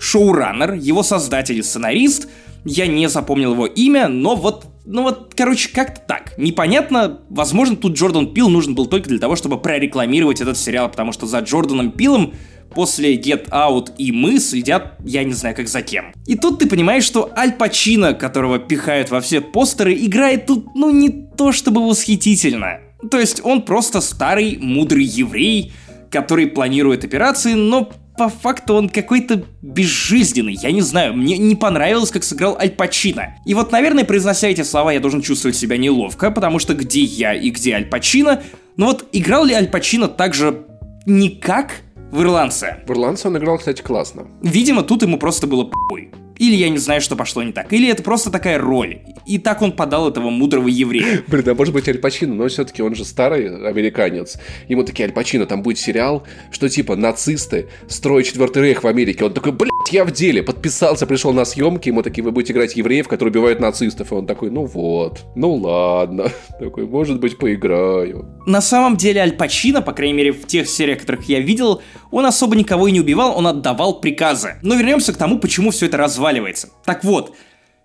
[0.00, 2.28] шоураннер, его создатель и сценарист.
[2.64, 6.32] Я не запомнил его имя, но вот ну вот, короче, как-то так.
[6.38, 11.12] Непонятно, возможно, тут Джордан Пил нужен был только для того, чтобы прорекламировать этот сериал, потому
[11.12, 12.32] что за Джорданом Пилом
[12.74, 16.12] после Get Out и мы следят, я не знаю, как за кем.
[16.26, 20.90] И тут ты понимаешь, что Аль Пачино, которого пихают во все постеры, играет тут, ну,
[20.90, 22.80] не то чтобы восхитительно.
[23.10, 25.72] То есть он просто старый, мудрый еврей,
[26.10, 30.54] который планирует операции, но по факту он какой-то безжизненный.
[30.54, 33.36] Я не знаю, мне не понравилось, как сыграл Аль Пачино.
[33.46, 37.32] И вот, наверное, произнося эти слова, я должен чувствовать себя неловко, потому что где я
[37.32, 38.42] и где Аль Пачино?
[38.76, 40.66] Но вот играл ли Аль Пачино так же
[41.06, 41.70] никак
[42.10, 42.82] в «Ирландце»?
[42.86, 44.26] В «Ирландце» он играл, кстати, классно.
[44.42, 46.10] Видимо, тут ему просто было похуй.
[46.38, 47.72] Или я не знаю, что пошло не так.
[47.72, 49.00] Или это просто такая роль.
[49.26, 51.22] И так он подал этого мудрого еврея.
[51.26, 54.38] Блин, а может быть Аль Пачино, но все-таки он же старый американец.
[54.68, 59.24] Ему такие, Аль Пачино, там будет сериал, что типа нацисты строят четвертый рейх в Америке.
[59.24, 60.42] Он такой, блядь, я в деле.
[60.42, 64.12] Подписался, пришел на съемки, ему такие, вы будете играть евреев, которые убивают нацистов.
[64.12, 66.30] И он такой, ну вот, ну ладно.
[66.58, 68.26] Такой, может быть, поиграю.
[68.46, 72.26] На самом деле Аль Пачино, по крайней мере в тех сериях, которых я видел, он
[72.26, 74.56] особо никого и не убивал, он отдавал приказы.
[74.62, 76.70] Но вернемся к тому, почему все это разваливается.
[76.84, 77.34] Так вот,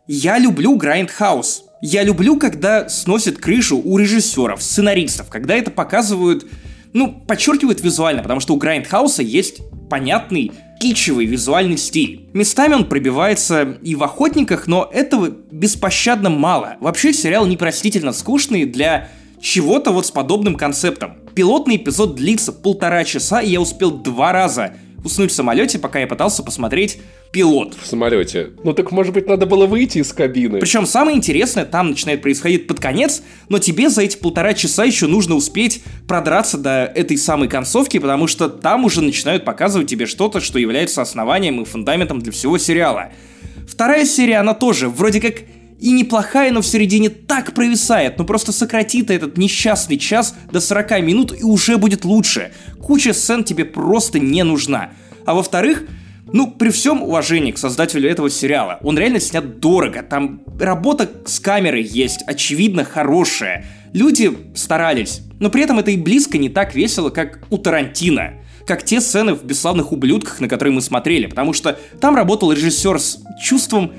[0.07, 1.65] я люблю grindhouse.
[1.81, 6.45] Я люблю, когда сносят крышу у режиссеров, сценаристов, когда это показывают,
[6.93, 12.29] ну, подчеркивают визуально, потому что у grindhouse а есть понятный кичевый визуальный стиль.
[12.33, 16.77] Местами он пробивается и в «Охотниках», но этого беспощадно мало.
[16.79, 19.09] Вообще сериал непростительно скучный для
[19.43, 21.17] чего-то вот с подобным концептом.
[21.35, 24.73] Пилотный эпизод длится полтора часа, и я успел два раза
[25.03, 27.01] уснуть в самолете, пока я пытался посмотреть
[27.33, 27.75] пилот.
[27.81, 28.51] В самолете.
[28.63, 30.59] Ну так, может быть, надо было выйти из кабины.
[30.59, 35.07] Причем самое интересное там начинает происходить под конец, но тебе за эти полтора часа еще
[35.07, 40.39] нужно успеть продраться до этой самой концовки, потому что там уже начинают показывать тебе что-то,
[40.39, 43.11] что является основанием и фундаментом для всего сериала.
[43.67, 45.41] Вторая серия, она тоже вроде как
[45.83, 50.61] и неплохая, но в середине так провисает, ну просто сократи ты этот несчастный час до
[50.61, 52.53] 40 минут и уже будет лучше.
[52.81, 54.91] Куча сцен тебе просто не нужна.
[55.25, 55.83] А во-вторых,
[56.31, 61.41] ну, при всем уважении к создателю этого сериала, он реально снят дорого, там работа с
[61.41, 63.65] камерой есть, очевидно, хорошая.
[63.91, 68.35] Люди старались, но при этом это и близко не так весело, как у Тарантино.
[68.65, 72.97] как те сцены в «Бесславных ублюдках», на которые мы смотрели, потому что там работал режиссер
[72.97, 73.91] с чувством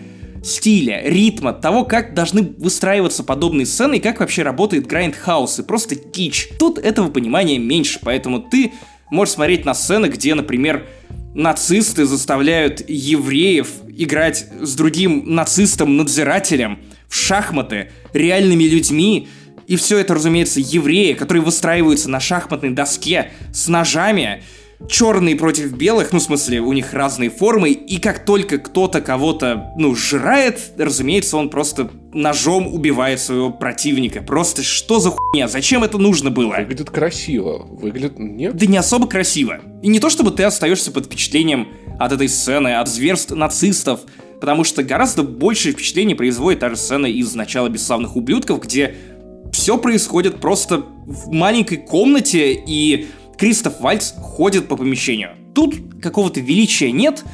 [0.45, 5.97] стиля, ритма, того, как должны выстраиваться подобные сцены и как вообще работает грайндхаус и просто
[5.97, 6.49] кич.
[6.59, 8.73] Тут этого понимания меньше, поэтому ты
[9.11, 10.87] можешь смотреть на сцены, где, например,
[11.35, 19.29] нацисты заставляют евреев играть с другим нацистом-надзирателем в шахматы реальными людьми,
[19.67, 24.43] и все это, разумеется, евреи, которые выстраиваются на шахматной доске с ножами,
[24.89, 29.73] черные против белых, ну, в смысле, у них разные формы, и как только кто-то кого-то,
[29.77, 34.23] ну, сжирает, разумеется, он просто ножом убивает своего противника.
[34.23, 35.49] Просто что за хуйня?
[35.49, 36.57] Зачем это нужно было?
[36.59, 37.67] Выглядит красиво.
[37.71, 38.19] Выглядит...
[38.19, 38.57] Нет?
[38.57, 39.61] Да не особо красиво.
[39.83, 41.69] И не то, чтобы ты остаешься под впечатлением
[41.99, 44.01] от этой сцены, от зверств нацистов,
[44.41, 48.95] потому что гораздо большее впечатление производит та же сцена из «Начала бесславных ублюдков», где
[49.53, 53.07] все происходит просто в маленькой комнате, и
[53.39, 55.31] Кристоф Вальц ходит по помещению.
[55.55, 57.25] Тут какого-то величия нет,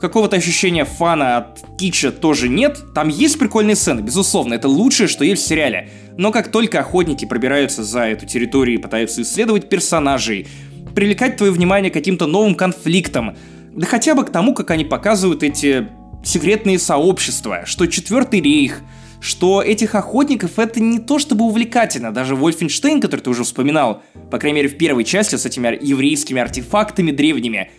[0.00, 2.78] какого-то ощущения фана от кича тоже нет.
[2.94, 5.90] Там есть прикольные сцены, безусловно, это лучшее, что есть в сериале.
[6.16, 10.48] Но как только охотники пробираются за эту территорию и пытаются исследовать персонажей,
[10.94, 13.36] привлекать твое внимание к каким-то новым конфликтам,
[13.72, 15.88] да хотя бы к тому, как они показывают эти
[16.24, 18.80] секретные сообщества, что Четвертый рейх,
[19.20, 22.12] что этих охотников это не то чтобы увлекательно.
[22.12, 26.40] Даже Вольфенштейн, который ты уже вспоминал, по крайней мере в первой части с этими еврейскими
[26.40, 27.70] артефактами древними,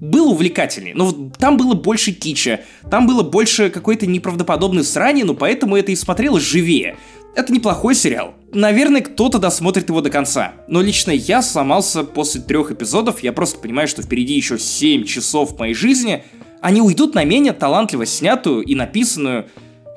[0.00, 0.92] был увлекательней.
[0.94, 2.60] Но вот там было больше кича,
[2.90, 6.96] там было больше какой-то неправдоподобной срани, но поэтому это и смотрелось живее.
[7.34, 8.34] Это неплохой сериал.
[8.52, 10.54] Наверное, кто-то досмотрит его до конца.
[10.68, 15.58] Но лично я сломался после трех эпизодов, я просто понимаю, что впереди еще 7 часов
[15.58, 16.24] моей жизни.
[16.62, 19.46] Они уйдут на менее талантливо снятую и написанную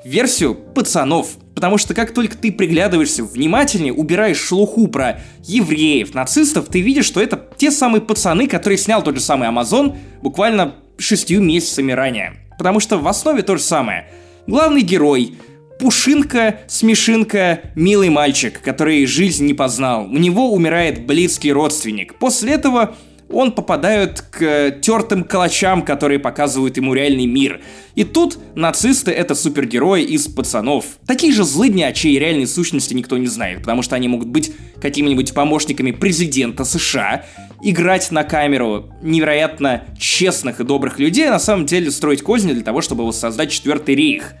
[0.04, 1.28] версию пацанов.
[1.54, 7.20] Потому что как только ты приглядываешься внимательнее, убираешь шелуху про евреев, нацистов, ты видишь, что
[7.20, 12.34] это те самые пацаны, которые снял тот же самый Амазон буквально шестью месяцами ранее.
[12.56, 14.08] Потому что в основе то же самое.
[14.46, 15.34] Главный герой,
[15.78, 20.04] Пушинка, Смешинка, милый мальчик, который жизнь не познал.
[20.04, 22.16] У него умирает близкий родственник.
[22.16, 22.96] После этого
[23.32, 27.60] он попадает к тертым калачам, которые показывают ему реальный мир.
[27.94, 30.84] И тут нацисты— это супергерои из пацанов.
[31.06, 34.52] Такие же злыдни, о чьей реальной сущности никто не знает, потому что они могут быть
[34.80, 37.24] какими-нибудь помощниками президента США,
[37.62, 42.62] играть на камеру невероятно честных и добрых людей, а на самом деле строить козни для
[42.62, 44.34] того, чтобы воссоздать четвертый рейх.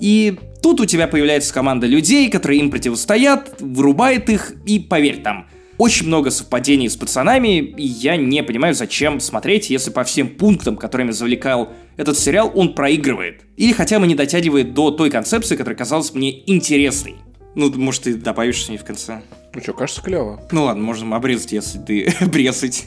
[0.00, 5.46] И тут у тебя появляется команда людей, которые им противостоят, вырубает их, и поверь там,
[5.78, 10.76] очень много совпадений с пацанами, и я не понимаю, зачем смотреть, если по всем пунктам,
[10.76, 13.42] которыми завлекал этот сериал, он проигрывает.
[13.56, 17.16] Или хотя бы не дотягивает до той концепции, которая казалась мне интересной.
[17.54, 19.22] Ну, может, ты добавишь с ней в конце.
[19.54, 20.46] Ну что, кажется, клево.
[20.52, 22.84] Ну ладно, можем обрезать, если ты брезать.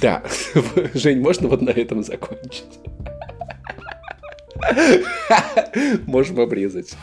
[0.00, 0.22] Да.
[0.94, 2.64] Жень, можно вот на этом закончить?
[6.06, 6.94] Можем обрезать.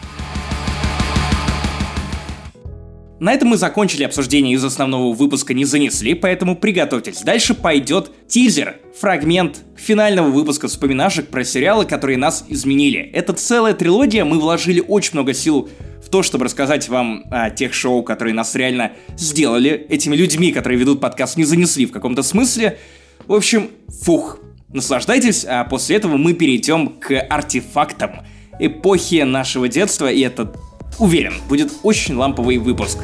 [3.22, 7.22] На этом мы закончили обсуждение из основного выпуска не занесли, поэтому приготовьтесь.
[7.22, 12.99] Дальше пойдет тизер, фрагмент финального выпуска вспоминашек про сериалы, которые нас изменили.
[13.14, 15.69] Это целая трилогия, мы вложили очень много сил
[16.03, 20.80] в то, чтобы рассказать вам о тех шоу, которые нас реально сделали, этими людьми, которые
[20.80, 22.80] ведут подкаст, не занесли в каком-то смысле.
[23.27, 23.69] В общем,
[24.02, 24.39] фух,
[24.69, 28.26] наслаждайтесь, а после этого мы перейдем к артефактам
[28.60, 30.52] эпохи нашего детства, и это
[31.01, 32.99] Уверен, будет очень ламповый выпуск.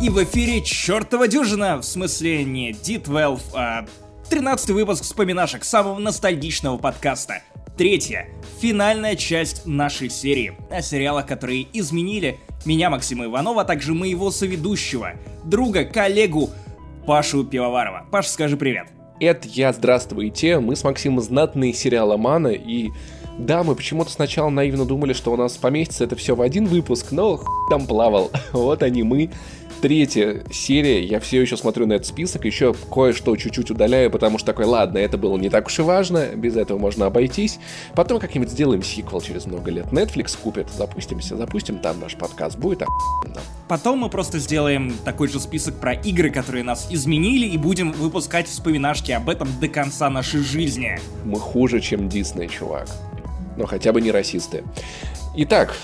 [0.00, 3.86] И в эфире чертова дюжина, в смысле не D12, а
[4.30, 7.42] 13 выпуск вспоминашек самого ностальгичного подкаста.
[7.76, 8.28] Третья,
[8.60, 15.14] финальная часть нашей серии о сериалах, которые изменили меня, Максима Иванова, а также моего соведущего,
[15.42, 16.50] друга, коллегу
[17.04, 18.06] Пашу Пивоварова.
[18.12, 18.86] Паша, скажи привет.
[19.18, 20.60] Это я, здравствуйте.
[20.60, 22.90] Мы с Максимом знатные сериаломаны, и
[23.38, 27.08] да, мы почему-то сначала наивно думали, что у нас поместится это все в один выпуск,
[27.12, 28.30] но хуй там плавал.
[28.52, 29.30] Вот они мы.
[29.82, 34.46] Третья серия, я все еще смотрю на этот список, еще кое-что чуть-чуть удаляю, потому что
[34.46, 37.58] такой, ладно, это было не так уж и важно, без этого можно обойтись.
[37.94, 39.86] Потом как-нибудь сделаем сиквел через много лет.
[39.92, 43.40] Netflix купит, запустимся, запустим там наш подкаст, будет охуенно.
[43.68, 48.48] Потом мы просто сделаем такой же список про игры, которые нас изменили, и будем выпускать
[48.48, 50.98] вспоминашки об этом до конца нашей жизни.
[51.26, 52.88] Мы хуже, чем Дисней, чувак.
[53.56, 54.64] Но хотя бы не расисты.
[55.36, 55.76] Итак,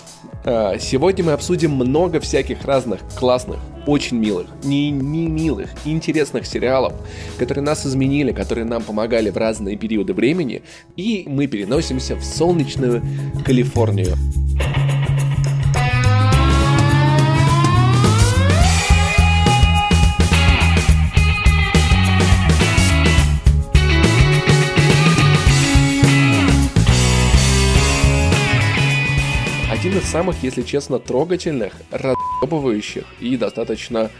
[0.44, 6.94] э, сегодня мы обсудим много всяких разных классных, очень милых, не, не милых, интересных сериалов,
[7.39, 10.62] которые нас изменили, которые нам помогали в разные периоды времени,
[10.97, 13.03] и мы переносимся в солнечную
[13.44, 14.16] Калифорнию.
[30.05, 34.11] Самых, если честно, трогательных, разъебывающих и достаточно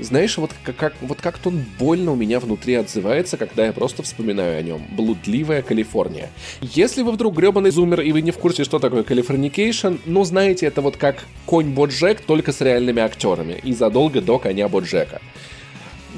[0.00, 4.02] знаешь, вот как, как, вот как-то он больно у меня внутри отзывается, когда я просто
[4.02, 4.82] вспоминаю о нем.
[4.90, 6.30] Блудливая Калифорния.
[6.60, 10.66] Если вы вдруг гребаный зумер и вы не в курсе, что такое Californication, ну знаете,
[10.66, 13.60] это вот как конь Боджек, только с реальными актерами.
[13.62, 15.20] И задолго до коня Боджека.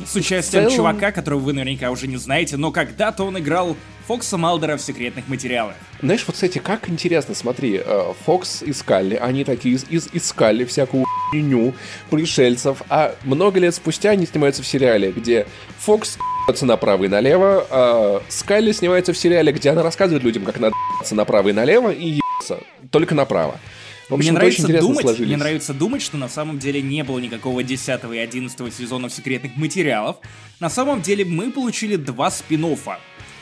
[0.05, 4.37] С участием целом- чувака, которого вы наверняка уже не знаете, но когда-то он играл Фокса
[4.37, 5.75] Малдера в секретных материалах.
[6.01, 10.65] Знаешь, вот, кстати, как интересно, смотри, э, Фокс и Скалли, они такие из- из- искали
[10.65, 11.75] всякую хуйню
[12.11, 15.47] пришельцев, а много лет спустя они снимаются в сериале, где
[15.81, 16.19] Фокс
[16.63, 20.75] направо и налево, а Скалли снимается в сериале, где она рассказывает людям, как надо
[21.11, 22.63] направо и налево и ебаться
[22.93, 23.59] только направо.
[24.09, 25.27] В общем, мне нравится думать, сложились.
[25.27, 29.57] мне нравится думать, что на самом деле не было никакого 10 и 11 сезонов секретных
[29.57, 30.19] материалов.
[30.61, 32.99] На самом деле мы получили два спин -оффа.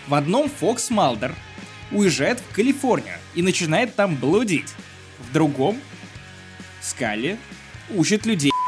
[0.09, 1.35] В одном Фокс Малдер
[1.93, 4.73] уезжает в Калифорнию и начинает там блудить.
[5.19, 5.78] В другом
[6.81, 7.39] Скалли
[7.91, 8.53] учит людей.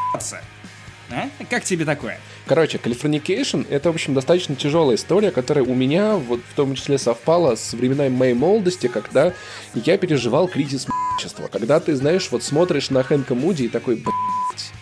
[1.08, 1.28] А?
[1.48, 2.18] Как тебе такое?
[2.46, 6.96] Короче, Californication— это, в общем, достаточно тяжелая история, которая у меня вот в том числе
[6.96, 9.34] совпала с временами моей молодости, когда
[9.74, 11.48] я переживал кризис мудачества.
[11.50, 14.72] Когда ты, знаешь, вот смотришь на Хэнка Муди и такой, блядь,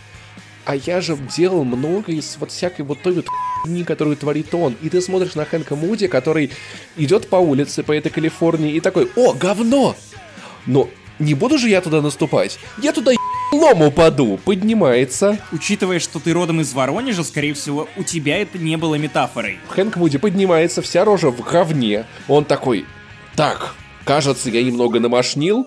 [0.67, 3.27] а я же делал много из вот всякой вот той вот
[3.63, 4.77] хуйни, которую творит он.
[4.83, 6.51] И ты смотришь на Хэнка Муди, который
[6.97, 9.97] идет по улице, по этой Калифорнии, и такой, о, говно!
[10.67, 12.59] Но не буду же я туда наступать.
[12.83, 13.13] Я туда
[13.59, 14.39] лом упаду.
[14.45, 15.39] Поднимается.
[15.53, 19.59] Учитывая, что ты родом из Воронежа, скорее всего, у тебя это не было метафорой.
[19.69, 22.05] Хэнк Муди поднимается, вся рожа в говне.
[22.29, 22.85] Он такой,
[23.35, 23.75] так,
[24.05, 25.67] кажется, я немного намашнил.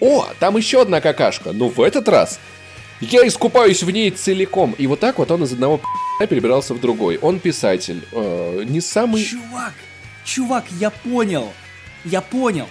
[0.00, 1.52] О, там еще одна какашка.
[1.52, 2.40] Но в этот раз
[3.00, 4.74] я искупаюсь в ней целиком.
[4.78, 5.80] И вот так вот он из одного
[6.18, 7.18] перебирался в другой.
[7.18, 8.02] Он писатель.
[8.12, 9.24] э, не самый...
[9.24, 9.74] Чувак,
[10.24, 11.48] чувак, я понял.
[12.04, 12.66] Я понял.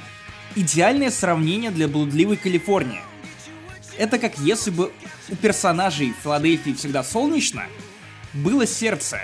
[0.56, 3.02] Идеальное сравнение для блудливой Калифорнии.
[4.00, 4.92] Это как если бы
[5.30, 7.64] у персонажей Филадельфии всегда солнечно
[8.34, 9.20] было сердце.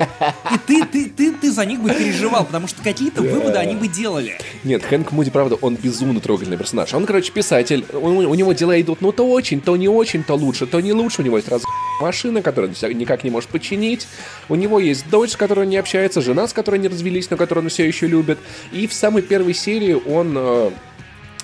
[0.00, 3.86] И ты, ты, ты, ты за них бы переживал, потому что какие-то выводы они бы
[3.86, 4.38] делали.
[4.64, 6.92] Нет, Хэнк Муди, правда, он безумно трогательный персонаж.
[6.94, 7.84] Он, короче, писатель.
[7.92, 10.92] У, у него дела идут, ну, то очень, то не очень, то лучше, то не
[10.92, 11.22] лучше.
[11.22, 11.62] У него есть раз
[12.00, 14.08] машина, которую он никак не может починить.
[14.48, 17.36] У него есть дочь, с которой он не общается, жена, с которой не развелись, но
[17.36, 18.40] которую он все еще любит.
[18.72, 20.70] И в самой первой серии он э,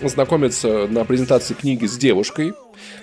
[0.00, 2.54] знакомится на презентации книги с девушкой,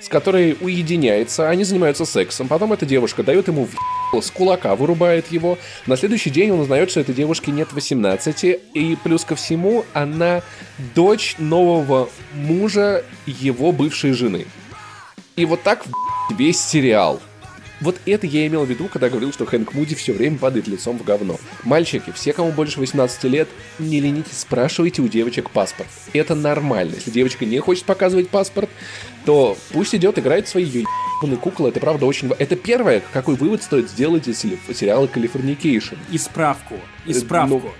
[0.02, 2.48] с которой уединяется, они занимаются сексом.
[2.48, 5.58] Потом эта девушка дает ему в с кулака, вырубает его.
[5.88, 10.42] На следующий день он узнает, что этой девушке нет 18, и плюс ко всему она
[10.94, 14.46] дочь нового мужа его бывшей жены.
[15.36, 15.84] И вот так
[16.38, 17.20] весь сериал.
[17.82, 20.98] Вот это я имел в виду, когда говорил, что Хэнк Муди все время падает лицом
[20.98, 21.38] в говно.
[21.64, 23.50] Мальчики, все, кому больше 18 лет,
[23.80, 25.90] не ленитесь, спрашивайте у девочек паспорт.
[26.14, 26.94] Это нормально.
[26.96, 28.70] Если девочка не хочет показывать паспорт,
[29.26, 31.70] то пусть идет играет в свои ебаные куклы.
[31.70, 32.32] Это правда очень...
[32.40, 35.96] Это первое, какой вывод стоит сделать из сери- сериала Californication.
[36.12, 36.76] И справку.
[37.06, 37.62] И Э, справку.
[37.66, 37.72] ну,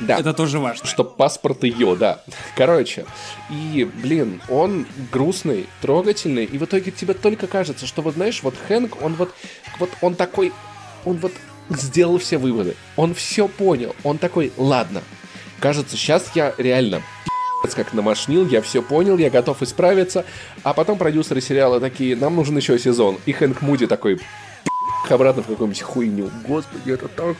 [0.00, 0.18] Да.
[0.18, 0.86] Это тоже важно.
[0.86, 2.22] Что паспорт ее, да.
[2.56, 3.04] Короче,
[3.50, 8.54] и, блин, он грустный, трогательный, и в итоге тебе только кажется, что вот, знаешь, вот
[8.68, 9.30] Хэнк, он вот,
[9.78, 10.52] вот он такой,
[11.04, 11.32] он вот
[11.68, 15.02] сделал все выводы, он все понял, он такой, ладно,
[15.60, 17.02] кажется, сейчас я реально
[17.76, 20.24] как намашнил, я все понял, я готов исправиться,
[20.62, 24.22] а потом продюсеры сериала такие, нам нужен еще сезон, и Хэнк Муди такой, «Пи***
[25.10, 27.36] обратно в какую-нибудь хуйню, господи, это так...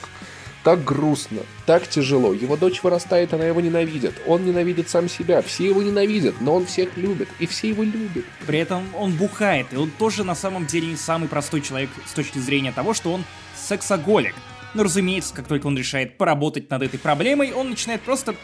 [0.63, 2.35] Так грустно, так тяжело.
[2.35, 4.21] Его дочь вырастает, она его ненавидит.
[4.27, 5.41] Он ненавидит сам себя.
[5.41, 7.29] Все его ненавидят, но он всех любит.
[7.39, 8.27] И все его любят.
[8.47, 12.13] При этом он бухает, и он тоже на самом деле не самый простой человек с
[12.13, 13.25] точки зрения того, что он
[13.57, 14.35] сексоголик.
[14.75, 18.35] Но разумеется, как только он решает поработать над этой проблемой, он начинает просто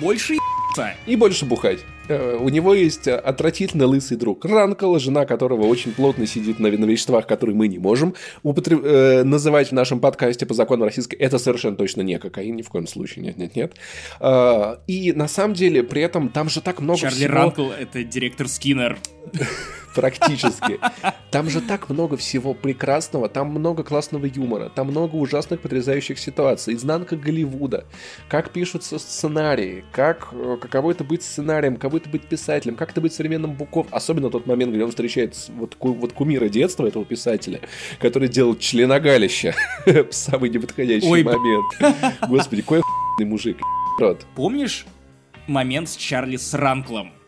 [0.00, 0.94] больше ебаться.
[1.06, 1.80] И больше бухать.
[2.08, 6.68] Э, У него есть э, отвратительно лысый друг Ранкл, жена которого очень плотно сидит на,
[6.70, 11.16] на веществах, которые мы не можем употреб- э, называть в нашем подкасте по закону российской.
[11.16, 13.24] Это совершенно точно не кокаин, ни в коем случае.
[13.24, 13.74] Нет, нет, нет.
[14.20, 17.32] Э, И на самом деле, при этом там же так много Чарли всего...
[17.34, 18.98] Ранкл— это директор Скиннер.
[19.94, 20.78] Практически.
[21.30, 26.74] Там же так много всего прекрасного, там много классного юмора, там много ужасных потрясающих ситуаций,
[26.74, 27.84] изнанка Голливуда,
[28.28, 33.00] как пишутся сценарии, как э, каково это быть сценарием, каково это быть писателем, как это
[33.00, 37.04] быть современным Буков, особенно тот момент, где он встречает вот, ку- вот кумира детства этого
[37.04, 37.60] писателя,
[38.00, 39.54] который делал членогалище
[39.86, 41.64] в самый неподходящий момент.
[42.28, 42.82] Господи, какой
[43.20, 43.58] мужик,
[43.98, 44.24] рот.
[44.34, 44.86] Помнишь
[45.46, 47.08] момент с Чарли с Ранклом?
[47.08, 47.19] М,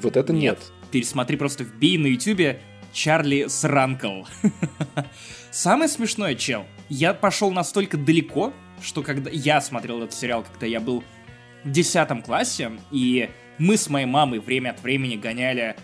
[0.00, 0.58] Вот это нет.
[0.90, 2.60] Пересмотри просто вбей на ютубе
[2.92, 4.24] Чарли с Ранкл.
[5.50, 8.52] Самое смешное, чел, я пошел настолько далеко,
[8.82, 11.04] что когда я смотрел этот сериал, когда я был
[11.64, 15.76] в 10 классе, и Мы с моей мамой время от времени гоняли,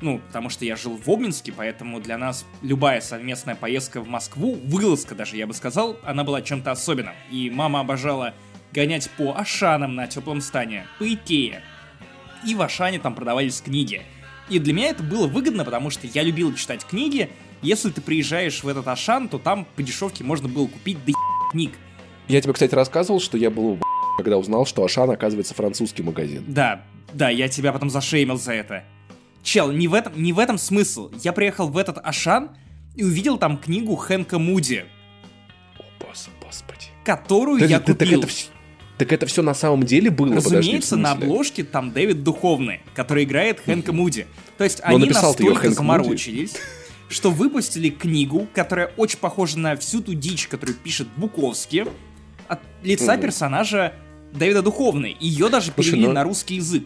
[0.00, 4.58] ну, потому что я жил в Обнинске, поэтому для нас любая совместная поездка в Москву,
[4.64, 7.14] вылазка даже, я бы сказал, она была чем-то особенным.
[7.30, 8.34] И мама обожала
[8.72, 11.62] гонять по Ашанам на теплом стане, по Икее.
[12.46, 14.02] И в Ашане там продавались книги.
[14.48, 17.30] И для меня это было выгодно, потому что я любил читать книги.
[17.62, 21.12] Если ты приезжаешь в этот Ашан, то там по дешевке можно было купить до
[21.50, 21.72] книг.
[22.28, 23.78] Я тебе, кстати, рассказывал, что я был
[24.18, 26.44] когда узнал, что Ашан, оказывается, французский магазин.
[26.46, 28.84] Да, да, я тебя потом зашеймил за это.
[29.42, 31.10] Чел, не в этом, не в этом смысл.
[31.22, 32.50] Я приехал в этот Ашан
[32.94, 34.84] и увидел там книгу Хэнка Муди,
[35.78, 35.82] О,
[36.44, 36.86] господи.
[37.04, 38.20] которую Так- я так- так купил.
[38.20, 38.48] это вс-
[38.98, 40.28] Так это все на самом деле было?
[40.36, 41.26] Подожди, Разумеется, на смысле?
[41.26, 44.26] обложке там Дэвид Духовный, который играет Хэнка Муди.
[44.56, 46.54] То есть Но они настолько заморочились,
[47.08, 51.84] что выпустили книгу, которая очень похожа на всю ту дичь, которую пишет Буковский,
[52.46, 53.94] от лица персонажа
[54.32, 55.16] Дэвида Духовный.
[55.18, 56.84] Ее даже Слушай, перевели ну, на русский язык.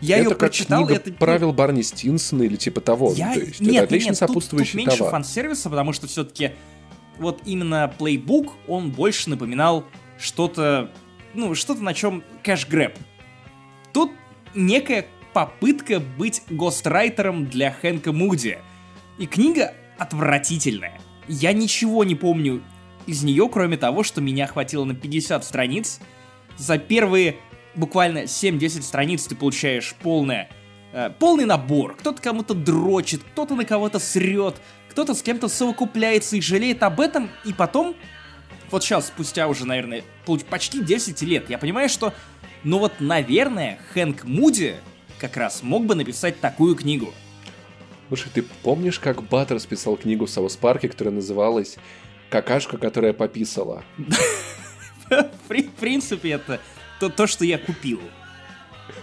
[0.00, 1.12] Я это ее прочитал, книга это...
[1.12, 3.12] правил Барни Стинсона или типа того.
[3.14, 3.34] Я...
[3.34, 5.10] То есть нет, это отлично нет, тут- сопутствующий тут, меньше товар.
[5.12, 6.52] фан-сервиса, потому что все-таки
[7.18, 9.84] вот именно плейбук, он больше напоминал
[10.18, 10.90] что-то,
[11.34, 12.96] ну, что-то на чем кэш-грэб.
[13.92, 14.12] Тут
[14.54, 18.58] некая попытка быть гострайтером для Хэнка Муди.
[19.18, 21.00] И книга отвратительная.
[21.28, 22.62] Я ничего не помню
[23.06, 26.00] из нее, кроме того, что меня хватило на 50 страниц.
[26.56, 27.36] За первые
[27.74, 30.50] буквально 7-10 страниц ты получаешь полное,
[30.92, 31.96] э, полный набор.
[31.96, 37.30] Кто-то кому-то дрочит, кто-то на кого-то срет, кто-то с кем-то совокупляется и жалеет об этом,
[37.44, 37.94] и потом,
[38.70, 40.02] вот сейчас, спустя уже, наверное,
[40.48, 42.12] почти 10 лет, я понимаю, что,
[42.64, 44.76] ну вот, наверное, Хэнк Муди
[45.18, 47.12] как раз мог бы написать такую книгу.
[48.08, 51.76] Слушай, ты помнишь, как Баттерс писал книгу в Саус Парке, которая называлась
[52.28, 53.84] «Какашка, которая пописала»?
[53.96, 56.60] В при- в принципе, это
[56.98, 58.00] то, то, что я купил.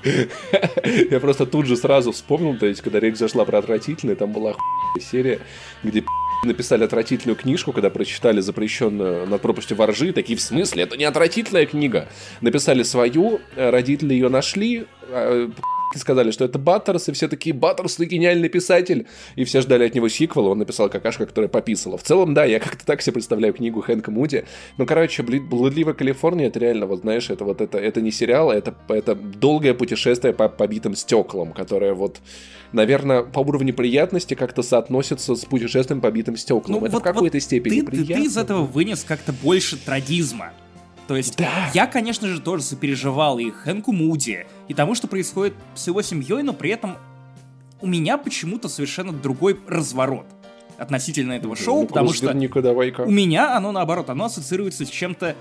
[1.11, 4.55] Я просто тут же сразу вспомнил, то есть, когда речь зашла про отвратительное, там была
[4.99, 5.39] серия,
[5.83, 6.03] где
[6.43, 11.05] написали отвратительную книжку, когда прочитали запрещенную над пропастью во ржи, такие в смысле, это не
[11.05, 12.07] отвратительная книга.
[12.41, 14.85] Написали свою, э, родители ее нашли,
[15.95, 19.07] э, сказали, что это Баттерс, и все такие, Баттерс, ты гениальный писатель.
[19.35, 21.97] И все ждали от него сиквела, он написал какашка, которая пописала.
[21.97, 24.45] В целом, да, я как-то так себе представляю книгу Хэнка Муди.
[24.77, 28.73] Ну, короче, «Блудливая Калифорния», это реально, вот знаешь, это вот это, это не сериал, это,
[28.89, 32.17] это долгое путешествие по побитым стеклам, которое вот,
[32.73, 36.83] наверное, по уровню приятности как-то соотносится с путешествием по битым стеклам.
[36.83, 38.15] это в какой-то степени Ну, ты, ты- приятно.
[38.15, 40.51] ты из этого вынес как-то больше трагизма.
[41.07, 41.37] То есть
[41.73, 46.43] я, конечно же, тоже сопереживал и Хэнку Муди, и тому, что происходит с его семьей,
[46.43, 46.97] но при этом
[47.79, 50.25] у меня почему-то совершенно другой разворот
[50.77, 53.01] относительно этого шоу, Ну, потому что давай-ка.
[53.01, 55.35] у меня оно наоборот, оно ассоциируется с чем-то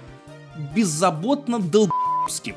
[0.74, 2.54] беззаботно долбским.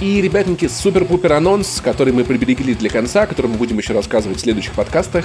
[0.00, 4.36] И, ребятники, супер-пупер анонс, который мы приберегли для конца, о котором мы будем еще рассказывать
[4.36, 5.24] в следующих подкастах.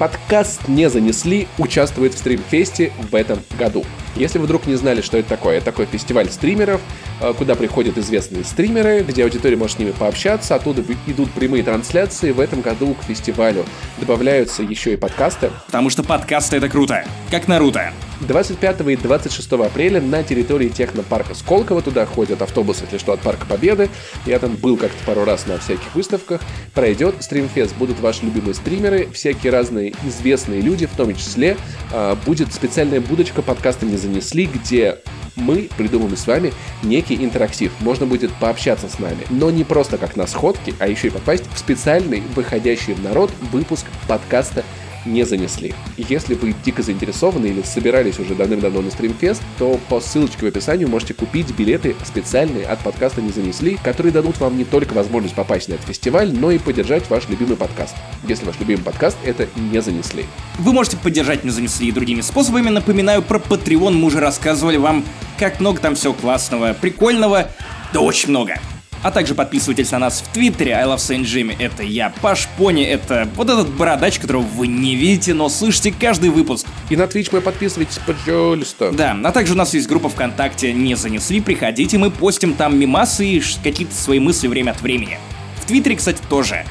[0.00, 3.84] Подкаст «Не занесли» участвует в стримфесте в этом году.
[4.16, 6.80] Если вы вдруг не знали, что это такое, это такой фестиваль стримеров,
[7.20, 12.30] э, куда приходят известные стримеры, где аудитория может с ними пообщаться, оттуда идут прямые трансляции.
[12.30, 13.66] В этом году к фестивалю
[13.98, 15.50] добавляются еще и подкасты.
[15.66, 17.04] Потому что подкасты это круто.
[17.30, 17.92] Как Наруто.
[18.20, 21.82] 25 и 26 апреля на территории технопарка Сколково.
[21.82, 23.88] Туда ходят автобусы, если что, от Парка Победы.
[24.26, 26.40] Я там был как-то пару раз на всяких выставках.
[26.74, 31.56] Пройдет стримфест, будут ваши любимые стримеры, всякие разные известные люди, в том числе.
[31.92, 34.98] А, будет специальная будочка подкаста «Не занесли», где
[35.36, 36.52] мы придумаем с вами
[36.82, 37.72] некий интерактив.
[37.80, 41.44] Можно будет пообщаться с нами, но не просто как на сходке, а еще и попасть
[41.52, 44.64] в специальный, выходящий в народ выпуск подкаста
[45.04, 45.74] не занесли.
[45.96, 50.84] Если вы дико заинтересованы или собирались уже давным-давно на стримфест, то по ссылочке в описании
[50.84, 55.68] можете купить билеты специальные от подкаста «Не занесли», которые дадут вам не только возможность попасть
[55.68, 57.94] на этот фестиваль, но и поддержать ваш любимый подкаст.
[58.26, 60.26] Если ваш любимый подкаст— это «Не занесли».
[60.58, 62.68] Вы можете поддержать «Не занесли» и другими способами.
[62.68, 63.92] Напоминаю про Patreon.
[63.92, 65.04] Мы уже рассказывали вам,
[65.38, 67.50] как много там всего классного, прикольного.
[67.92, 68.54] Да очень много.
[69.02, 70.72] А также подписывайтесь на нас в Твиттере.
[70.72, 71.56] I love Saint Jimmy.
[71.58, 72.12] Это я.
[72.20, 72.84] Паш Пони.
[72.84, 76.66] Это вот этот бородач, которого вы не видите, но слышите каждый выпуск.
[76.90, 78.92] И на Twitch мы подписывайтесь, пожалуйста.
[78.92, 81.40] Да, а также у нас есть группа ВКонтакте «Не занесли».
[81.40, 85.18] Приходите, мы постим там мимасы и какие-то свои мысли время от времени.
[85.62, 86.66] В Твиттере, кстати, тоже.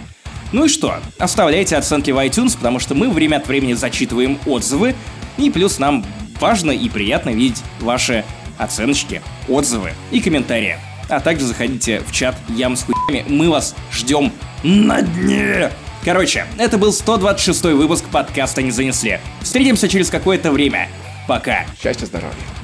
[0.52, 0.98] Ну и что?
[1.18, 4.96] Оставляйте оценки в iTunes, потому что мы время от времени зачитываем отзывы.
[5.38, 6.06] И плюс нам
[6.40, 8.24] важно и приятно видеть ваши
[8.58, 10.78] оценочки, отзывы и комментарии.
[11.10, 13.26] А также заходите в чат Ям с хуями.
[13.28, 14.32] Мы вас ждем
[14.64, 15.72] на дне.
[16.06, 19.20] Короче, это был 126 выпуск подкаста «Не занесли».
[19.42, 20.88] Встретимся через какое-то время.
[21.28, 21.66] Пока.
[21.82, 22.59] Счастья, здоровья.